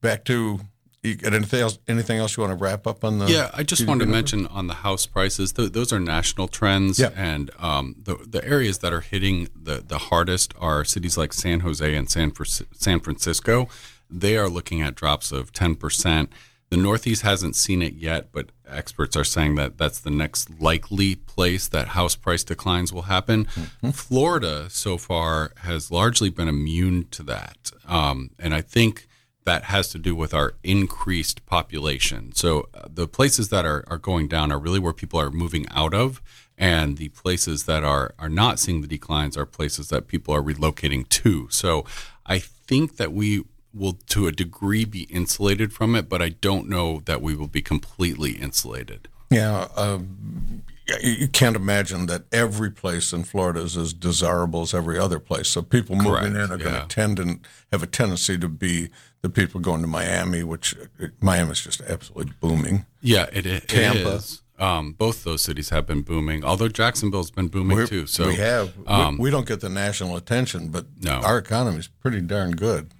back 0.00 0.24
to 0.24 0.60
you 1.02 1.14
got 1.16 1.32
anything 1.34 1.60
else? 1.60 1.78
Anything 1.86 2.18
else 2.18 2.36
you 2.36 2.42
want 2.42 2.58
to 2.58 2.62
wrap 2.62 2.86
up 2.86 3.04
on 3.04 3.18
the? 3.18 3.26
Yeah, 3.30 3.50
I 3.54 3.62
just 3.62 3.86
wanted 3.86 4.06
to 4.06 4.10
mention 4.10 4.46
on 4.48 4.66
the 4.66 4.74
house 4.74 5.06
prices; 5.06 5.52
th- 5.52 5.72
those 5.72 5.92
are 5.92 6.00
national 6.00 6.48
trends, 6.48 6.98
Yeah. 6.98 7.10
and 7.16 7.50
um, 7.58 7.94
the 8.02 8.16
the 8.16 8.44
areas 8.44 8.78
that 8.78 8.92
are 8.92 9.00
hitting 9.00 9.48
the 9.54 9.82
the 9.86 9.98
hardest 9.98 10.54
are 10.58 10.84
cities 10.84 11.16
like 11.16 11.32
San 11.32 11.60
Jose 11.60 11.94
and 11.94 12.10
San 12.10 12.32
San 12.72 13.00
Francisco. 13.00 13.68
They 14.10 14.36
are 14.36 14.48
looking 14.48 14.82
at 14.82 14.94
drops 14.94 15.30
of 15.32 15.52
ten 15.52 15.74
percent. 15.76 16.32
The 16.70 16.76
Northeast 16.76 17.22
hasn't 17.22 17.56
seen 17.56 17.80
it 17.80 17.94
yet, 17.94 18.30
but 18.30 18.50
experts 18.68 19.16
are 19.16 19.24
saying 19.24 19.54
that 19.54 19.78
that's 19.78 20.00
the 20.00 20.10
next 20.10 20.50
likely 20.60 21.14
place 21.14 21.66
that 21.68 21.88
house 21.88 22.14
price 22.14 22.44
declines 22.44 22.92
will 22.92 23.02
happen. 23.08 23.46
Florida, 23.94 24.68
so 24.68 24.98
far, 24.98 25.52
has 25.62 25.90
largely 25.90 26.28
been 26.28 26.46
immune 26.48 27.06
to 27.12 27.22
that, 27.22 27.70
um, 27.86 28.32
and 28.38 28.54
I 28.54 28.60
think 28.60 29.07
that 29.48 29.64
has 29.64 29.88
to 29.88 29.98
do 29.98 30.14
with 30.14 30.32
our 30.34 30.54
increased 30.62 31.38
population. 31.46 32.32
So 32.34 32.68
uh, 32.74 32.88
the 33.00 33.08
places 33.08 33.48
that 33.48 33.64
are, 33.64 33.82
are 33.88 33.98
going 34.10 34.28
down 34.28 34.52
are 34.52 34.58
really 34.58 34.78
where 34.78 34.92
people 34.92 35.18
are 35.18 35.30
moving 35.30 35.66
out 35.70 35.94
of, 35.94 36.20
and 36.58 36.98
the 36.98 37.08
places 37.22 37.64
that 37.64 37.82
are 37.82 38.14
are 38.18 38.28
not 38.28 38.58
seeing 38.58 38.82
the 38.82 38.96
declines 38.98 39.36
are 39.38 39.46
places 39.46 39.88
that 39.88 40.06
people 40.06 40.34
are 40.34 40.42
relocating 40.42 41.08
to. 41.22 41.48
So 41.50 41.84
I 42.26 42.38
think 42.40 42.96
that 42.96 43.10
we 43.12 43.44
will, 43.72 43.94
to 44.08 44.26
a 44.26 44.32
degree, 44.32 44.84
be 44.84 45.04
insulated 45.04 45.72
from 45.72 45.94
it, 45.96 46.08
but 46.08 46.20
I 46.20 46.30
don't 46.30 46.68
know 46.68 47.00
that 47.06 47.22
we 47.22 47.34
will 47.34 47.52
be 47.58 47.62
completely 47.62 48.32
insulated. 48.32 49.08
Yeah, 49.30 49.68
um, 49.76 50.62
you 51.02 51.10
you 51.12 51.28
can't 51.28 51.56
imagine 51.56 52.06
that 52.06 52.22
every 52.32 52.70
place 52.70 53.12
in 53.12 53.24
Florida 53.24 53.60
is 53.60 53.76
as 53.76 53.92
desirable 53.92 54.62
as 54.62 54.74
every 54.74 54.98
other 54.98 55.18
place. 55.18 55.48
So 55.48 55.62
people 55.62 55.96
moving 55.96 56.34
in 56.34 56.50
are 56.50 56.56
going 56.58 56.74
yeah. 56.74 56.80
to 56.82 56.88
tend 56.88 57.18
and 57.18 57.46
have 57.72 57.82
a 57.82 57.86
tendency 57.86 58.38
to 58.38 58.48
be 58.48 58.88
the 59.22 59.28
people 59.28 59.60
going 59.60 59.80
to 59.82 59.86
Miami, 59.86 60.42
which 60.42 60.76
uh, 60.76 61.06
Miami 61.20 61.52
is 61.52 61.60
just 61.62 61.80
absolutely 61.82 62.32
booming. 62.40 62.86
Yeah, 63.00 63.26
it, 63.32 63.46
it 63.46 63.68
Tampa. 63.68 64.14
is. 64.16 64.42
Um, 64.58 64.92
both 64.92 65.22
those 65.22 65.42
cities 65.42 65.68
have 65.68 65.86
been 65.86 66.02
booming, 66.02 66.44
although 66.44 66.66
Jacksonville's 66.68 67.30
been 67.30 67.46
booming 67.46 67.76
We're- 67.76 67.86
too. 67.88 68.06
So 68.08 68.26
we 68.26 68.34
have 68.36 68.76
we- 68.76 68.86
um, 68.86 69.16
we, 69.18 69.30
don't 69.30 69.46
get 69.46 69.60
the 69.60 69.68
national 69.68 70.16
attention, 70.16 70.68
but 70.68 70.86
No. 71.00 71.12
our 71.20 71.38
economy 71.38 71.78
is 71.78 71.86
pretty 71.86 72.20
darn 72.20 72.52
good. 72.52 72.90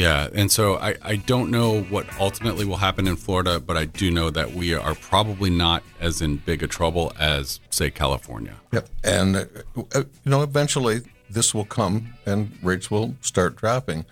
Yeah, 0.00 0.28
and 0.32 0.50
so 0.50 0.76
I, 0.76 0.96
I 1.02 1.16
don't 1.16 1.50
know 1.50 1.82
what 1.82 2.06
ultimately 2.18 2.64
will 2.64 2.78
happen 2.78 3.06
in 3.06 3.16
Florida, 3.16 3.60
but 3.60 3.76
I 3.76 3.84
do 3.84 4.10
know 4.10 4.30
that 4.30 4.54
we 4.54 4.72
are 4.72 4.94
probably 4.94 5.50
not 5.50 5.82
as 6.00 6.22
in 6.22 6.36
big 6.36 6.62
a 6.62 6.66
trouble 6.66 7.12
as, 7.18 7.60
say, 7.68 7.90
California. 7.90 8.54
Yep. 8.72 8.88
And, 9.04 9.36
uh, 9.36 9.44
uh, 9.76 10.04
you 10.24 10.30
know, 10.30 10.42
eventually 10.42 11.02
this 11.28 11.52
will 11.52 11.66
come 11.66 12.14
and 12.24 12.50
rates 12.62 12.90
will 12.90 13.14
start 13.20 13.56
dropping. 13.56 14.06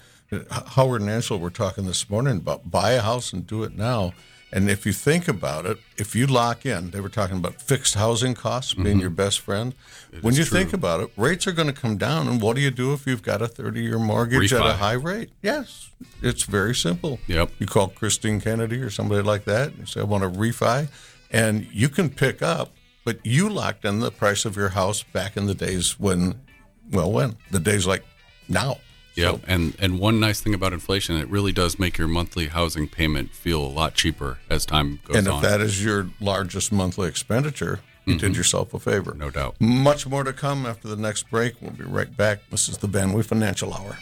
Howard 0.50 1.00
and 1.00 1.08
Angela 1.08 1.40
were 1.40 1.48
talking 1.48 1.86
this 1.86 2.10
morning 2.10 2.36
about 2.36 2.70
buy 2.70 2.90
a 2.90 3.00
house 3.00 3.32
and 3.32 3.46
do 3.46 3.62
it 3.62 3.74
now. 3.74 4.12
And 4.50 4.70
if 4.70 4.86
you 4.86 4.92
think 4.92 5.28
about 5.28 5.66
it, 5.66 5.78
if 5.98 6.16
you 6.16 6.26
lock 6.26 6.64
in, 6.64 6.90
they 6.90 7.00
were 7.00 7.10
talking 7.10 7.36
about 7.36 7.60
fixed 7.60 7.94
housing 7.94 8.34
costs 8.34 8.72
being 8.72 8.98
your 8.98 9.10
best 9.10 9.40
friend. 9.40 9.74
When 10.22 10.34
you 10.34 10.44
true. 10.44 10.58
think 10.58 10.72
about 10.72 11.00
it, 11.00 11.10
rates 11.18 11.46
are 11.46 11.52
going 11.52 11.68
to 11.68 11.74
come 11.74 11.98
down. 11.98 12.28
And 12.28 12.40
what 12.40 12.56
do 12.56 12.62
you 12.62 12.70
do 12.70 12.94
if 12.94 13.06
you've 13.06 13.22
got 13.22 13.42
a 13.42 13.48
30 13.48 13.82
year 13.82 13.98
mortgage 13.98 14.52
at 14.54 14.64
a 14.64 14.74
high 14.74 14.94
rate? 14.94 15.30
Yes, 15.42 15.90
it's 16.22 16.44
very 16.44 16.74
simple. 16.74 17.18
Yep. 17.26 17.50
You 17.58 17.66
call 17.66 17.88
Christine 17.88 18.40
Kennedy 18.40 18.80
or 18.80 18.88
somebody 18.88 19.22
like 19.22 19.44
that 19.44 19.74
and 19.74 19.86
say, 19.86 20.00
I 20.00 20.04
want 20.04 20.24
to 20.24 20.30
refi. 20.30 20.88
And 21.30 21.66
you 21.70 21.90
can 21.90 22.08
pick 22.08 22.40
up, 22.40 22.72
but 23.04 23.24
you 23.24 23.50
locked 23.50 23.84
in 23.84 24.00
the 24.00 24.10
price 24.10 24.46
of 24.46 24.56
your 24.56 24.70
house 24.70 25.02
back 25.02 25.36
in 25.36 25.46
the 25.46 25.54
days 25.54 26.00
when, 26.00 26.40
well, 26.90 27.12
when? 27.12 27.36
The 27.50 27.60
days 27.60 27.86
like 27.86 28.04
now. 28.48 28.78
Yeah, 29.18 29.38
and 29.46 29.74
and 29.80 29.98
one 29.98 30.20
nice 30.20 30.40
thing 30.40 30.54
about 30.54 30.72
inflation, 30.72 31.16
it 31.16 31.28
really 31.28 31.52
does 31.52 31.78
make 31.78 31.98
your 31.98 32.08
monthly 32.08 32.48
housing 32.48 32.88
payment 32.88 33.32
feel 33.32 33.60
a 33.60 33.66
lot 33.66 33.94
cheaper 33.94 34.38
as 34.48 34.64
time 34.64 35.00
goes 35.04 35.16
on. 35.16 35.18
And 35.18 35.26
if 35.26 35.32
on. 35.34 35.42
that 35.42 35.60
is 35.60 35.84
your 35.84 36.08
largest 36.20 36.70
monthly 36.70 37.08
expenditure, 37.08 37.80
you 38.04 38.14
did 38.14 38.30
mm-hmm. 38.30 38.38
yourself 38.38 38.72
a 38.74 38.78
favor. 38.78 39.14
no 39.14 39.30
doubt. 39.30 39.56
Much 39.60 40.06
more 40.06 40.24
to 40.24 40.32
come 40.32 40.66
after 40.66 40.88
the 40.88 40.96
next 40.96 41.28
break. 41.30 41.54
We'll 41.60 41.72
be 41.72 41.84
right 41.84 42.16
back. 42.16 42.40
This 42.50 42.68
is 42.68 42.78
the 42.78 42.86
Van 42.86 43.12
Wee 43.12 43.22
Financial 43.22 43.74
Hour. 43.74 43.98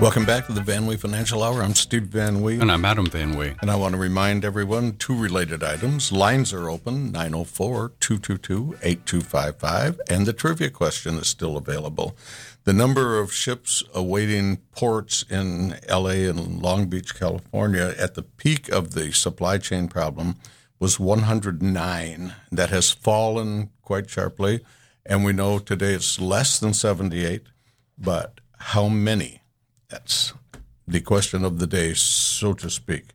Welcome 0.00 0.24
back 0.24 0.46
to 0.46 0.54
the 0.54 0.62
Van 0.62 0.86
Wee 0.86 0.96
Financial 0.96 1.42
Hour. 1.42 1.62
I'm 1.62 1.74
Steve 1.74 2.04
Van 2.04 2.40
Wee. 2.40 2.58
And 2.58 2.72
I'm 2.72 2.86
Adam 2.86 3.04
Van 3.04 3.36
Way. 3.36 3.54
And 3.60 3.70
I 3.70 3.76
want 3.76 3.92
to 3.92 4.00
remind 4.00 4.46
everyone 4.46 4.96
two 4.96 5.14
related 5.14 5.62
items. 5.62 6.10
Lines 6.10 6.54
are 6.54 6.70
open 6.70 7.12
904 7.12 7.92
222 8.00 8.78
8255, 8.82 10.00
and 10.08 10.24
the 10.24 10.32
trivia 10.32 10.70
question 10.70 11.16
is 11.16 11.28
still 11.28 11.58
available. 11.58 12.16
The 12.64 12.72
number 12.74 13.18
of 13.18 13.32
ships 13.32 13.82
awaiting 13.94 14.58
ports 14.72 15.24
in 15.30 15.76
LA 15.88 16.28
and 16.28 16.60
Long 16.60 16.86
Beach, 16.86 17.14
California 17.18 17.94
at 17.98 18.14
the 18.14 18.22
peak 18.22 18.68
of 18.68 18.92
the 18.92 19.12
supply 19.12 19.56
chain 19.56 19.88
problem 19.88 20.36
was 20.78 21.00
109. 21.00 22.34
That 22.52 22.68
has 22.68 22.90
fallen 22.90 23.70
quite 23.82 24.10
sharply, 24.10 24.60
and 25.06 25.24
we 25.24 25.32
know 25.32 25.58
today 25.58 25.94
it's 25.94 26.20
less 26.20 26.58
than 26.58 26.74
78. 26.74 27.44
But 27.96 28.40
how 28.58 28.88
many? 28.88 29.40
That's 29.88 30.34
the 30.86 31.00
question 31.00 31.44
of 31.44 31.58
the 31.58 31.66
day, 31.66 31.94
so 31.94 32.52
to 32.54 32.68
speak. 32.68 33.06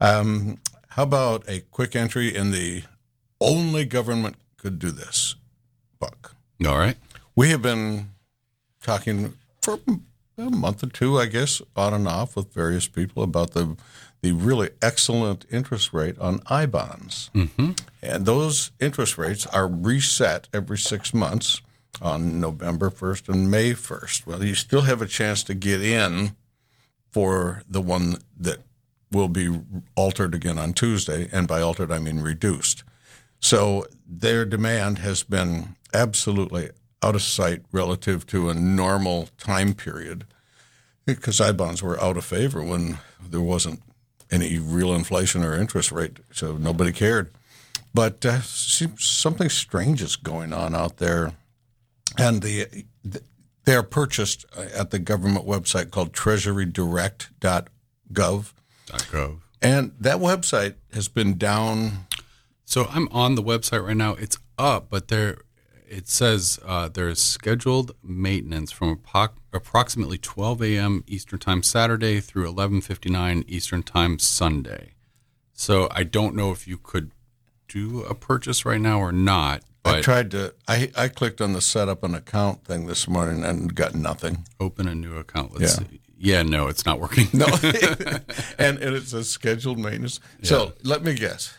Um, 0.00 0.58
how 0.90 1.02
about 1.02 1.44
a 1.48 1.60
quick 1.60 1.96
entry 1.96 2.34
in 2.34 2.52
the 2.52 2.84
only 3.40 3.84
government 3.84 4.36
could 4.56 4.78
do 4.78 4.90
this 4.90 5.34
book? 5.98 6.36
All 6.64 6.78
right. 6.78 6.96
We 7.34 7.50
have 7.50 7.62
been 7.62 8.10
talking 8.86 9.34
for 9.60 9.78
a 10.38 10.50
month 10.50 10.82
or 10.82 10.86
two, 10.86 11.18
I 11.18 11.26
guess, 11.26 11.60
on 11.74 11.92
and 11.92 12.06
off 12.06 12.36
with 12.36 12.54
various 12.54 12.86
people 12.86 13.22
about 13.22 13.50
the 13.52 13.76
the 14.22 14.32
really 14.32 14.70
excellent 14.80 15.44
interest 15.50 15.92
rate 15.92 16.18
on 16.18 16.40
I 16.46 16.66
bonds, 16.66 17.30
mm-hmm. 17.34 17.72
and 18.02 18.24
those 18.24 18.70
interest 18.80 19.18
rates 19.18 19.46
are 19.46 19.68
reset 19.68 20.48
every 20.54 20.78
six 20.78 21.12
months 21.12 21.60
on 22.00 22.40
November 22.40 22.90
first 22.90 23.28
and 23.28 23.50
May 23.50 23.74
first. 23.74 24.26
Well, 24.26 24.42
you 24.42 24.54
still 24.54 24.82
have 24.82 25.02
a 25.02 25.06
chance 25.06 25.42
to 25.44 25.54
get 25.54 25.82
in 25.82 26.34
for 27.10 27.62
the 27.68 27.80
one 27.80 28.18
that 28.38 28.60
will 29.12 29.28
be 29.28 29.60
altered 29.94 30.34
again 30.34 30.58
on 30.58 30.72
Tuesday, 30.72 31.28
and 31.30 31.46
by 31.46 31.60
altered 31.60 31.92
I 31.92 31.98
mean 31.98 32.20
reduced. 32.20 32.84
So 33.38 33.86
their 34.08 34.44
demand 34.44 34.98
has 34.98 35.22
been 35.22 35.76
absolutely 35.92 36.70
out 37.02 37.14
of 37.14 37.22
sight 37.22 37.62
relative 37.72 38.26
to 38.26 38.48
a 38.48 38.54
normal 38.54 39.28
time 39.38 39.74
period 39.74 40.24
because 41.04 41.40
I 41.40 41.52
bonds 41.52 41.82
were 41.82 42.02
out 42.02 42.16
of 42.16 42.24
favor 42.24 42.62
when 42.62 42.98
there 43.24 43.40
wasn't 43.40 43.82
any 44.30 44.58
real 44.58 44.92
inflation 44.92 45.44
or 45.44 45.54
interest 45.56 45.92
rate, 45.92 46.18
so 46.32 46.56
nobody 46.56 46.92
cared. 46.92 47.30
But 47.94 48.26
uh, 48.26 48.40
something 48.40 49.48
strange 49.48 50.02
is 50.02 50.16
going 50.16 50.52
on 50.52 50.74
out 50.74 50.96
there, 50.98 51.32
and 52.18 52.42
the 52.42 52.84
they 53.64 53.74
are 53.74 53.82
purchased 53.82 54.44
at 54.54 54.90
the 54.90 54.98
government 54.98 55.46
website 55.46 55.90
called 55.90 56.12
TreasuryDirect.gov, 56.12 57.68
.gov. 58.12 59.40
and 59.62 59.92
that 59.98 60.18
website 60.18 60.74
has 60.92 61.08
been 61.08 61.38
down 61.38 62.06
So 62.64 62.86
I'm 62.90 63.08
on 63.08 63.36
the 63.36 63.42
website 63.42 63.86
right 63.86 63.96
now. 63.96 64.14
It's 64.14 64.38
up, 64.58 64.88
but 64.90 65.08
there 65.08 65.38
it 65.88 66.08
says 66.08 66.58
uh, 66.64 66.88
there's 66.88 67.20
scheduled 67.20 67.92
maintenance 68.02 68.72
from 68.72 69.00
approximately 69.52 70.18
12 70.18 70.62
a.m. 70.62 71.04
Eastern 71.06 71.38
Time 71.38 71.62
Saturday 71.62 72.20
through 72.20 72.50
11:59 72.52 73.44
Eastern 73.48 73.82
Time 73.82 74.18
Sunday. 74.18 74.94
So 75.52 75.88
I 75.90 76.02
don't 76.04 76.34
know 76.34 76.50
if 76.52 76.66
you 76.68 76.76
could 76.78 77.12
do 77.68 78.02
a 78.02 78.14
purchase 78.14 78.64
right 78.64 78.80
now 78.80 79.00
or 79.00 79.12
not. 79.12 79.62
I 79.84 80.00
tried 80.00 80.32
to. 80.32 80.52
I, 80.66 80.90
I 80.96 81.08
clicked 81.08 81.40
on 81.40 81.52
the 81.52 81.60
set 81.60 81.88
up 81.88 82.02
an 82.02 82.14
account 82.14 82.64
thing 82.64 82.86
this 82.86 83.06
morning 83.06 83.44
and 83.44 83.72
got 83.74 83.94
nothing. 83.94 84.44
open 84.58 84.88
a 84.88 84.94
new 84.94 85.16
account. 85.16 85.52
Let's 85.58 85.78
Yeah. 85.80 85.86
see. 85.86 86.00
Yeah, 86.18 86.42
no, 86.42 86.66
it's 86.68 86.86
not 86.86 86.98
working. 86.98 87.28
No, 87.34 87.46
and, 88.58 88.78
and 88.78 88.96
it 88.96 89.06
says 89.06 89.28
scheduled 89.28 89.78
maintenance. 89.78 90.18
So 90.42 90.72
let 90.82 91.04
me 91.04 91.14
guess. 91.14 91.54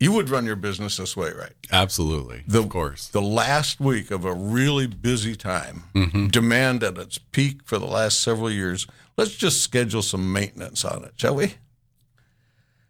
You 0.00 0.12
would 0.12 0.30
run 0.30 0.46
your 0.46 0.56
business 0.56 0.96
this 0.96 1.14
way, 1.14 1.30
right? 1.32 1.52
Absolutely. 1.70 2.42
The- 2.46 2.60
of 2.60 2.70
course. 2.70 3.08
The 3.08 3.20
last 3.20 3.80
week 3.80 4.10
of 4.10 4.24
a 4.24 4.32
really 4.32 4.86
busy 4.86 5.36
time, 5.36 5.84
Mm-hmm. 5.94 6.28
demand 6.28 6.82
at 6.82 6.96
its 6.96 7.18
peak 7.18 7.60
for 7.64 7.78
the 7.78 7.86
last 7.86 8.20
several 8.22 8.50
years. 8.50 8.86
Let's 9.18 9.36
just 9.36 9.60
schedule 9.60 10.00
some 10.02 10.32
maintenance 10.32 10.84
on 10.86 11.04
it, 11.04 11.12
shall 11.16 11.34
we? 11.34 11.54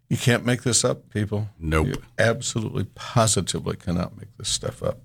You 0.09 0.17
can't 0.17 0.45
make 0.45 0.63
this 0.63 0.85
up, 0.85 1.11
people. 1.11 1.49
Nope. 1.59 1.87
You 1.89 1.95
absolutely, 2.19 2.85
positively 2.95 3.77
cannot 3.77 4.17
make 4.17 4.29
this 4.39 4.49
stuff 4.49 4.83
up. 4.83 5.01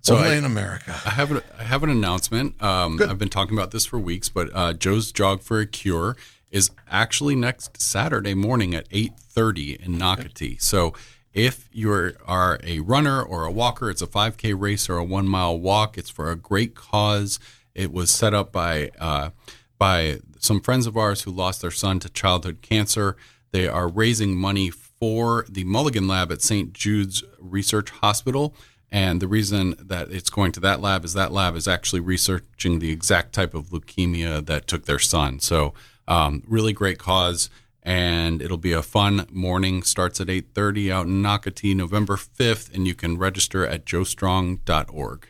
So 0.00 0.16
Only 0.16 0.30
I- 0.30 0.36
in 0.36 0.44
America. 0.44 0.90
I 1.04 1.10
have 1.10 1.32
a, 1.32 1.42
I 1.58 1.64
have 1.64 1.82
an 1.82 1.90
announcement. 1.90 2.60
Um, 2.62 3.00
I've 3.02 3.18
been 3.18 3.28
talking 3.28 3.56
about 3.56 3.70
this 3.72 3.86
for 3.86 3.98
weeks, 3.98 4.28
but 4.28 4.48
uh, 4.54 4.72
Joe's 4.72 5.10
Jog 5.12 5.42
for 5.42 5.58
a 5.60 5.66
Cure 5.66 6.16
is 6.50 6.70
actually 6.90 7.34
next 7.34 7.80
Saturday 7.80 8.34
morning 8.34 8.74
at 8.74 8.86
eight 8.90 9.18
thirty 9.18 9.74
in 9.74 9.98
Nocatee. 9.98 10.60
So 10.60 10.94
if 11.32 11.68
you 11.70 11.92
are 12.24 12.58
a 12.64 12.80
runner 12.80 13.22
or 13.22 13.44
a 13.44 13.50
walker, 13.50 13.90
it's 13.90 14.02
a 14.02 14.06
five 14.06 14.36
k 14.36 14.54
race 14.54 14.88
or 14.88 14.96
a 14.96 15.04
one 15.04 15.28
mile 15.28 15.58
walk. 15.58 15.98
It's 15.98 16.10
for 16.10 16.30
a 16.30 16.36
great 16.36 16.74
cause. 16.74 17.38
It 17.74 17.92
was 17.92 18.10
set 18.10 18.32
up 18.32 18.52
by 18.52 18.90
uh, 18.98 19.30
by 19.78 20.20
some 20.38 20.60
friends 20.60 20.86
of 20.86 20.96
ours 20.96 21.22
who 21.22 21.30
lost 21.30 21.60
their 21.60 21.70
son 21.70 22.00
to 22.00 22.08
childhood 22.08 22.62
cancer. 22.62 23.16
They 23.50 23.68
are 23.68 23.88
raising 23.88 24.36
money 24.36 24.70
for 24.70 25.44
the 25.48 25.64
Mullighan 25.64 26.08
Lab 26.08 26.32
at 26.32 26.42
St. 26.42 26.72
Jude's 26.72 27.22
Research 27.38 27.90
Hospital. 27.90 28.54
And 28.90 29.20
the 29.20 29.28
reason 29.28 29.74
that 29.78 30.10
it's 30.10 30.30
going 30.30 30.52
to 30.52 30.60
that 30.60 30.80
lab 30.80 31.04
is 31.04 31.12
that 31.12 31.32
lab 31.32 31.56
is 31.56 31.68
actually 31.68 32.00
researching 32.00 32.78
the 32.78 32.92
exact 32.92 33.34
type 33.34 33.52
of 33.52 33.70
leukemia 33.70 34.44
that 34.46 34.66
took 34.66 34.86
their 34.86 34.98
son. 34.98 35.40
So, 35.40 35.74
um, 36.08 36.42
really 36.46 36.72
great 36.72 36.98
cause. 36.98 37.50
And 37.82 38.42
it'll 38.42 38.56
be 38.56 38.72
a 38.72 38.82
fun 38.82 39.26
morning. 39.30 39.82
Starts 39.84 40.20
at 40.20 40.26
8.30 40.26 40.90
out 40.90 41.06
in 41.06 41.22
Nocatee, 41.22 41.74
November 41.76 42.16
5th. 42.16 42.74
And 42.74 42.86
you 42.86 42.94
can 42.94 43.16
register 43.16 43.64
at 43.64 43.84
joestrong.org. 43.84 45.28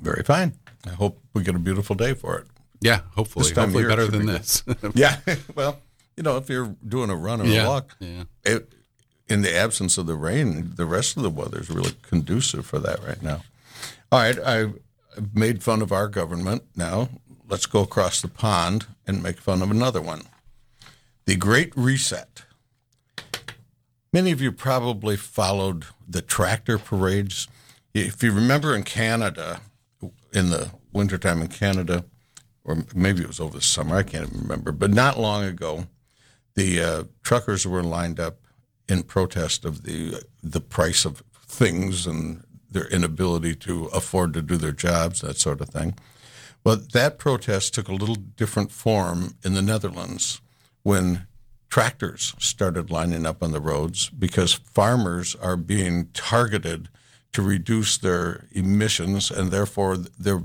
Very 0.00 0.22
fine. 0.22 0.54
I 0.86 0.90
hope 0.90 1.20
we 1.34 1.42
get 1.42 1.54
a 1.54 1.58
beautiful 1.58 1.94
day 1.94 2.14
for 2.14 2.38
it. 2.38 2.46
Yeah, 2.80 3.00
hopefully. 3.14 3.44
This 3.44 3.52
time 3.52 3.64
of 3.68 3.72
Hopefully 3.74 3.88
better 3.88 4.06
than 4.06 4.26
be 4.26 4.32
this. 4.32 4.62
Yeah. 4.94 5.18
well, 5.54 5.78
you 6.16 6.22
know, 6.22 6.36
if 6.36 6.48
you're 6.48 6.74
doing 6.86 7.10
a 7.10 7.16
run 7.16 7.40
or 7.40 7.44
yeah. 7.46 7.64
a 7.64 7.68
walk, 7.68 7.96
Yeah. 8.00 8.24
it, 8.44 8.72
in 9.28 9.42
the 9.42 9.54
absence 9.54 9.96
of 9.98 10.06
the 10.06 10.16
rain, 10.16 10.72
the 10.76 10.84
rest 10.86 11.16
of 11.16 11.22
the 11.22 11.30
weather 11.30 11.60
is 11.60 11.70
really 11.70 11.92
conducive 12.02 12.66
for 12.66 12.78
that 12.78 13.02
right 13.06 13.22
now. 13.22 13.42
All 14.12 14.18
right, 14.20 14.38
I've 14.38 14.78
made 15.32 15.62
fun 15.62 15.80
of 15.82 15.92
our 15.92 16.08
government. 16.08 16.62
Now 16.76 17.08
let's 17.48 17.66
go 17.66 17.82
across 17.82 18.20
the 18.20 18.28
pond 18.28 18.86
and 19.06 19.22
make 19.22 19.38
fun 19.38 19.62
of 19.62 19.70
another 19.70 20.00
one. 20.00 20.22
The 21.26 21.36
Great 21.36 21.72
Reset. 21.76 22.44
Many 24.12 24.30
of 24.30 24.40
you 24.40 24.52
probably 24.52 25.16
followed 25.16 25.86
the 26.06 26.22
tractor 26.22 26.78
parades. 26.78 27.48
If 27.92 28.22
you 28.22 28.32
remember 28.32 28.74
in 28.74 28.84
Canada, 28.84 29.60
in 30.32 30.50
the 30.50 30.70
wintertime 30.92 31.40
in 31.42 31.48
Canada, 31.48 32.04
or 32.64 32.84
maybe 32.94 33.22
it 33.22 33.28
was 33.28 33.40
over 33.40 33.56
the 33.56 33.62
summer, 33.62 33.96
I 33.96 34.02
can't 34.02 34.28
even 34.28 34.42
remember, 34.42 34.72
but 34.72 34.90
not 34.90 35.18
long 35.18 35.44
ago, 35.44 35.86
the 36.54 36.80
uh, 36.80 37.04
truckers 37.22 37.66
were 37.66 37.82
lined 37.82 38.20
up 38.20 38.38
in 38.88 39.02
protest 39.02 39.64
of 39.64 39.82
the 39.82 40.22
the 40.42 40.60
price 40.60 41.04
of 41.04 41.22
things 41.46 42.06
and 42.06 42.44
their 42.70 42.86
inability 42.88 43.54
to 43.54 43.86
afford 43.86 44.34
to 44.34 44.42
do 44.42 44.56
their 44.56 44.72
jobs, 44.72 45.20
that 45.20 45.38
sort 45.38 45.60
of 45.60 45.68
thing. 45.68 45.94
Well, 46.64 46.76
that 46.92 47.18
protest 47.18 47.74
took 47.74 47.88
a 47.88 47.94
little 47.94 48.14
different 48.14 48.72
form 48.72 49.36
in 49.44 49.52
the 49.52 49.62
Netherlands 49.62 50.40
when 50.82 51.26
tractors 51.68 52.34
started 52.38 52.90
lining 52.90 53.26
up 53.26 53.42
on 53.42 53.52
the 53.52 53.60
roads 53.60 54.08
because 54.08 54.54
farmers 54.54 55.34
are 55.34 55.56
being 55.56 56.08
targeted 56.14 56.88
to 57.32 57.42
reduce 57.42 57.98
their 57.98 58.46
emissions 58.52 59.30
and 59.30 59.50
therefore 59.50 59.96
they're 59.96 60.42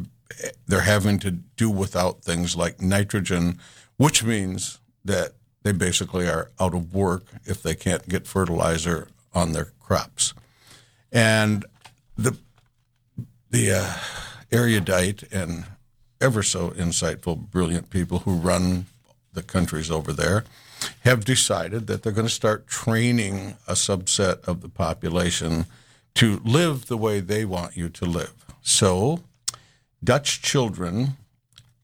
they're 0.68 0.82
having 0.82 1.20
to 1.20 1.32
do 1.32 1.70
without 1.70 2.22
things 2.22 2.56
like 2.56 2.82
nitrogen, 2.82 3.60
which 3.98 4.24
means 4.24 4.80
that 5.04 5.34
they 5.64 5.72
basically 5.72 6.28
are 6.28 6.52
out 6.60 6.74
of 6.74 6.94
work 6.94 7.26
if 7.46 7.64
they 7.64 7.76
can't 7.76 8.08
get 8.08 8.28
fertilizer 8.28 9.08
on 9.34 9.54
their 9.54 9.72
crops. 9.80 10.34
And 11.12 11.66
the 12.18 12.38
the 13.50 13.72
uh, 13.72 13.94
erudite 14.52 15.24
and 15.32 15.66
ever 16.22 16.44
so 16.44 16.72
insightful, 16.72 17.38
brilliant 17.38 17.90
people 17.90 18.20
who 18.20 18.36
run 18.36 18.86
the 19.34 19.44
countries 19.44 19.92
over 19.92 20.12
there 20.12 20.44
have 21.02 21.26
decided 21.26 21.88
that 21.88 22.04
they're 22.04 22.14
going 22.14 22.28
to 22.28 22.34
start 22.34 22.68
training 22.68 23.56
a 23.68 23.74
subset 23.74 24.46
of 24.48 24.62
the 24.62 24.70
population 24.70 25.66
to 26.16 26.42
live 26.44 26.88
the 26.88 26.98
way 26.98 27.20
they 27.20 27.46
want 27.46 27.78
you 27.78 27.90
to 27.90 28.06
live. 28.06 28.34
So, 28.62 29.22
Dutch 30.04 30.42
children 30.42 31.18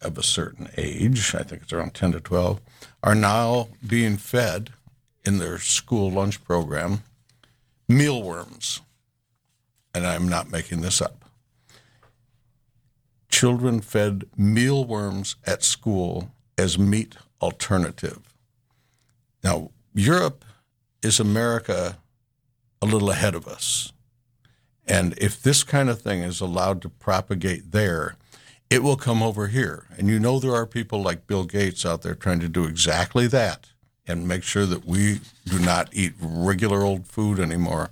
of 0.02 0.18
a 0.18 0.24
certain 0.24 0.70
age, 0.78 1.34
I 1.36 1.44
think 1.44 1.64
it's 1.64 1.74
around 1.74 1.94
10 1.94 2.14
to 2.14 2.20
12, 2.20 2.62
are 3.04 3.16
now 3.16 3.70
being 3.86 4.18
fed 4.18 4.72
in 5.26 5.40
their 5.40 5.58
school 5.58 6.12
lunch 6.12 6.44
program 6.44 7.04
mealworms. 7.88 8.82
And 9.94 10.06
I'm 10.06 10.28
not 10.28 10.52
making 10.52 10.82
this 10.82 11.02
up. 11.02 11.25
Children 13.36 13.82
fed 13.82 14.24
mealworms 14.38 15.36
at 15.46 15.62
school 15.62 16.32
as 16.58 16.80
meat 16.80 17.18
alternative. 17.42 18.34
Now, 19.44 19.72
Europe 19.94 20.46
is 21.04 21.20
America 21.20 21.98
a 22.82 22.86
little 22.86 23.10
ahead 23.12 23.36
of 23.36 23.46
us. 23.46 23.92
And 24.88 25.18
if 25.18 25.44
this 25.44 25.66
kind 25.66 25.90
of 25.90 26.02
thing 26.02 26.22
is 26.22 26.40
allowed 26.40 26.82
to 26.84 26.90
propagate 26.90 27.74
there, 27.74 28.16
it 28.70 28.82
will 28.82 28.96
come 28.96 29.22
over 29.22 29.48
here. 29.48 29.86
And 29.98 30.08
you 30.08 30.18
know, 30.18 30.40
there 30.40 30.56
are 30.56 30.66
people 30.66 31.02
like 31.02 31.28
Bill 31.28 31.44
Gates 31.44 31.86
out 31.86 32.04
there 32.04 32.16
trying 32.16 32.40
to 32.40 32.48
do 32.48 32.64
exactly 32.64 33.28
that 33.28 33.68
and 34.08 34.30
make 34.30 34.44
sure 34.44 34.66
that 34.66 34.86
we 34.86 35.20
do 35.44 35.60
not 35.60 35.90
eat 35.92 36.14
regular 36.22 36.84
old 36.84 37.06
food 37.06 37.42
anymore. 37.42 37.90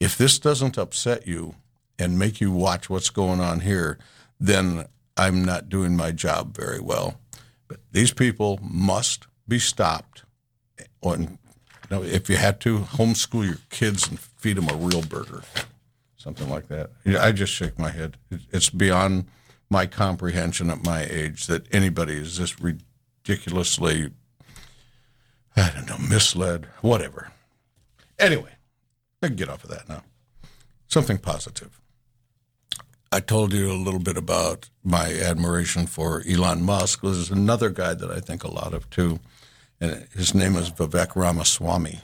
If 0.00 0.18
this 0.18 0.40
doesn't 0.40 0.76
upset 0.76 1.28
you 1.28 1.54
and 1.96 2.18
make 2.18 2.40
you 2.40 2.50
watch 2.50 2.90
what's 2.90 3.10
going 3.10 3.38
on 3.38 3.60
here, 3.60 3.96
then 4.40 4.86
I'm 5.16 5.44
not 5.44 5.68
doing 5.68 5.96
my 5.96 6.12
job 6.12 6.56
very 6.56 6.80
well. 6.80 7.20
But 7.68 7.80
these 7.92 8.12
people 8.12 8.58
must 8.62 9.26
be 9.46 9.58
stopped 9.58 10.24
on, 11.02 11.22
you 11.22 11.38
know, 11.90 12.02
if 12.02 12.28
you 12.28 12.36
had 12.36 12.60
to 12.62 12.78
homeschool 12.78 13.46
your 13.46 13.58
kids 13.68 14.08
and 14.08 14.18
feed 14.18 14.56
them 14.56 14.68
a 14.68 14.74
real 14.74 15.02
burger, 15.02 15.42
something 16.16 16.48
like 16.48 16.68
that. 16.68 16.90
I 17.06 17.32
just 17.32 17.52
shake 17.52 17.78
my 17.78 17.90
head. 17.90 18.16
It's 18.50 18.70
beyond 18.70 19.26
my 19.68 19.86
comprehension 19.86 20.70
at 20.70 20.84
my 20.84 21.04
age 21.04 21.46
that 21.46 21.72
anybody 21.72 22.14
is 22.14 22.36
just 22.36 22.58
ridiculously, 22.60 24.10
I 25.54 25.70
don't 25.70 25.88
know, 25.88 25.98
misled, 25.98 26.66
whatever. 26.80 27.30
Anyway, 28.18 28.50
I 29.22 29.28
can 29.28 29.36
get 29.36 29.48
off 29.48 29.64
of 29.64 29.70
that 29.70 29.88
now. 29.88 30.02
Something 30.88 31.18
positive. 31.18 31.80
I 33.12 33.20
told 33.20 33.52
you 33.52 33.70
a 33.70 33.74
little 33.74 34.00
bit 34.00 34.16
about 34.16 34.70
my 34.84 35.12
admiration 35.12 35.86
for 35.86 36.22
Elon 36.28 36.62
Musk. 36.62 37.00
There's 37.02 37.30
another 37.30 37.68
guy 37.68 37.94
that 37.94 38.10
I 38.10 38.20
think 38.20 38.44
a 38.44 38.50
lot 38.50 38.72
of 38.72 38.88
too 38.90 39.18
and 39.80 40.06
his 40.14 40.34
name 40.34 40.56
is 40.56 40.70
Vivek 40.70 41.16
Ramaswamy, 41.16 42.00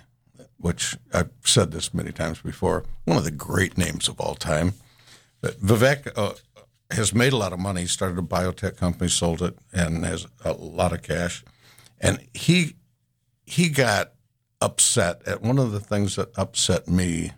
which 0.56 0.96
I've 1.12 1.30
said 1.44 1.70
this 1.70 1.92
many 1.92 2.10
times 2.10 2.40
before. 2.40 2.84
One 3.04 3.18
of 3.18 3.24
the 3.24 3.30
great 3.30 3.76
names 3.76 4.08
of 4.08 4.18
all 4.18 4.34
time. 4.34 4.72
But 5.42 5.60
Vivek 5.60 6.10
uh, 6.16 6.32
has 6.90 7.14
made 7.14 7.34
a 7.34 7.36
lot 7.36 7.52
of 7.52 7.58
money. 7.58 7.82
He 7.82 7.86
started 7.86 8.18
a 8.18 8.22
biotech 8.22 8.76
company, 8.78 9.10
sold 9.10 9.42
it, 9.42 9.58
and 9.72 10.04
has 10.06 10.26
a 10.42 10.52
lot 10.52 10.92
of 10.92 11.02
cash. 11.02 11.44
And 12.00 12.26
he 12.32 12.76
he 13.44 13.68
got 13.68 14.12
upset 14.60 15.22
at 15.26 15.42
one 15.42 15.58
of 15.58 15.70
the 15.70 15.80
things 15.80 16.16
that 16.16 16.36
upset 16.36 16.88
me. 16.88 17.32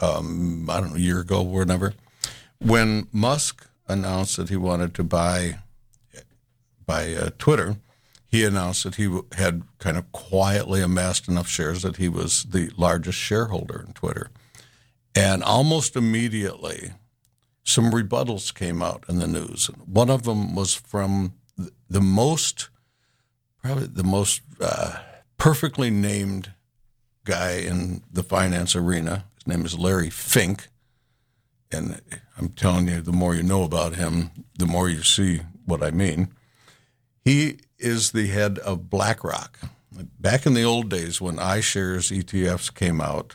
Um, 0.00 0.70
I 0.70 0.80
don't 0.80 0.90
know, 0.90 0.96
a 0.96 1.00
year 1.00 1.20
ago, 1.20 1.42
or 1.42 1.58
whatever, 1.58 1.92
when 2.60 3.08
Musk 3.12 3.68
announced 3.88 4.36
that 4.36 4.48
he 4.48 4.56
wanted 4.56 4.94
to 4.94 5.04
buy 5.04 5.58
buy 6.86 7.14
uh, 7.14 7.30
Twitter 7.38 7.76
he 8.30 8.44
announced 8.44 8.84
that 8.84 8.94
he 8.94 9.10
had 9.32 9.64
kind 9.78 9.96
of 9.96 10.12
quietly 10.12 10.80
amassed 10.82 11.26
enough 11.26 11.48
shares 11.48 11.82
that 11.82 11.96
he 11.96 12.08
was 12.08 12.44
the 12.44 12.70
largest 12.76 13.18
shareholder 13.18 13.84
in 13.84 13.92
Twitter. 13.92 14.30
And 15.16 15.42
almost 15.42 15.96
immediately, 15.96 16.92
some 17.64 17.90
rebuttals 17.90 18.54
came 18.54 18.82
out 18.82 19.04
in 19.08 19.18
the 19.18 19.26
news. 19.26 19.66
One 19.84 20.10
of 20.10 20.22
them 20.22 20.54
was 20.54 20.76
from 20.76 21.34
the 21.88 22.00
most, 22.00 22.68
probably 23.60 23.86
the 23.86 24.04
most 24.04 24.42
uh, 24.60 25.00
perfectly 25.36 25.90
named 25.90 26.52
guy 27.24 27.54
in 27.54 28.04
the 28.12 28.22
finance 28.22 28.76
arena. 28.76 29.24
His 29.34 29.48
name 29.48 29.66
is 29.66 29.76
Larry 29.76 30.08
Fink. 30.08 30.68
And 31.72 32.00
I'm 32.36 32.50
telling 32.50 32.88
you, 32.88 33.00
the 33.00 33.12
more 33.12 33.34
you 33.34 33.42
know 33.42 33.62
about 33.62 33.94
him, 33.94 34.30
the 34.58 34.66
more 34.66 34.88
you 34.88 35.02
see 35.02 35.42
what 35.64 35.82
I 35.82 35.90
mean. 35.90 36.32
He 37.24 37.58
is 37.78 38.12
the 38.12 38.26
head 38.26 38.58
of 38.58 38.90
BlackRock. 38.90 39.58
Back 40.18 40.46
in 40.46 40.54
the 40.54 40.64
old 40.64 40.88
days 40.88 41.20
when 41.20 41.36
iShares 41.36 42.16
ETFs 42.16 42.74
came 42.74 43.00
out, 43.00 43.34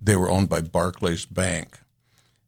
they 0.00 0.16
were 0.16 0.30
owned 0.30 0.48
by 0.48 0.60
Barclays 0.60 1.26
Bank. 1.26 1.78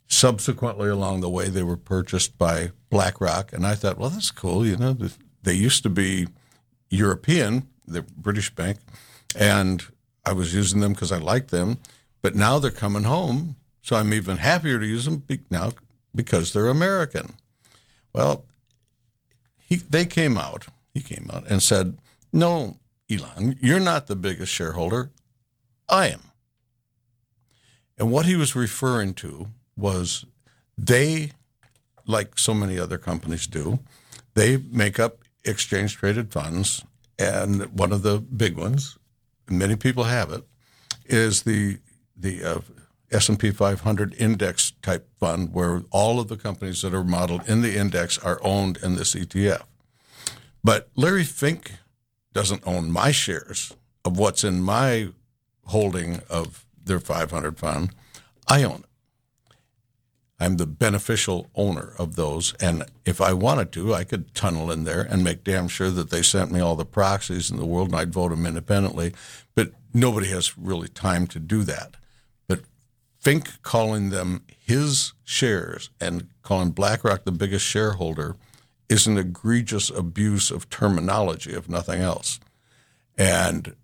Subsequently, 0.06 0.88
along 0.88 1.20
the 1.20 1.30
way, 1.30 1.48
they 1.48 1.62
were 1.62 1.76
purchased 1.76 2.38
by 2.38 2.72
BlackRock. 2.90 3.52
And 3.52 3.66
I 3.66 3.74
thought, 3.74 3.98
well, 3.98 4.10
that's 4.10 4.30
cool. 4.30 4.66
You 4.66 4.76
know, 4.76 4.96
they 5.42 5.54
used 5.54 5.82
to 5.82 5.90
be 5.90 6.28
European, 6.90 7.68
the 7.86 8.02
British 8.02 8.54
bank, 8.54 8.78
and 9.34 9.82
I 10.24 10.32
was 10.32 10.54
using 10.54 10.80
them 10.80 10.92
because 10.92 11.12
I 11.12 11.18
liked 11.18 11.50
them. 11.50 11.78
But 12.20 12.34
now 12.34 12.58
they're 12.58 12.70
coming 12.70 13.04
home. 13.04 13.56
So 13.82 13.96
I'm 13.96 14.14
even 14.14 14.38
happier 14.38 14.78
to 14.78 14.86
use 14.86 15.04
them 15.04 15.22
now 15.50 15.72
because 16.14 16.52
they're 16.52 16.68
American. 16.68 17.34
Well, 18.14 18.44
he, 19.58 19.76
they 19.76 20.06
came 20.06 20.38
out 20.38 20.66
he 20.92 21.00
came 21.00 21.30
out 21.32 21.44
and 21.48 21.62
said, 21.62 21.98
No, 22.32 22.76
Elon, 23.10 23.58
you're 23.60 23.80
not 23.80 24.06
the 24.06 24.16
biggest 24.16 24.52
shareholder. 24.52 25.10
I 25.88 26.08
am. 26.08 26.20
And 27.98 28.10
what 28.10 28.26
he 28.26 28.36
was 28.36 28.56
referring 28.56 29.14
to 29.14 29.48
was 29.76 30.24
they, 30.76 31.32
like 32.06 32.38
so 32.38 32.54
many 32.54 32.78
other 32.78 32.98
companies 32.98 33.46
do, 33.46 33.80
they 34.34 34.56
make 34.56 34.98
up 34.98 35.18
exchange 35.44 35.96
traded 35.96 36.32
funds. 36.32 36.84
And 37.18 37.66
one 37.78 37.92
of 37.92 38.02
the 38.02 38.18
big 38.18 38.56
ones, 38.56 38.98
many 39.48 39.76
people 39.76 40.04
have 40.04 40.32
it, 40.32 40.44
is 41.06 41.42
the 41.42 41.78
the 42.16 42.44
uh, 42.44 42.60
S&P 43.12 43.50
500 43.50 44.14
index 44.14 44.72
type 44.82 45.08
fund 45.18 45.52
where 45.52 45.82
all 45.90 46.18
of 46.18 46.28
the 46.28 46.36
companies 46.36 46.82
that 46.82 46.94
are 46.94 47.04
modeled 47.04 47.48
in 47.48 47.62
the 47.62 47.76
index 47.76 48.18
are 48.18 48.40
owned 48.42 48.78
in 48.78 48.96
this 48.96 49.14
ETF. 49.14 49.64
But 50.64 50.88
Larry 50.96 51.24
Fink 51.24 51.72
doesn't 52.32 52.62
own 52.66 52.90
my 52.90 53.10
shares 53.10 53.74
of 54.04 54.18
what's 54.18 54.44
in 54.44 54.62
my 54.62 55.08
holding 55.66 56.20
of 56.28 56.64
their 56.84 57.00
500 57.00 57.58
fund. 57.58 57.90
I 58.48 58.62
own 58.64 58.80
it. 58.80 58.86
I'm 60.40 60.56
the 60.56 60.66
beneficial 60.66 61.48
owner 61.54 61.92
of 61.98 62.16
those. 62.16 62.52
And 62.54 62.84
if 63.04 63.20
I 63.20 63.32
wanted 63.32 63.70
to, 63.72 63.94
I 63.94 64.02
could 64.02 64.34
tunnel 64.34 64.72
in 64.72 64.82
there 64.82 65.02
and 65.02 65.22
make 65.22 65.44
damn 65.44 65.68
sure 65.68 65.90
that 65.90 66.10
they 66.10 66.22
sent 66.22 66.50
me 66.50 66.58
all 66.58 66.74
the 66.74 66.84
proxies 66.84 67.48
in 67.48 67.58
the 67.58 67.64
world 67.64 67.90
and 67.90 67.96
I'd 67.96 68.12
vote 68.12 68.30
them 68.30 68.44
independently. 68.44 69.14
But 69.54 69.70
nobody 69.94 70.28
has 70.28 70.58
really 70.58 70.88
time 70.88 71.28
to 71.28 71.38
do 71.38 71.62
that. 71.64 71.94
Fink 73.22 73.62
calling 73.62 74.10
them 74.10 74.44
his 74.58 75.14
shares 75.24 75.88
and 76.00 76.28
calling 76.42 76.72
BlackRock 76.72 77.24
the 77.24 77.32
biggest 77.32 77.64
shareholder– 77.64 78.36
is 78.92 79.06
an 79.06 79.16
egregious 79.16 79.90
abuse 79.90 80.50
of 80.50 80.68
terminology, 80.68 81.52
if 81.52 81.68
nothing 81.68 82.00
else. 82.00 82.38
And 83.16 83.74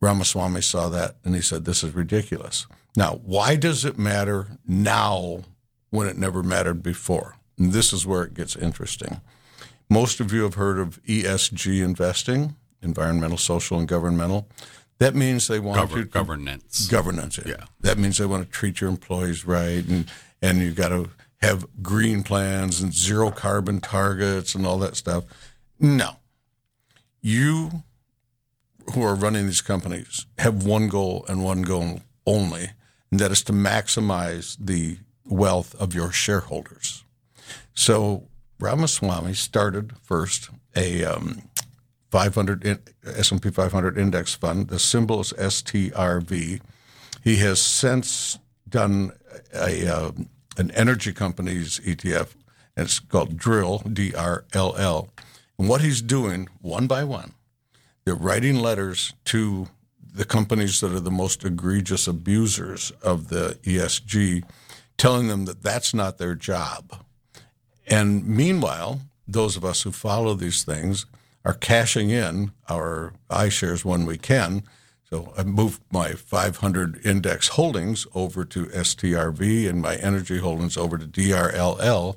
Ramaswamy 0.00 0.62
saw 0.62 0.88
that 0.88 1.16
and 1.24 1.34
he 1.34 1.42
said, 1.42 1.64
This 1.64 1.82
is 1.82 1.94
ridiculous. 1.94 2.66
Now, 2.96 3.20
why 3.24 3.56
does 3.56 3.84
it 3.84 3.98
matter 3.98 4.58
now 4.66 5.42
when 5.90 6.06
it 6.06 6.16
never 6.16 6.42
mattered 6.42 6.82
before? 6.82 7.36
And 7.58 7.72
this 7.72 7.92
is 7.92 8.06
where 8.06 8.22
it 8.22 8.34
gets 8.34 8.54
interesting. 8.54 9.20
Most 9.90 10.20
of 10.20 10.32
you 10.32 10.42
have 10.42 10.54
heard 10.54 10.78
of 10.78 11.02
ESG 11.04 11.82
investing, 11.82 12.54
environmental, 12.82 13.38
social, 13.38 13.78
and 13.78 13.88
governmental. 13.88 14.48
That 14.98 15.14
means 15.14 15.46
they 15.46 15.60
want 15.60 15.90
Gover- 15.90 15.94
to 15.96 16.04
governance. 16.04 16.88
Governance, 16.88 17.38
yeah. 17.38 17.44
yeah. 17.58 17.64
That 17.80 17.98
means 17.98 18.18
they 18.18 18.26
want 18.26 18.44
to 18.44 18.50
treat 18.50 18.80
your 18.80 18.90
employees 18.90 19.44
right, 19.46 19.86
and 19.86 20.06
and 20.42 20.58
you 20.58 20.72
got 20.72 20.88
to 20.88 21.10
have 21.40 21.66
green 21.82 22.22
plans 22.22 22.80
and 22.80 22.92
zero 22.92 23.30
carbon 23.30 23.80
targets 23.80 24.54
and 24.54 24.66
all 24.66 24.78
that 24.78 24.96
stuff. 24.96 25.24
No. 25.78 26.16
You 27.20 27.84
who 28.94 29.02
are 29.02 29.14
running 29.14 29.46
these 29.46 29.60
companies 29.60 30.26
have 30.38 30.64
one 30.64 30.88
goal 30.88 31.24
and 31.28 31.44
one 31.44 31.62
goal 31.62 32.00
only, 32.26 32.70
and 33.10 33.20
that 33.20 33.30
is 33.30 33.42
to 33.44 33.52
maximize 33.52 34.56
the 34.58 34.98
wealth 35.24 35.74
of 35.76 35.94
your 35.94 36.10
shareholders. 36.10 37.04
So 37.74 38.28
Ramaswamy 38.58 39.34
started 39.34 39.92
first 40.02 40.50
a 40.74 41.04
um, 41.04 41.42
500 42.10 42.80
S&P 43.04 43.50
500 43.50 43.98
index 43.98 44.34
fund. 44.34 44.68
The 44.68 44.78
symbol 44.78 45.20
is 45.20 45.32
STRV. 45.34 46.60
He 47.22 47.36
has 47.36 47.60
since 47.60 48.38
done 48.68 49.12
a 49.54 49.86
uh, 49.86 50.12
an 50.56 50.70
energy 50.72 51.12
company's 51.12 51.78
ETF, 51.80 52.34
and 52.76 52.86
it's 52.86 52.98
called 52.98 53.36
Drill 53.36 53.78
D 53.78 54.14
R 54.14 54.44
L 54.52 54.74
L. 54.76 55.08
And 55.58 55.68
what 55.68 55.80
he's 55.80 56.02
doing, 56.02 56.48
one 56.60 56.86
by 56.86 57.04
one, 57.04 57.34
they're 58.04 58.14
writing 58.14 58.56
letters 58.56 59.12
to 59.26 59.68
the 60.14 60.24
companies 60.24 60.80
that 60.80 60.92
are 60.92 61.00
the 61.00 61.10
most 61.10 61.44
egregious 61.44 62.06
abusers 62.06 62.90
of 63.02 63.28
the 63.28 63.58
ESG, 63.62 64.44
telling 64.96 65.28
them 65.28 65.44
that 65.44 65.62
that's 65.62 65.94
not 65.94 66.18
their 66.18 66.34
job. 66.34 67.04
And 67.86 68.26
meanwhile, 68.26 69.00
those 69.26 69.56
of 69.56 69.64
us 69.64 69.82
who 69.82 69.92
follow 69.92 70.34
these 70.34 70.64
things 70.64 71.06
are 71.48 71.54
cashing 71.54 72.10
in 72.10 72.52
our 72.68 73.14
iShares 73.30 73.82
when 73.82 74.04
we 74.04 74.18
can. 74.18 74.62
So 75.08 75.32
I 75.34 75.44
moved 75.44 75.80
my 75.90 76.12
500 76.12 77.06
index 77.06 77.48
holdings 77.48 78.06
over 78.14 78.44
to 78.44 78.66
STRV 78.66 79.66
and 79.66 79.80
my 79.80 79.96
energy 79.96 80.40
holdings 80.40 80.76
over 80.76 80.98
to 80.98 81.06
DRLL 81.06 82.16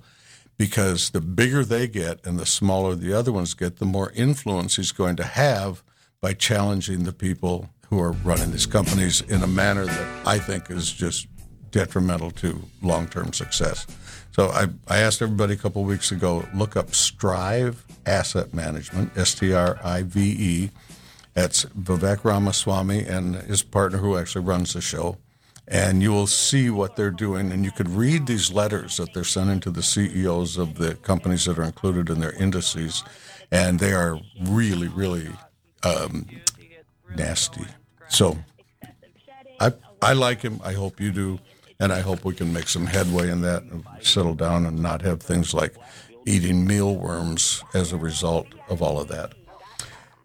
because 0.58 1.12
the 1.12 1.22
bigger 1.22 1.64
they 1.64 1.88
get 1.88 2.20
and 2.26 2.38
the 2.38 2.46
smaller 2.46 2.94
the 2.94 3.14
other 3.14 3.32
ones 3.32 3.54
get, 3.54 3.78
the 3.78 3.86
more 3.86 4.12
influence 4.12 4.76
he's 4.76 4.92
going 4.92 5.16
to 5.16 5.24
have 5.24 5.82
by 6.20 6.34
challenging 6.34 7.06
the 7.06 7.14
people 7.14 7.70
who 7.90 8.02
are 8.02 8.12
running 8.12 8.52
these 8.52 8.66
companies 8.66 9.22
in 9.22 9.44
a 9.44 9.48
manner 9.48 9.86
that 9.86 10.28
I 10.28 10.40
think 10.40 10.70
is 10.70 10.92
just 10.92 11.28
detrimental 11.72 12.32
to 12.32 12.62
long 12.82 13.08
term 13.08 13.32
success. 13.32 13.88
So 14.32 14.48
I, 14.50 14.68
I 14.88 15.00
asked 15.00 15.22
everybody 15.22 15.54
a 15.54 15.58
couple 15.58 15.84
weeks 15.84 16.12
ago 16.12 16.46
look 16.54 16.76
up 16.76 16.96
Strive 16.96 17.86
Asset 18.06 18.54
Management, 18.54 19.16
S 19.18 19.36
T 19.36 19.54
R 19.54 19.80
I 19.84 20.04
V 20.04 20.22
E. 20.22 20.72
That's 21.34 21.66
Vivek 21.66 22.24
Ramaswamy 22.24 23.06
and 23.06 23.36
his 23.36 23.64
partner 23.64 24.00
who 24.00 24.18
actually 24.18 24.46
runs 24.46 24.74
the 24.74 24.82
show. 24.82 25.18
And 25.68 26.02
you 26.02 26.12
will 26.12 26.28
see 26.28 26.70
what 26.70 26.98
they're 26.98 27.12
doing. 27.12 27.52
And 27.52 27.64
you 27.64 27.72
could 27.72 27.88
read 27.88 28.28
these 28.28 28.52
letters 28.52 28.98
that 28.98 29.14
they're 29.14 29.24
sending 29.24 29.62
to 29.62 29.72
the 29.72 29.84
CEOs 29.84 30.58
of 30.58 30.76
the 30.76 30.96
companies 30.96 31.46
that 31.46 31.58
are 31.58 31.64
included 31.64 32.10
in 32.10 32.20
their 32.20 32.34
indices. 32.34 33.04
And 33.52 33.80
they 33.80 33.94
are 33.94 34.20
really, 34.42 34.90
really 34.90 35.30
um, 35.84 36.28
nasty. 37.16 37.66
So 38.10 38.38
I, 39.62 39.72
I 40.02 40.14
like 40.14 40.42
him. 40.42 40.60
I 40.64 40.74
hope 40.74 41.00
you 41.00 41.12
do. 41.12 41.40
And 41.82 41.92
I 41.92 42.00
hope 42.00 42.24
we 42.24 42.36
can 42.36 42.54
make 42.54 42.68
some 42.68 42.86
headway 42.86 43.32
in 43.32 43.42
that 43.42 43.64
and 43.64 43.84
settle 44.02 44.36
down 44.36 44.68
and 44.68 44.80
not 44.80 45.02
have 45.02 45.20
things 45.20 45.52
like 45.52 45.76
eating 46.28 46.66
mealworms 46.66 47.64
as 47.74 47.92
a 47.92 47.98
result 47.98 48.46
of 48.70 48.84
all 48.84 49.02
of 49.02 49.08
that. 49.08 49.34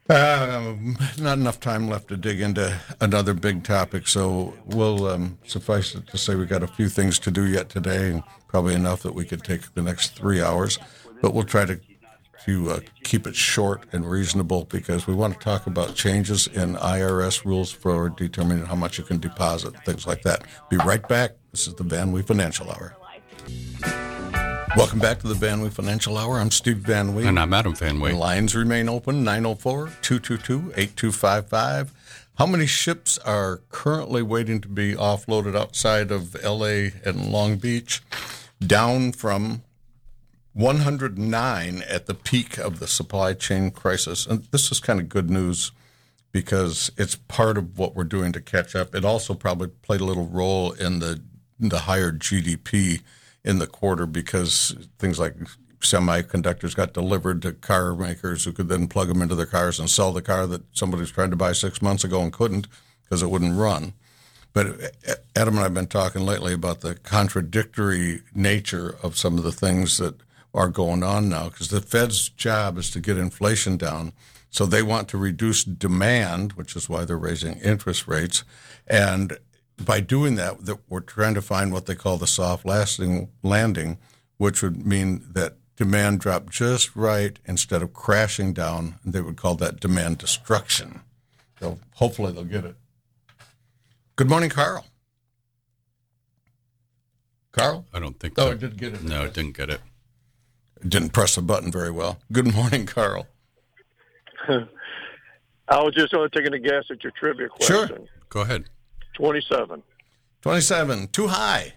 Uh, 0.08 0.74
not 1.18 1.38
enough 1.38 1.58
time 1.58 1.88
left 1.88 2.08
to 2.08 2.16
dig 2.18 2.40
into 2.42 2.78
another 3.00 3.32
big 3.32 3.64
topic, 3.64 4.06
so 4.06 4.54
we'll 4.66 5.06
um, 5.08 5.38
suffice 5.46 5.94
it 5.94 6.06
to 6.08 6.18
say 6.18 6.34
we've 6.34 6.48
got 6.48 6.62
a 6.62 6.68
few 6.68 6.90
things 6.90 7.18
to 7.18 7.30
do 7.30 7.46
yet 7.46 7.70
today, 7.70 8.10
and 8.10 8.22
probably 8.46 8.74
enough 8.74 9.02
that 9.02 9.14
we 9.14 9.24
could 9.24 9.42
take 9.42 9.72
the 9.74 9.82
next 9.82 10.14
three 10.14 10.40
hours. 10.42 10.78
But 11.22 11.32
we'll 11.32 11.44
try 11.44 11.64
to 11.64 11.80
to 12.46 12.70
uh, 12.70 12.80
keep 13.02 13.26
it 13.26 13.34
short 13.34 13.82
and 13.92 14.08
reasonable 14.08 14.64
because 14.70 15.06
we 15.06 15.14
want 15.14 15.34
to 15.34 15.40
talk 15.40 15.66
about 15.66 15.96
changes 15.96 16.46
in 16.46 16.76
IRS 16.76 17.44
rules 17.44 17.72
for 17.72 18.08
determining 18.08 18.64
how 18.64 18.76
much 18.76 18.98
you 18.98 19.04
can 19.04 19.18
deposit, 19.18 19.74
things 19.84 20.06
like 20.06 20.22
that. 20.22 20.44
Be 20.70 20.76
right 20.78 21.06
back. 21.08 21.32
This 21.50 21.66
is 21.66 21.74
the 21.74 21.82
Van 21.82 22.12
Wee 22.12 22.22
Financial 22.22 22.70
Hour. 22.70 22.96
Welcome 24.76 25.00
back 25.00 25.18
to 25.20 25.28
the 25.28 25.34
Van 25.34 25.60
Wee 25.60 25.70
Financial 25.70 26.16
Hour. 26.16 26.38
I'm 26.38 26.52
Steve 26.52 26.78
Van 26.78 27.14
Wee. 27.14 27.26
And 27.26 27.38
I'm 27.38 27.52
Adam 27.52 27.74
Van 27.74 27.98
Wee. 27.98 28.12
Lines 28.12 28.54
remain 28.54 28.88
open 28.88 29.24
904 29.24 29.90
222 30.02 30.72
8255. 30.76 31.92
How 32.38 32.46
many 32.46 32.66
ships 32.66 33.18
are 33.18 33.62
currently 33.70 34.22
waiting 34.22 34.60
to 34.60 34.68
be 34.68 34.94
offloaded 34.94 35.56
outside 35.56 36.12
of 36.12 36.36
LA 36.44 36.90
and 37.04 37.32
Long 37.32 37.56
Beach? 37.56 38.02
Down 38.60 39.12
from 39.12 39.62
109 40.56 41.82
at 41.86 42.06
the 42.06 42.14
peak 42.14 42.56
of 42.56 42.78
the 42.78 42.86
supply 42.86 43.34
chain 43.34 43.70
crisis. 43.70 44.26
And 44.26 44.44
this 44.52 44.72
is 44.72 44.80
kind 44.80 44.98
of 44.98 45.10
good 45.10 45.28
news 45.28 45.70
because 46.32 46.90
it's 46.96 47.14
part 47.14 47.58
of 47.58 47.78
what 47.78 47.94
we're 47.94 48.04
doing 48.04 48.32
to 48.32 48.40
catch 48.40 48.74
up. 48.74 48.94
It 48.94 49.04
also 49.04 49.34
probably 49.34 49.68
played 49.68 50.00
a 50.00 50.06
little 50.06 50.26
role 50.26 50.72
in 50.72 51.00
the 51.00 51.20
the 51.58 51.80
higher 51.80 52.12
GDP 52.12 53.02
in 53.44 53.58
the 53.58 53.66
quarter 53.66 54.06
because 54.06 54.74
things 54.98 55.18
like 55.18 55.34
semiconductors 55.80 56.74
got 56.74 56.92
delivered 56.92 57.42
to 57.42 57.52
car 57.52 57.94
makers 57.94 58.44
who 58.44 58.52
could 58.52 58.68
then 58.68 58.88
plug 58.88 59.08
them 59.08 59.22
into 59.22 59.34
their 59.34 59.46
cars 59.46 59.78
and 59.78 59.88
sell 59.88 60.12
the 60.12 60.22
car 60.22 60.46
that 60.46 60.62
somebody 60.74 61.00
was 61.00 61.10
trying 61.10 61.30
to 61.30 61.36
buy 61.36 61.52
six 61.52 61.80
months 61.80 62.04
ago 62.04 62.20
and 62.22 62.32
couldn't 62.32 62.66
because 63.02 63.22
it 63.22 63.30
wouldn't 63.30 63.58
run. 63.58 63.92
But 64.52 64.94
Adam 65.34 65.54
and 65.54 65.60
I 65.60 65.62
have 65.64 65.74
been 65.74 65.86
talking 65.86 66.24
lately 66.24 66.54
about 66.54 66.80
the 66.80 66.94
contradictory 66.94 68.22
nature 68.34 68.96
of 69.02 69.18
some 69.18 69.36
of 69.36 69.44
the 69.44 69.52
things 69.52 69.98
that 69.98 70.14
are 70.56 70.68
going 70.68 71.02
on 71.04 71.28
now 71.28 71.50
because 71.50 71.68
the 71.68 71.80
Fed's 71.82 72.30
job 72.30 72.78
is 72.78 72.90
to 72.90 73.00
get 73.00 73.18
inflation 73.18 73.76
down. 73.76 74.12
So 74.48 74.64
they 74.64 74.82
want 74.82 75.06
to 75.08 75.18
reduce 75.18 75.62
demand, 75.64 76.54
which 76.54 76.74
is 76.74 76.88
why 76.88 77.04
they're 77.04 77.18
raising 77.18 77.58
interest 77.58 78.08
rates. 78.08 78.42
And 78.86 79.38
by 79.78 80.00
doing 80.00 80.36
that, 80.36 80.56
we're 80.88 81.00
trying 81.00 81.34
to 81.34 81.42
find 81.42 81.72
what 81.72 81.84
they 81.84 81.94
call 81.94 82.16
the 82.16 82.26
soft 82.26 82.64
lasting 82.64 83.28
landing, 83.42 83.98
which 84.38 84.62
would 84.62 84.86
mean 84.86 85.22
that 85.32 85.56
demand 85.76 86.20
dropped 86.20 86.50
just 86.54 86.96
right 86.96 87.38
instead 87.44 87.82
of 87.82 87.92
crashing 87.92 88.54
down. 88.54 88.94
They 89.04 89.20
would 89.20 89.36
call 89.36 89.56
that 89.56 89.78
demand 89.78 90.16
destruction. 90.18 91.00
So 91.60 91.78
hopefully 91.96 92.32
they'll 92.32 92.44
get 92.44 92.64
it. 92.64 92.76
Good 94.16 94.30
morning, 94.30 94.48
Carl. 94.48 94.86
Carl? 97.52 97.84
I 97.92 97.98
don't 97.98 98.18
think 98.18 98.38
Oh, 98.38 98.46
so. 98.46 98.50
it 98.52 98.60
didn't 98.60 98.78
get 98.78 98.94
it. 98.94 99.02
No, 99.02 99.24
it 99.24 99.34
didn't 99.34 99.56
get 99.56 99.68
it. 99.68 99.80
Didn't 100.86 101.10
press 101.10 101.34
the 101.34 101.42
button 101.42 101.72
very 101.72 101.90
well. 101.90 102.18
Good 102.32 102.52
morning, 102.54 102.86
Carl. 102.86 103.26
I 104.48 105.82
was 105.82 105.94
just 105.94 106.14
only 106.14 106.28
taking 106.30 106.54
a 106.54 106.58
guess 106.58 106.84
at 106.90 107.02
your 107.02 107.12
trivia 107.18 107.48
question. 107.48 107.88
Sure. 107.88 107.98
Go 108.28 108.40
ahead. 108.42 108.64
27. 109.14 109.82
27, 110.42 111.08
too 111.08 111.28
high. 111.28 111.74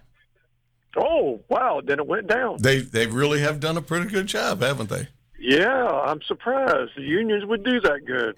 Oh, 0.97 1.39
wow. 1.49 1.81
Then 1.83 1.99
it 1.99 2.07
went 2.07 2.27
down. 2.27 2.57
They 2.61 2.79
they 2.79 3.07
really 3.07 3.39
have 3.39 3.59
done 3.59 3.77
a 3.77 3.81
pretty 3.81 4.07
good 4.09 4.27
job, 4.27 4.61
haven't 4.61 4.89
they? 4.89 5.07
Yeah, 5.41 5.87
I'm 5.87 6.21
surprised. 6.23 6.91
The 6.97 7.01
unions 7.01 7.45
would 7.45 7.63
do 7.63 7.79
that 7.79 8.05
good. 8.05 8.35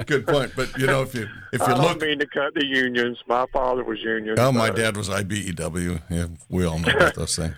good 0.06 0.26
point. 0.26 0.52
But 0.56 0.76
you 0.76 0.86
know, 0.86 1.02
if 1.02 1.14
you 1.14 1.28
if 1.52 1.60
you 1.60 1.66
I 1.66 1.74
don't 1.74 2.02
mean 2.02 2.18
to 2.18 2.26
cut 2.26 2.54
the 2.54 2.66
unions. 2.66 3.18
My 3.28 3.46
father 3.52 3.84
was 3.84 4.00
union. 4.02 4.34
oh, 4.38 4.50
my 4.50 4.70
dad 4.70 4.96
was 4.96 5.08
IBEW. 5.08 6.02
Yeah, 6.10 6.26
we 6.48 6.64
all 6.64 6.80
know 6.80 6.92
about 6.92 7.14
those 7.14 7.36
things. 7.36 7.54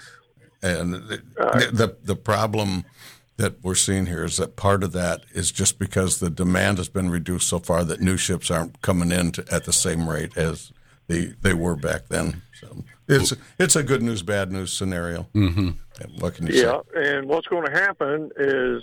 And 0.62 0.95
the, 0.95 1.23
the 1.73 1.97
the 2.03 2.16
problem 2.16 2.85
that 3.37 3.62
we're 3.62 3.75
seeing 3.75 4.07
here 4.07 4.25
is 4.25 4.38
that 4.38 4.57
part 4.57 4.83
of 4.83 4.92
that 4.92 5.23
is 5.33 5.53
just 5.53 5.79
because 5.79 6.21
the 6.21 6.31
demand 6.31 6.79
has 6.79 6.88
been 6.88 7.11
reduced 7.11 7.49
so 7.49 7.59
far 7.59 7.85
that 7.85 8.01
new 8.01 8.16
ships 8.16 8.51
aren't 8.51 8.81
coming 8.81 9.12
in 9.12 9.31
to, 9.33 9.45
at 9.53 9.64
the 9.64 9.73
same 9.73 10.09
rate 10.09 10.37
as 10.37 10.73
they 11.09 11.27
they 11.42 11.55
were 11.55 11.77
back 11.77 12.09
then. 12.09 12.42
So 12.61 12.85
it's 13.09 13.35
it's 13.59 13.77
a 13.77 13.83
good 13.83 14.03
news 14.03 14.23
bad 14.23 14.51
news 14.51 14.73
scenario. 14.73 15.27
Mm-hmm. 15.35 15.71
What 16.19 16.35
can 16.35 16.47
you 16.47 16.55
say? 16.55 16.62
Yeah, 16.62 16.81
say? 16.95 17.16
and 17.16 17.29
what's 17.29 17.47
going 17.47 17.66
to 17.66 17.73
happen 17.73 18.31
is 18.38 18.83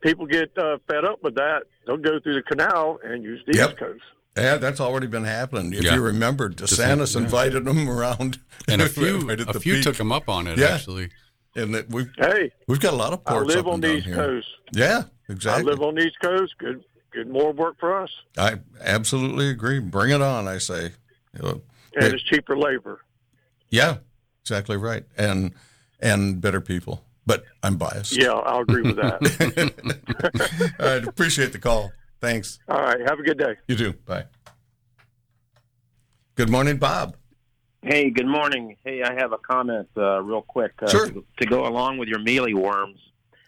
people 0.00 0.26
get 0.26 0.56
uh, 0.56 0.78
fed 0.88 1.04
up 1.04 1.22
with 1.22 1.34
that. 1.34 1.64
They'll 1.86 1.96
go 1.96 2.20
through 2.20 2.34
the 2.34 2.42
canal 2.42 2.98
and 3.02 3.22
use 3.24 3.42
the 3.46 3.56
Yep. 3.58 3.70
East 3.70 3.78
Coast. 3.78 4.02
Yeah, 4.36 4.56
that's 4.56 4.80
already 4.80 5.06
been 5.08 5.24
happening. 5.24 5.72
If 5.72 5.82
Yeah. 5.84 5.94
you 5.94 6.02
remember, 6.02 6.48
DeSantis 6.48 7.14
yeah. 7.16 7.22
invited 7.22 7.64
them 7.64 7.88
around, 7.88 8.38
And 8.68 8.82
a 8.82 8.88
few, 8.88 9.20
right 9.20 9.40
a 9.40 9.58
few 9.58 9.74
peak. 9.74 9.84
took 9.84 9.98
him 9.98 10.12
up 10.12 10.28
on 10.28 10.46
it, 10.46 10.58
Yeah. 10.58 10.74
actually. 10.74 11.10
and 11.56 11.74
that 11.74 11.88
we've 11.90 12.10
Hey, 12.18 12.52
we've 12.68 12.78
got 12.80 12.92
a 12.92 12.96
lot 12.96 13.12
of 13.12 13.20
I 13.26 13.32
ports 13.32 13.48
live 13.48 13.58
up 13.60 13.66
on 13.66 13.74
and 13.74 13.82
the 13.82 13.94
East 13.96 14.06
here. 14.06 14.14
Coast. 14.14 14.48
Yeah, 14.72 15.02
I 15.28 15.32
exactly. 15.32 15.64
live 15.64 15.80
on 15.82 15.94
the 15.96 16.02
East 16.02 16.16
Coast. 16.22 16.54
Good, 16.58 16.84
good 17.10 17.28
more 17.28 17.52
work 17.52 17.76
for 17.80 18.00
us, 18.00 18.10
I 18.36 18.56
absolutely 18.80 19.48
agree. 19.48 19.78
Bring 19.80 20.10
it 20.12 20.20
on, 20.22 20.46
I 20.46 20.58
say. 20.58 20.92
And 21.32 21.60
it- 21.94 22.14
it's 22.14 22.22
cheaper 22.24 22.56
labor. 22.56 23.00
yeah, 23.70 23.96
exactly 24.42 24.76
right, 24.76 25.04
and 25.16 25.52
and 26.00 26.40
better 26.40 26.60
people. 26.60 27.04
But 27.26 27.44
I'm 27.62 27.76
biased. 27.76 28.16
Yeah, 28.16 28.30
I'll 28.32 28.60
agree 28.60 28.82
with 28.82 28.96
that. 28.96 30.72
All 30.80 30.86
right, 30.86 31.04
appreciate 31.06 31.52
the 31.52 31.58
call. 31.58 31.92
Thanks. 32.20 32.58
All 32.68 32.80
right, 32.80 33.00
have 33.00 33.18
a 33.18 33.22
good 33.22 33.38
day. 33.38 33.54
You 33.68 33.76
too. 33.76 33.92
Bye. 34.04 34.24
Good 36.34 36.50
morning, 36.50 36.76
Bob. 36.78 37.16
Hey, 37.82 38.10
good 38.10 38.26
morning. 38.26 38.76
Hey, 38.84 39.02
I 39.02 39.14
have 39.14 39.32
a 39.32 39.38
comment 39.38 39.88
uh, 39.96 40.20
real 40.22 40.42
quick 40.42 40.72
uh, 40.82 40.88
Sure. 40.88 41.08
to, 41.08 41.24
to 41.40 41.46
go 41.46 41.66
along 41.66 41.98
with 41.98 42.08
your 42.08 42.18
mealy 42.18 42.54
worms. 42.54 42.98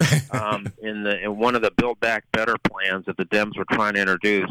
um, 0.31 0.67
in 0.83 1.03
the 1.03 1.23
in 1.23 1.37
one 1.37 1.55
of 1.55 1.61
the 1.61 1.71
Build 1.77 2.01
Back 2.01 2.25
Better 2.33 2.57
plans 2.71 3.05
that 3.05 3.19
the 3.19 3.27
Dems 3.27 3.57
were 3.59 3.67
trying 3.71 3.95
to 3.95 4.01
introduce, 4.01 4.51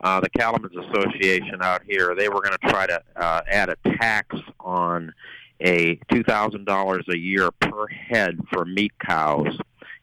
uh, 0.00 0.18
the 0.20 0.28
Cattlemen's 0.30 0.76
Association 0.76 1.62
out 1.62 1.82
here, 1.86 2.16
they 2.16 2.28
were 2.28 2.40
going 2.40 2.56
to 2.60 2.68
try 2.68 2.86
to 2.86 3.00
uh, 3.14 3.42
add 3.46 3.68
a 3.68 3.76
tax 3.98 4.36
on 4.58 5.12
a 5.60 6.00
two 6.10 6.24
thousand 6.24 6.64
dollars 6.64 7.04
a 7.08 7.16
year 7.16 7.52
per 7.52 7.86
head 7.86 8.40
for 8.52 8.64
meat 8.64 8.92
cows, 8.98 9.56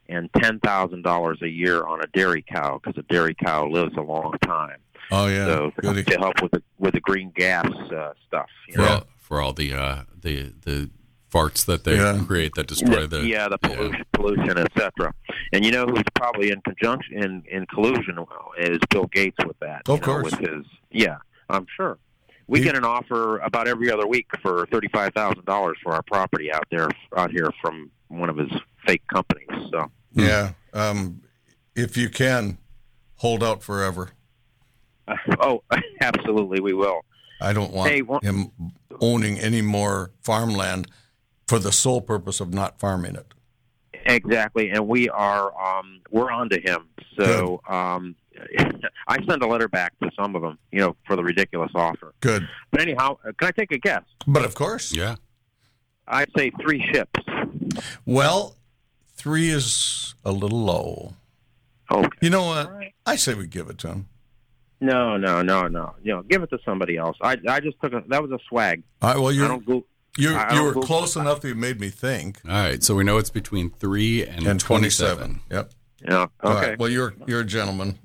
and 0.09 0.29
ten 0.41 0.59
thousand 0.59 1.03
dollars 1.03 1.39
a 1.41 1.47
year 1.47 1.83
on 1.85 2.01
a 2.01 2.07
dairy 2.07 2.43
cow 2.47 2.79
because 2.83 2.97
a 2.97 3.03
dairy 3.13 3.35
cow 3.35 3.67
lives 3.67 3.95
a 3.97 4.01
long 4.01 4.33
time. 4.43 4.77
Oh 5.11 5.27
yeah, 5.27 5.45
so 5.45 5.71
Goody. 5.81 6.03
to 6.03 6.17
help 6.19 6.41
with 6.41 6.51
the 6.51 6.63
with 6.77 6.93
the 6.93 6.99
green 6.99 7.31
gas 7.35 7.65
uh, 7.67 8.13
stuff. 8.27 8.49
You 8.67 8.75
for 8.75 8.81
know? 8.81 8.87
all, 8.95 9.03
for 9.17 9.41
all 9.41 9.53
the 9.53 9.73
uh, 9.73 10.01
the 10.21 10.53
the 10.65 10.89
farts 11.31 11.65
that 11.65 11.83
they 11.83 11.95
Yeah. 11.95 12.21
create 12.27 12.55
that 12.55 12.67
destroy 12.67 13.05
the 13.07 13.21
yeah, 13.25 13.47
the 13.47 13.57
pollution, 13.59 14.03
pollution, 14.13 14.57
etc. 14.57 15.13
And 15.53 15.63
you 15.65 15.71
know 15.71 15.85
who's 15.85 16.03
probably 16.15 16.51
in 16.51 16.61
conjunction 16.61 17.23
in 17.23 17.43
in 17.49 17.65
collusion 17.67 18.17
is 18.59 18.79
Bill 18.89 19.05
Gates 19.05 19.37
with 19.45 19.57
that. 19.59 19.83
Of 19.87 19.95
you 19.99 20.01
know, 20.01 20.05
course. 20.21 20.23
with 20.31 20.39
his 20.39 20.65
yeah, 20.91 21.17
I'm 21.49 21.65
sure. 21.75 21.97
We 22.47 22.59
He- 22.59 22.65
get 22.65 22.75
an 22.75 22.83
offer 22.83 23.37
about 23.39 23.67
every 23.67 23.91
other 23.91 24.07
week 24.07 24.27
for 24.41 24.65
thirty 24.71 24.89
five 24.89 25.13
thousand 25.13 25.45
dollars 25.45 25.77
for 25.83 25.93
our 25.93 26.01
property 26.03 26.51
out 26.51 26.65
there 26.71 26.89
out 27.15 27.29
here 27.31 27.51
from 27.61 27.91
one 28.07 28.29
of 28.29 28.37
his 28.37 28.49
fake 28.87 29.03
companies. 29.07 29.47
So 29.71 29.91
Yeah, 30.21 30.51
um, 30.73 31.21
if 31.75 31.97
you 31.97 32.09
can, 32.09 32.57
hold 33.15 33.43
out 33.43 33.61
forever. 33.63 34.11
oh, 35.39 35.63
absolutely, 36.01 36.59
we 36.61 36.73
will. 36.73 37.01
I 37.41 37.53
don't 37.53 37.71
want 37.71 37.89
Hey, 37.91 38.01
one- 38.01 38.21
him 38.21 38.51
owning 39.01 39.39
any 39.39 39.61
more 39.61 40.11
farmland 40.21 40.87
for 41.47 41.57
the 41.59 41.71
sole 41.71 42.01
purpose 42.01 42.39
of 42.39 42.53
not 42.53 42.79
farming 42.79 43.15
it. 43.15 43.33
Exactly, 44.05 44.69
and 44.69 44.87
we 44.87 45.09
are 45.09 45.51
um, 45.61 45.99
we're 46.09 46.31
on 46.31 46.49
to 46.49 46.59
him. 46.61 46.87
So 47.19 47.61
um, 47.67 48.15
I 49.07 49.17
send 49.27 49.41
a 49.43 49.47
letter 49.47 49.67
back 49.67 49.93
to 50.01 50.09
some 50.17 50.35
of 50.35 50.41
them, 50.41 50.57
you 50.71 50.79
know, 50.79 50.95
for 51.05 51.15
the 51.15 51.23
ridiculous 51.23 51.71
offer. 51.75 52.13
Good, 52.21 52.47
But 52.71 52.81
anyhow, 52.81 53.17
uh, 53.27 53.31
can 53.37 53.49
I 53.49 53.51
take 53.51 53.71
a 53.71 53.77
guess? 53.77 54.03
but 54.27 54.45
of 54.45 54.55
course, 54.55 54.95
yeah. 54.95 55.15
I'd 56.07 56.29
say 56.35 56.51
three 56.61 56.83
ships. 56.93 57.19
well, 58.05 58.55
three 59.19 59.49
is 59.49 60.15
a 60.23 60.31
little 60.31 60.59
low. 60.63 61.13
Okay. 61.91 62.07
You 62.21 62.29
know 62.29 62.45
what? 62.45 62.67
All 62.67 62.71
right. 62.73 62.93
I 63.05 63.15
say 63.17 63.33
we 63.33 63.47
give 63.47 63.69
it 63.69 63.77
to 63.79 63.89
him. 63.89 64.07
No, 64.81 65.17
no, 65.17 65.41
no, 65.41 65.67
no. 65.67 65.95
You 66.01 66.13
know, 66.13 66.21
give 66.23 66.41
it 66.41 66.49
to 66.51 66.59
somebody 66.63 66.95
else. 66.97 67.17
I, 67.21 67.35
I 67.49 67.59
just 67.59 67.79
took 67.81 67.91
a. 67.93 68.01
That 68.07 68.21
was 68.21 68.31
a 68.31 68.39
swag. 68.47 68.83
All 69.01 69.13
right, 69.13 69.19
well, 69.19 69.31
you're 69.31 69.47
don't 69.47 69.65
go. 69.65 69.85
you 70.17 70.33
I 70.33 70.51
you 70.53 70.59
don't 70.59 70.65
were 70.67 70.73
go- 70.75 70.81
close 70.81 71.15
enough 71.17 71.41
that 71.41 71.49
you 71.49 71.55
made 71.55 71.81
me 71.81 71.89
think. 71.89 72.39
All 72.45 72.51
right, 72.51 72.81
so 72.81 72.95
we 72.95 73.03
know 73.03 73.17
it's 73.17 73.29
between 73.29 73.71
three 73.71 74.25
and, 74.25 74.47
And 74.47 74.59
27. 74.59 74.59
twenty-seven. 74.61 75.41
Yep. 75.51 75.71
Yeah. 76.07 76.27
Okay. 76.43 76.69
right. 76.69 76.79
Well, 76.79 76.87
you're 76.89 77.13
you're 77.27 77.41
a 77.41 77.45
gentleman. 77.45 77.99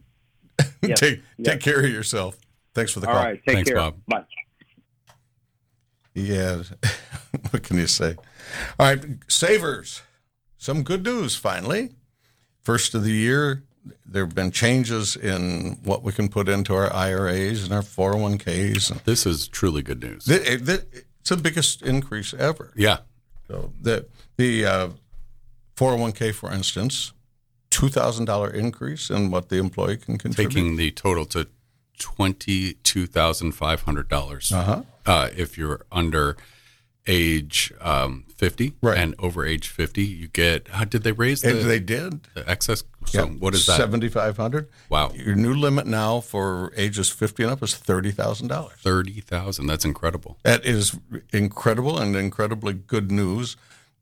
Yes, 0.83 1.01
take 1.01 1.23
yes. 1.39 1.47
take 1.55 1.61
care 1.61 1.79
of 1.81 1.91
yourself. 1.91 2.37
Thanks 2.75 2.93
for 2.93 3.01
the 3.01 3.07
call. 3.07 3.17
All 3.17 3.25
right. 3.25 3.41
Take 3.47 3.55
Thanks, 3.57 3.71
care. 3.71 3.77
Bob. 3.79 3.95
Bye. 4.07 4.25
Yeah. 6.15 6.63
what 7.51 7.63
can 7.63 7.79
you 7.79 7.87
say? 7.87 8.17
All 8.79 8.87
right, 8.87 9.03
savers. 9.29 10.03
Some 10.65 10.83
good 10.83 11.05
news 11.05 11.37
finally. 11.37 11.91
First 12.63 12.95
of 12.95 13.05
the 13.05 13.13
year, 13.13 13.65
there 14.07 14.25
have 14.25 14.35
been 14.35 14.51
changes 14.51 15.15
in 15.15 15.79
what 15.85 16.03
we 16.03 16.11
can 16.11 16.31
put 16.31 16.49
into 16.49 16.75
our 16.75 16.91
IRAs 16.91 17.65
and 17.65 17.73
our 17.75 17.83
401ks. 17.83 19.05
This 19.05 19.27
is 19.27 19.47
truly 19.47 19.83
good 19.83 20.03
news. 20.03 20.27
It's 20.27 21.29
the 21.29 21.37
biggest 21.37 21.83
increase 21.83 22.33
ever. 22.33 22.73
yeah. 22.77 23.01
So 23.47 23.73
the 23.79 24.07
the 24.39 24.65
uh, 24.65 24.89
401k, 25.77 26.33
for 26.33 26.51
instance, 26.51 27.13
two 27.69 27.91
thousand 27.91 28.25
dollar 28.25 28.49
increase 28.49 29.11
in 29.11 29.31
what 29.31 29.51
the 29.51 29.59
employee 29.59 29.99
can 29.99 30.17
contribute. 30.17 30.51
Taking 30.51 30.77
the 30.77 30.93
total 30.93 31.27
to 31.27 31.47
$22,500 32.01 34.53
uh-huh. 34.53 34.83
uh, 35.07 35.29
if 35.37 35.57
you're 35.59 35.83
under 35.93 36.37
age 37.07 37.73
um, 37.81 38.25
50 38.37 38.75
Right. 38.83 38.97
and 38.99 39.15
over 39.19 39.45
age 39.45 39.69
50 39.69 40.03
you 40.03 40.29
get 40.29 40.69
how 40.69 40.85
did 40.85 41.03
they 41.03 41.13
raise 41.13 41.43
the, 41.43 41.53
they 41.53 41.79
did. 41.81 42.23
the 42.35 42.49
excess 42.49 42.83
so 43.05 43.27
what 43.27 43.55
is 43.55 43.67
that 43.67 43.77
Seventy 43.77 44.09
five 44.09 44.37
hundred. 44.39 44.69
wow 44.89 45.13
Your 45.15 45.35
new 45.35 45.53
limit 45.55 45.87
now 45.87 46.21
for 46.21 46.73
ages 46.77 47.11
fifty 47.11 47.43
and 47.43 47.53
up 47.53 47.63
is 47.63 47.75
thirty 47.75 48.11
thousand 48.11 48.49
dollars. 48.49 48.73
30000 48.83 49.67
that's 49.67 49.85
incredible 49.85 50.39
That 50.43 50.65
is 50.65 50.97
incredible 51.33 51.99
and 51.99 52.17
incredibly 52.17 52.73
good 52.73 53.11
news. 53.11 53.57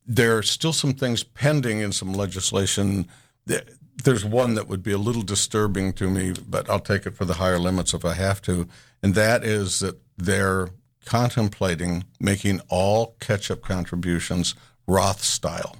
There 0.06 0.38
are 0.38 0.42
still 0.42 0.72
some 0.72 0.92
things 0.94 1.22
pending 1.24 1.80
in 1.80 1.92
some 1.92 2.12
legislation. 2.12 3.08
There- 3.46 3.64
There's 4.04 4.24
one 4.24 4.54
that 4.54 4.66
would 4.68 4.82
be 4.82 4.92
a 4.92 4.98
little 4.98 5.22
disturbing 5.22 5.92
to 5.94 6.08
me, 6.08 6.32
but 6.48 6.68
I'll 6.70 6.80
take 6.80 7.06
it 7.06 7.14
for 7.14 7.24
the 7.24 7.34
higher 7.34 7.58
limits 7.58 7.92
if 7.94 8.04
I 8.04 8.14
have 8.14 8.40
to. 8.42 8.66
And 9.02 9.14
that 9.14 9.44
is 9.44 9.78
that 9.80 9.96
they're 10.16 10.70
contemplating 11.04 12.04
making 12.20 12.60
all 12.68 13.16
catch 13.20 13.50
up 13.50 13.62
contributions 13.62 14.54
Roth 14.86 15.22
style 15.22 15.76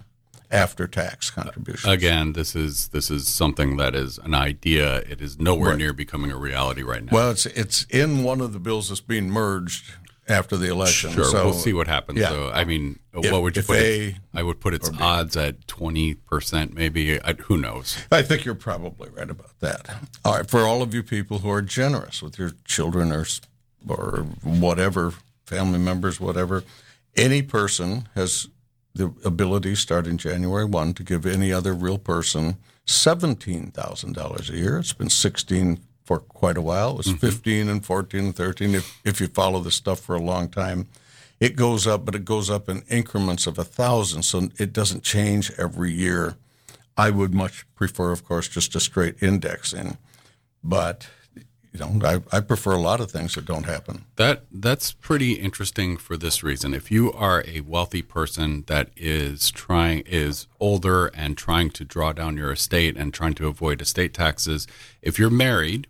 after 0.51 0.87
tax 0.87 1.31
contributions. 1.31 1.91
again 1.93 2.35
this 2.35 2.55
is 2.55 2.89
this 2.89 3.11
is 3.11 3.27
something 3.27 3.77
that 3.79 3.95
is 3.95 4.18
an 4.18 4.35
idea 4.35 4.97
it 4.99 5.20
is 5.20 5.39
nowhere 5.39 5.70
Right. 5.70 5.79
near 5.79 5.93
becoming 5.93 6.31
a 6.31 6.37
reality 6.37 6.83
right 6.83 7.03
now 7.05 7.11
Well, 7.12 7.31
it's 7.31 7.47
it's 7.47 7.85
in 7.85 8.23
one 8.23 8.41
of 8.41 8.53
the 8.53 8.59
bills 8.59 8.89
that's 8.91 9.01
being 9.01 9.31
merged 9.31 9.95
after 10.29 10.57
the 10.57 10.70
election. 10.70 11.11
sure 11.11 11.25
so 11.25 11.45
we'll 11.47 11.55
see 11.55 11.73
what 11.73 11.89
happens 11.89 12.18
yeah. 12.20 12.29
so 12.29 12.51
i 12.53 12.64
mean 12.64 12.99
uh, 13.14 13.20
If- 13.25 13.33
what 13.33 13.43
would 13.43 13.57
you 13.57 13.62
put 13.62 13.79
A 13.79 14.05
it 14.09 14.14
i 14.35 14.43
would 14.43 14.61
put 14.61 14.73
its 14.75 14.91
odds 15.01 15.37
at 15.37 15.66
20% 15.66 16.75
maybe 16.75 17.20
I, 17.23 17.33
who 17.33 17.57
knows 17.59 17.97
I 18.11 18.23
think 18.23 18.45
you're 18.45 18.55
probably 18.55 19.09
right 19.11 19.31
about 19.31 19.59
that. 19.61 19.89
All 20.25 20.37
right, 20.37 20.49
for 20.49 20.61
all 20.61 20.83
of 20.83 20.93
you 20.95 21.03
people 21.03 21.39
who 21.39 21.51
are 21.51 21.62
generous 21.62 22.23
with 22.23 22.39
your 22.39 22.53
children 22.64 23.11
or 23.11 23.25
or 23.89 24.26
whatever 24.43 25.14
family 25.47 25.78
members, 25.78 26.20
whatever, 26.20 26.64
any 27.16 27.43
person 27.43 28.09
has 28.14 28.49
the 28.95 29.12
ability 29.24 29.74
starting 29.74 30.16
January 30.16 30.64
one 30.64 30.95
to 30.95 31.03
give 31.03 31.26
any 31.26 31.53
other 31.53 31.74
real 31.74 31.99
person 31.99 32.57
seventeen 32.85 33.70
thousand 33.70 34.14
dollars 34.14 34.51
a 34.51 34.57
year. 34.57 34.78
It's 34.78 34.93
been 34.93 35.11
sixteen 35.11 35.80
for 36.05 36.18
quite 36.18 36.57
a 36.57 36.62
while. 36.62 36.91
It 36.91 36.97
was 36.97 37.07
mm-hmm. 37.07 37.16
fifteen 37.16 37.68
and 37.68 37.85
fourteen 37.85 38.26
and 38.26 38.37
thirteen. 38.37 38.74
If 38.74 39.01
if 39.05 39.20
you 39.20 39.28
follow 39.28 39.61
this 39.61 39.74
stuff 39.74 40.01
for 40.01 40.14
a 40.14 40.22
long 40.22 40.49
time. 40.49 40.89
It 41.41 41.57
goes 41.57 41.89
up, 41.89 42.05
but 42.05 42.14
it 42.14 42.24
goes 42.24 42.49
up 42.49 42.68
in 42.68 42.85
increments 42.89 43.49
of 43.49 43.59
a 43.59 43.64
thousand, 43.64 44.22
so 44.22 44.49
it 44.61 44.72
doesn't 44.72 45.03
change 45.03 45.51
every 45.59 45.91
year. 45.91 46.37
I 46.97 47.11
would 47.11 47.35
much 47.35 47.66
prefer, 47.74 48.12
of 48.12 48.24
course, 48.24 48.47
just 48.47 48.76
a 48.76 48.80
straight 48.80 49.20
indexing, 49.20 49.97
but 50.62 51.09
you 51.73 51.81
know, 51.81 52.07
I, 52.07 52.37
I 52.37 52.41
prefer 52.41 52.73
a 52.73 52.81
lot 52.81 53.01
of 53.01 53.11
things 53.11 53.35
that 53.35 53.47
don't 53.47 53.64
happen. 53.64 54.05
That 54.16 54.45
that's 54.53 54.93
pretty 54.93 55.35
interesting 55.35 55.97
for 55.97 56.18
this 56.18 56.43
reason. 56.43 56.75
If 56.75 56.91
you 56.91 57.12
are 57.12 57.43
a 57.47 57.61
wealthy 57.62 58.03
person 58.03 58.64
that 58.66 58.91
is 58.95 59.51
trying 59.51 60.03
is 60.05 60.47
older 60.61 61.07
and 61.07 61.37
trying 61.37 61.70
to 61.70 61.85
draw 61.85 62.12
down 62.12 62.37
your 62.37 62.53
estate 62.53 62.97
and 62.97 63.14
trying 63.14 63.35
to 63.35 63.49
avoid 63.49 63.81
estate 63.81 64.12
taxes, 64.12 64.66
if 65.01 65.18
you're 65.18 65.31
married 65.31 65.87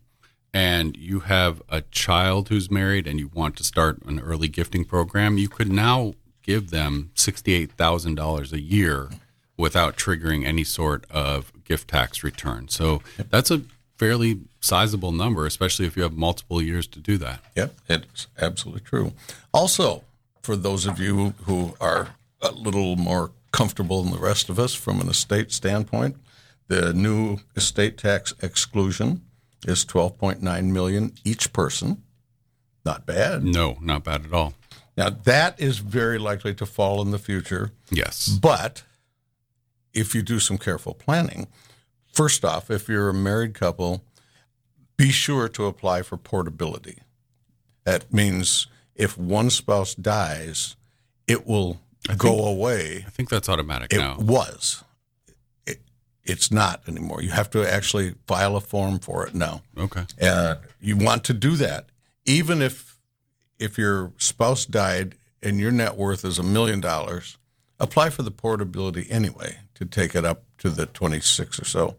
and 0.55 0.97
you 0.97 1.21
have 1.21 1.61
a 1.69 1.81
child 1.81 2.49
who's 2.49 2.71
married 2.71 3.07
and 3.09 3.19
you 3.19 3.31
want 3.35 3.57
to 3.57 3.65
start 3.65 4.01
an 4.05 4.21
early 4.21 4.49
gifting 4.49 4.85
program, 4.85 5.37
you 5.37 5.49
could 5.49 5.73
now 5.73 6.15
give 6.43 6.71
them 6.71 7.11
$68,000 7.15 8.53
a 8.53 8.61
year 8.61 9.09
without 9.57 9.97
triggering 9.97 10.45
any 10.45 10.65
sort 10.65 11.07
of 11.11 11.53
gift 11.65 11.89
tax 11.89 12.23
return. 12.23 12.69
So 12.69 13.03
that's 13.31 13.51
a 13.51 13.63
fairly 14.03 14.41
sizable 14.59 15.13
number, 15.13 15.47
especially 15.47 15.87
if 15.87 15.97
you 15.97 16.03
have 16.03 16.15
multiple 16.15 16.61
years 16.61 16.89
to 16.89 16.99
do 16.99 17.17
that. 17.17 17.39
Yep, 17.55 17.73
it's 17.89 18.27
absolutely 18.37 18.81
true. 18.81 19.13
Also, 19.55 20.03
for 20.43 20.57
those 20.57 20.87
of 20.87 20.99
you 20.99 21.35
who 21.45 21.77
are 21.81 22.09
a 22.41 22.51
little 22.51 22.97
more 22.97 23.31
comfortable 23.53 24.03
than 24.03 24.11
the 24.11 24.19
rest 24.19 24.49
of 24.49 24.59
us 24.59 24.75
from 24.75 25.01
an 25.01 25.09
estate 25.09 25.53
standpoint, 25.53 26.17
the 26.67 26.93
new 26.93 27.39
estate 27.55 27.97
tax 27.97 28.35
exclusion 28.43 29.23
is 29.69 29.85
12.9 29.85 30.65
million 30.65 31.13
each 31.25 31.53
person. 31.53 32.03
Not 32.85 33.07
bad. 33.07 33.45
No, 33.45 33.79
not 33.81 34.03
bad 34.03 34.25
at 34.25 34.33
all. 34.33 34.55
Now 34.97 35.11
that 35.11 35.61
is 35.61 35.79
very 35.79 36.19
likely 36.19 36.55
to 36.55 36.67
fall 36.67 37.03
in 37.03 37.13
the 37.13 37.21
future. 37.21 37.71
Yes. 37.89 38.27
But 38.27 38.83
if 39.95 40.13
you 40.13 40.23
do 40.23 40.41
some 40.41 40.59
careful 40.59 40.93
planning, 40.95 41.47
first 42.13 42.45
off, 42.45 42.71
if 42.71 42.89
you're 42.89 43.09
a 43.09 43.15
married 43.15 43.55
couple, 43.55 44.05
be 44.97 45.11
sure 45.11 45.49
to 45.49 45.67
apply 45.67 46.03
for 46.03 46.17
portability. 46.17 46.99
That 47.85 48.13
means 48.13 48.67
if 48.95 49.19
one 49.19 49.51
spouse 49.51 49.95
dies, 49.95 50.77
it 51.27 51.47
will 51.47 51.81
go 52.19 52.45
away. 52.47 53.05
I 53.07 53.11
think 53.11 53.29
that's 53.29 53.49
automatic 53.49 53.93
It 53.93 53.99
now. 53.99 54.17
was. 54.19 54.85
It, 55.67 55.81
it's 56.25 56.51
not 56.53 56.83
anymore. 56.89 57.23
You 57.23 57.31
have 57.31 57.51
to 57.51 57.69
actually 57.71 58.15
file 58.27 58.57
a 58.57 58.61
form 58.61 58.99
for 58.99 59.27
it 59.27 59.35
now. 59.35 59.63
Okay. 59.77 60.05
Uh, 60.21 60.57
you 60.81 60.97
want 60.97 61.25
to 61.25 61.33
do 61.33 61.57
that, 61.57 61.87
even 62.25 62.63
if 62.63 62.99
if 63.59 63.79
your 63.79 64.13
spouse 64.19 64.67
died 64.67 65.15
and 65.43 65.59
your 65.61 65.71
net 65.71 65.97
worth 65.97 66.25
is 66.25 66.39
a 66.39 66.43
million 66.43 66.81
dollars, 66.81 67.39
apply 67.79 68.11
for 68.11 68.23
the 68.23 68.31
portability 68.31 69.07
anyway 69.11 69.59
to 69.75 69.85
take 69.85 70.15
it 70.17 70.25
up 70.25 70.43
to 70.63 70.71
the 70.71 70.87
twenty 70.87 71.21
six 71.21 71.61
or 71.61 71.65
so. 71.65 71.97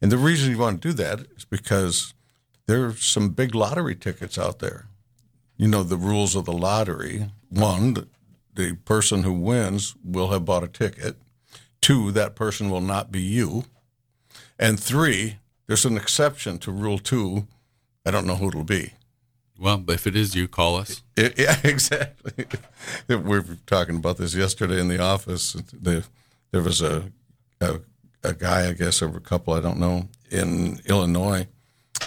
And 0.00 0.10
the 0.10 0.18
reason 0.18 0.50
you 0.50 0.58
want 0.58 0.80
to 0.80 0.88
do 0.88 0.94
that 0.94 1.20
is 1.36 1.44
because 1.44 2.14
there 2.66 2.86
are 2.86 2.94
some 2.94 3.30
big 3.30 3.54
lottery 3.54 3.96
tickets 3.96 4.38
out 4.38 4.60
there. 4.60 4.86
You 5.56 5.68
know 5.68 5.82
the 5.82 5.96
rules 5.96 6.34
of 6.34 6.44
the 6.44 6.52
lottery. 6.52 7.30
One, 7.48 8.08
the 8.54 8.74
person 8.84 9.24
who 9.24 9.32
wins 9.32 9.94
will 10.04 10.30
have 10.30 10.44
bought 10.44 10.64
a 10.64 10.68
ticket. 10.68 11.16
Two, 11.80 12.12
that 12.12 12.34
person 12.34 12.70
will 12.70 12.80
not 12.80 13.12
be 13.12 13.20
you. 13.20 13.64
And 14.58 14.78
three, 14.78 15.38
there's 15.66 15.84
an 15.84 15.96
exception 15.96 16.58
to 16.58 16.70
rule 16.70 16.98
two. 16.98 17.46
I 18.06 18.10
don't 18.10 18.26
know 18.26 18.36
who 18.36 18.48
it'll 18.48 18.64
be. 18.64 18.92
Well, 19.58 19.84
if 19.88 20.06
it 20.06 20.16
is 20.16 20.34
you, 20.34 20.48
call 20.48 20.76
us. 20.76 21.02
It, 21.16 21.38
yeah, 21.38 21.56
exactly. 21.62 22.46
we 23.06 23.16
were 23.16 23.44
talking 23.66 23.96
about 23.96 24.16
this 24.16 24.34
yesterday 24.34 24.80
in 24.80 24.88
the 24.88 25.00
office. 25.00 25.52
The, 25.52 26.04
there 26.50 26.60
was 26.60 26.82
a, 26.82 27.12
a, 27.60 27.80
a 28.24 28.34
guy, 28.34 28.68
I 28.68 28.72
guess, 28.72 29.02
or 29.02 29.16
a 29.16 29.20
couple, 29.20 29.54
I 29.54 29.60
don't 29.60 29.78
know, 29.78 30.08
in 30.30 30.80
Illinois, 30.86 31.46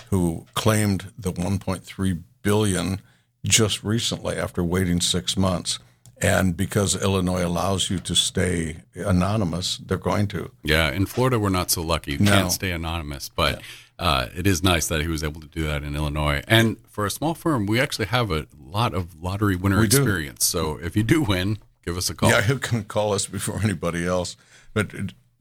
who 0.09 0.45
claimed 0.53 1.11
the 1.17 1.31
1.3 1.31 2.21
billion 2.41 3.01
just 3.45 3.83
recently 3.83 4.35
after 4.37 4.63
waiting 4.63 4.99
six 5.01 5.37
months. 5.37 5.79
And 6.19 6.57
because 6.57 6.99
Illinois 7.01 7.45
allows 7.45 7.89
you 7.91 7.99
to 7.99 8.15
stay 8.15 8.77
anonymous, 8.95 9.77
they're 9.77 9.97
going 9.99 10.27
to. 10.29 10.51
Yeah, 10.63 10.89
in 10.91 11.05
Florida, 11.05 11.37
we're 11.39 11.49
not 11.49 11.69
so 11.69 11.83
lucky. 11.83 12.13
You 12.13 12.19
No. 12.19 12.31
can't 12.31 12.51
stay 12.51 12.71
anonymous, 12.71 13.29
but 13.29 13.61
uh, 13.99 14.27
it 14.35 14.47
is 14.47 14.63
nice 14.63 14.87
that 14.87 15.01
he 15.01 15.07
was 15.07 15.23
able 15.23 15.41
to 15.41 15.47
do 15.47 15.63
that 15.65 15.83
in 15.83 15.95
Illinois. 15.95 16.41
And 16.47 16.77
for 16.89 17.05
a 17.05 17.11
small 17.11 17.35
firm, 17.35 17.67
we 17.67 17.79
actually 17.79 18.07
have 18.07 18.31
a 18.31 18.47
lot 18.59 18.95
of 18.95 19.21
lottery 19.21 19.55
winner 19.55 19.79
We 19.79 19.87
do. 19.87 19.97
experience. 19.97 20.43
So 20.45 20.77
if 20.81 20.95
you 20.97 21.03
do 21.03 21.21
win, 21.21 21.59
give 21.85 21.95
us 21.97 22.09
a 22.09 22.15
call. 22.15 22.29
Yeah, 22.31 22.47
you 22.47 22.57
can 22.57 22.83
call 22.85 23.13
us 23.13 23.27
before 23.27 23.59
anybody 23.63 24.05
else. 24.07 24.35
But 24.73 24.91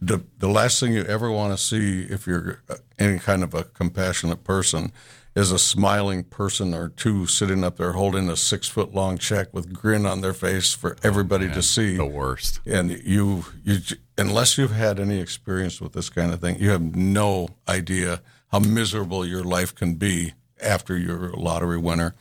the 0.00 0.22
the 0.38 0.48
last 0.48 0.80
thing 0.80 0.92
you 0.92 1.04
ever 1.04 1.30
want 1.30 1.56
to 1.56 1.62
see, 1.62 2.02
if 2.02 2.26
you're 2.26 2.60
uh, 2.68 2.76
any 2.98 3.18
kind 3.18 3.42
of 3.42 3.54
a 3.54 3.64
compassionate 3.64 4.44
person, 4.44 4.92
is 5.36 5.52
a 5.52 5.58
smiling 5.58 6.24
person 6.24 6.72
or 6.72 6.88
two 6.88 7.26
sitting 7.26 7.62
up 7.62 7.76
there 7.76 7.92
holding 7.92 8.28
a 8.30 8.36
six 8.36 8.68
foot 8.68 8.94
long 8.94 9.18
check 9.18 9.52
with 9.52 9.72
grin 9.72 10.06
on 10.06 10.22
their 10.22 10.32
face 10.32 10.72
for 10.72 10.96
everybody 11.02 11.48
to 11.50 11.62
see. 11.62 11.96
The 11.96 12.06
worst. 12.06 12.60
And 12.64 12.90
you, 12.90 13.44
you, 13.62 13.78
unless 14.16 14.56
you've 14.56 14.72
had 14.72 14.98
any 14.98 15.20
experience 15.20 15.78
with 15.78 15.92
this 15.92 16.08
kind 16.08 16.32
of 16.32 16.40
thing, 16.40 16.58
you 16.58 16.70
have 16.70 16.96
no 16.96 17.50
idea 17.68 18.22
how 18.50 18.60
miserable 18.60 19.26
your 19.26 19.44
life 19.44 19.74
can 19.74 19.94
be 19.94 20.32
after 20.62 20.96
you're 20.96 21.28
a 21.28 21.38
lottery 21.38 21.78
winner. 21.78 22.14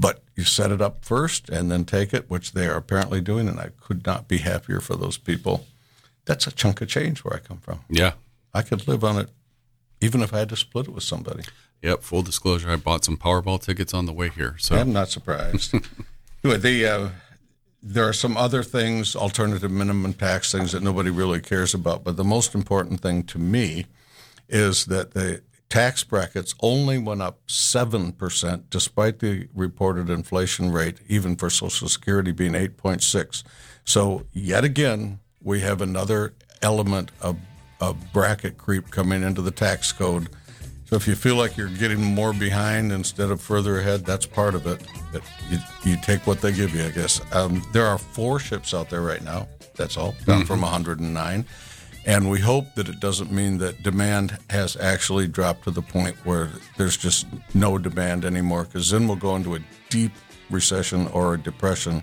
But 0.00 0.22
you 0.36 0.44
set 0.44 0.72
it 0.72 0.80
up 0.80 1.04
first 1.04 1.48
and 1.48 1.70
then 1.70 1.84
take 1.84 2.12
it, 2.12 2.28
which 2.28 2.52
they 2.52 2.66
are 2.66 2.76
apparently 2.76 3.20
doing, 3.20 3.48
and 3.48 3.58
I 3.58 3.70
could 3.80 4.06
not 4.06 4.28
be 4.28 4.38
happier 4.38 4.80
for 4.80 4.96
those 4.96 5.16
people. 5.16 5.66
That's 6.28 6.46
a 6.46 6.52
chunk 6.52 6.82
of 6.82 6.88
change 6.88 7.24
where 7.24 7.34
I 7.34 7.38
come 7.38 7.56
from. 7.56 7.80
Yeah. 7.88 8.12
I 8.52 8.60
could 8.60 8.86
live 8.86 9.02
on 9.02 9.16
it, 9.16 9.30
even 10.02 10.20
if 10.20 10.34
I 10.34 10.40
had 10.40 10.50
to 10.50 10.56
split 10.56 10.86
it 10.86 10.90
with 10.90 11.02
somebody. 11.02 11.42
Yep. 11.80 12.02
Full 12.02 12.20
disclosure, 12.20 12.70
I 12.70 12.76
bought 12.76 13.02
some 13.02 13.16
Powerball 13.16 13.62
tickets 13.62 13.94
on 13.94 14.04
the 14.04 14.12
way 14.12 14.28
here. 14.28 14.56
So 14.58 14.76
I'm 14.76 14.92
not 14.92 15.08
surprised. 15.08 15.72
anyway, 16.44 16.58
the 16.58 16.86
uh, 16.86 17.08
there 17.82 18.06
are 18.06 18.12
some 18.12 18.36
other 18.36 18.62
things, 18.62 19.16
alternative 19.16 19.70
minimum 19.70 20.12
tax 20.12 20.52
things 20.52 20.72
that 20.72 20.82
nobody 20.82 21.08
really 21.08 21.40
cares 21.40 21.72
about. 21.72 22.04
But 22.04 22.18
the 22.18 22.24
most 22.24 22.54
important 22.54 23.00
thing 23.00 23.22
to 23.24 23.38
me 23.38 23.86
is 24.50 24.84
that 24.86 25.12
the 25.12 25.40
tax 25.70 26.04
brackets 26.04 26.54
only 26.60 26.98
went 26.98 27.22
up 27.22 27.40
seven 27.46 28.12
percent, 28.12 28.68
despite 28.68 29.20
the 29.20 29.48
reported 29.54 30.10
inflation 30.10 30.72
rate, 30.72 30.98
even 31.08 31.36
for 31.36 31.48
Social 31.48 31.88
Security 31.88 32.32
being 32.32 32.54
eight 32.54 32.76
point 32.76 33.02
six. 33.02 33.44
So 33.86 34.26
yet 34.34 34.62
again, 34.62 35.20
we 35.42 35.60
have 35.60 35.80
another 35.80 36.34
element 36.62 37.10
of, 37.20 37.36
of 37.80 38.12
bracket 38.12 38.58
creep 38.58 38.90
coming 38.90 39.22
into 39.22 39.42
the 39.42 39.50
tax 39.50 39.92
code. 39.92 40.28
So 40.86 40.96
if 40.96 41.06
you 41.06 41.14
feel 41.14 41.36
like 41.36 41.56
you're 41.56 41.68
getting 41.68 42.02
more 42.02 42.32
behind 42.32 42.92
instead 42.92 43.30
of 43.30 43.42
further 43.42 43.78
ahead, 43.78 44.06
that's 44.06 44.24
part 44.24 44.54
of 44.54 44.66
it. 44.66 44.82
But 45.12 45.22
you, 45.50 45.58
you 45.84 45.96
take 46.00 46.26
what 46.26 46.40
they 46.40 46.50
give 46.50 46.74
you, 46.74 46.84
I 46.84 46.90
guess. 46.90 47.20
Um, 47.34 47.62
there 47.72 47.86
are 47.86 47.98
four 47.98 48.38
ships 48.38 48.72
out 48.72 48.88
there 48.88 49.02
right 49.02 49.22
now. 49.22 49.48
That's 49.76 49.96
all, 49.96 50.14
down 50.24 50.46
from 50.46 50.62
109. 50.62 51.44
And 52.06 52.30
we 52.30 52.40
hope 52.40 52.74
that 52.74 52.88
it 52.88 53.00
doesn't 53.00 53.30
mean 53.30 53.58
that 53.58 53.82
demand 53.82 54.38
has 54.48 54.76
actually 54.76 55.28
dropped 55.28 55.64
to 55.64 55.70
the 55.70 55.82
point 55.82 56.16
where 56.24 56.50
there's 56.78 56.96
just 56.96 57.26
no 57.52 57.76
demand 57.76 58.24
anymore, 58.24 58.64
because 58.64 58.90
then 58.90 59.06
we'll 59.06 59.16
go 59.16 59.36
into 59.36 59.56
a 59.56 59.60
deep 59.90 60.12
recession 60.48 61.06
or 61.08 61.34
a 61.34 61.38
depression. 61.38 62.02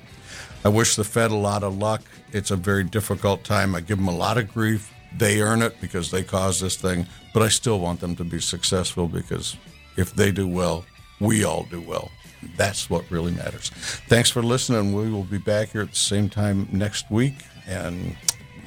I 0.65 0.69
wish 0.69 0.95
the 0.95 1.03
Fed 1.03 1.29
a 1.29 1.35
lot 1.35 1.61
of 1.61 1.77
luck. 1.77 2.01
It's 2.33 2.49
a 2.49 2.55
very 2.55 2.83
difficult 2.83 3.43
time. 3.43 3.75
I 3.75 3.81
give 3.81 3.99
them 3.99 4.07
a 4.07 4.15
lot 4.15 4.39
of 4.39 4.51
grief. 4.51 4.91
They 5.15 5.39
earn 5.39 5.61
it 5.61 5.79
because 5.79 6.09
they 6.09 6.23
caused 6.23 6.59
this 6.59 6.75
thing, 6.75 7.05
but 7.35 7.43
I 7.43 7.49
still 7.49 7.79
want 7.79 7.99
them 7.99 8.15
to 8.15 8.23
be 8.23 8.41
successful 8.41 9.07
because 9.07 9.55
if 9.95 10.15
they 10.15 10.31
do 10.31 10.47
well, 10.47 10.83
we 11.19 11.43
all 11.43 11.67
do 11.69 11.79
well. 11.79 12.09
That's 12.57 12.89
what 12.89 13.09
really 13.11 13.31
matters. 13.31 13.69
Thanks 14.09 14.31
for 14.31 14.41
listening. 14.41 14.95
We 14.95 15.11
will 15.11 15.23
be 15.23 15.37
back 15.37 15.69
here 15.69 15.81
at 15.81 15.91
the 15.91 15.95
same 15.95 16.29
time 16.29 16.67
next 16.71 17.11
week, 17.11 17.35
and 17.67 18.17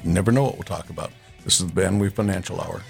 never 0.05 0.31
know 0.31 0.43
what 0.43 0.53
we'll 0.53 0.63
talk 0.63 0.89
about. 0.89 1.11
This 1.43 1.59
is 1.59 1.67
the 1.67 1.73
Van 1.73 1.99
Wee 1.99 2.09
Financial 2.09 2.61
Hour. 2.61 2.81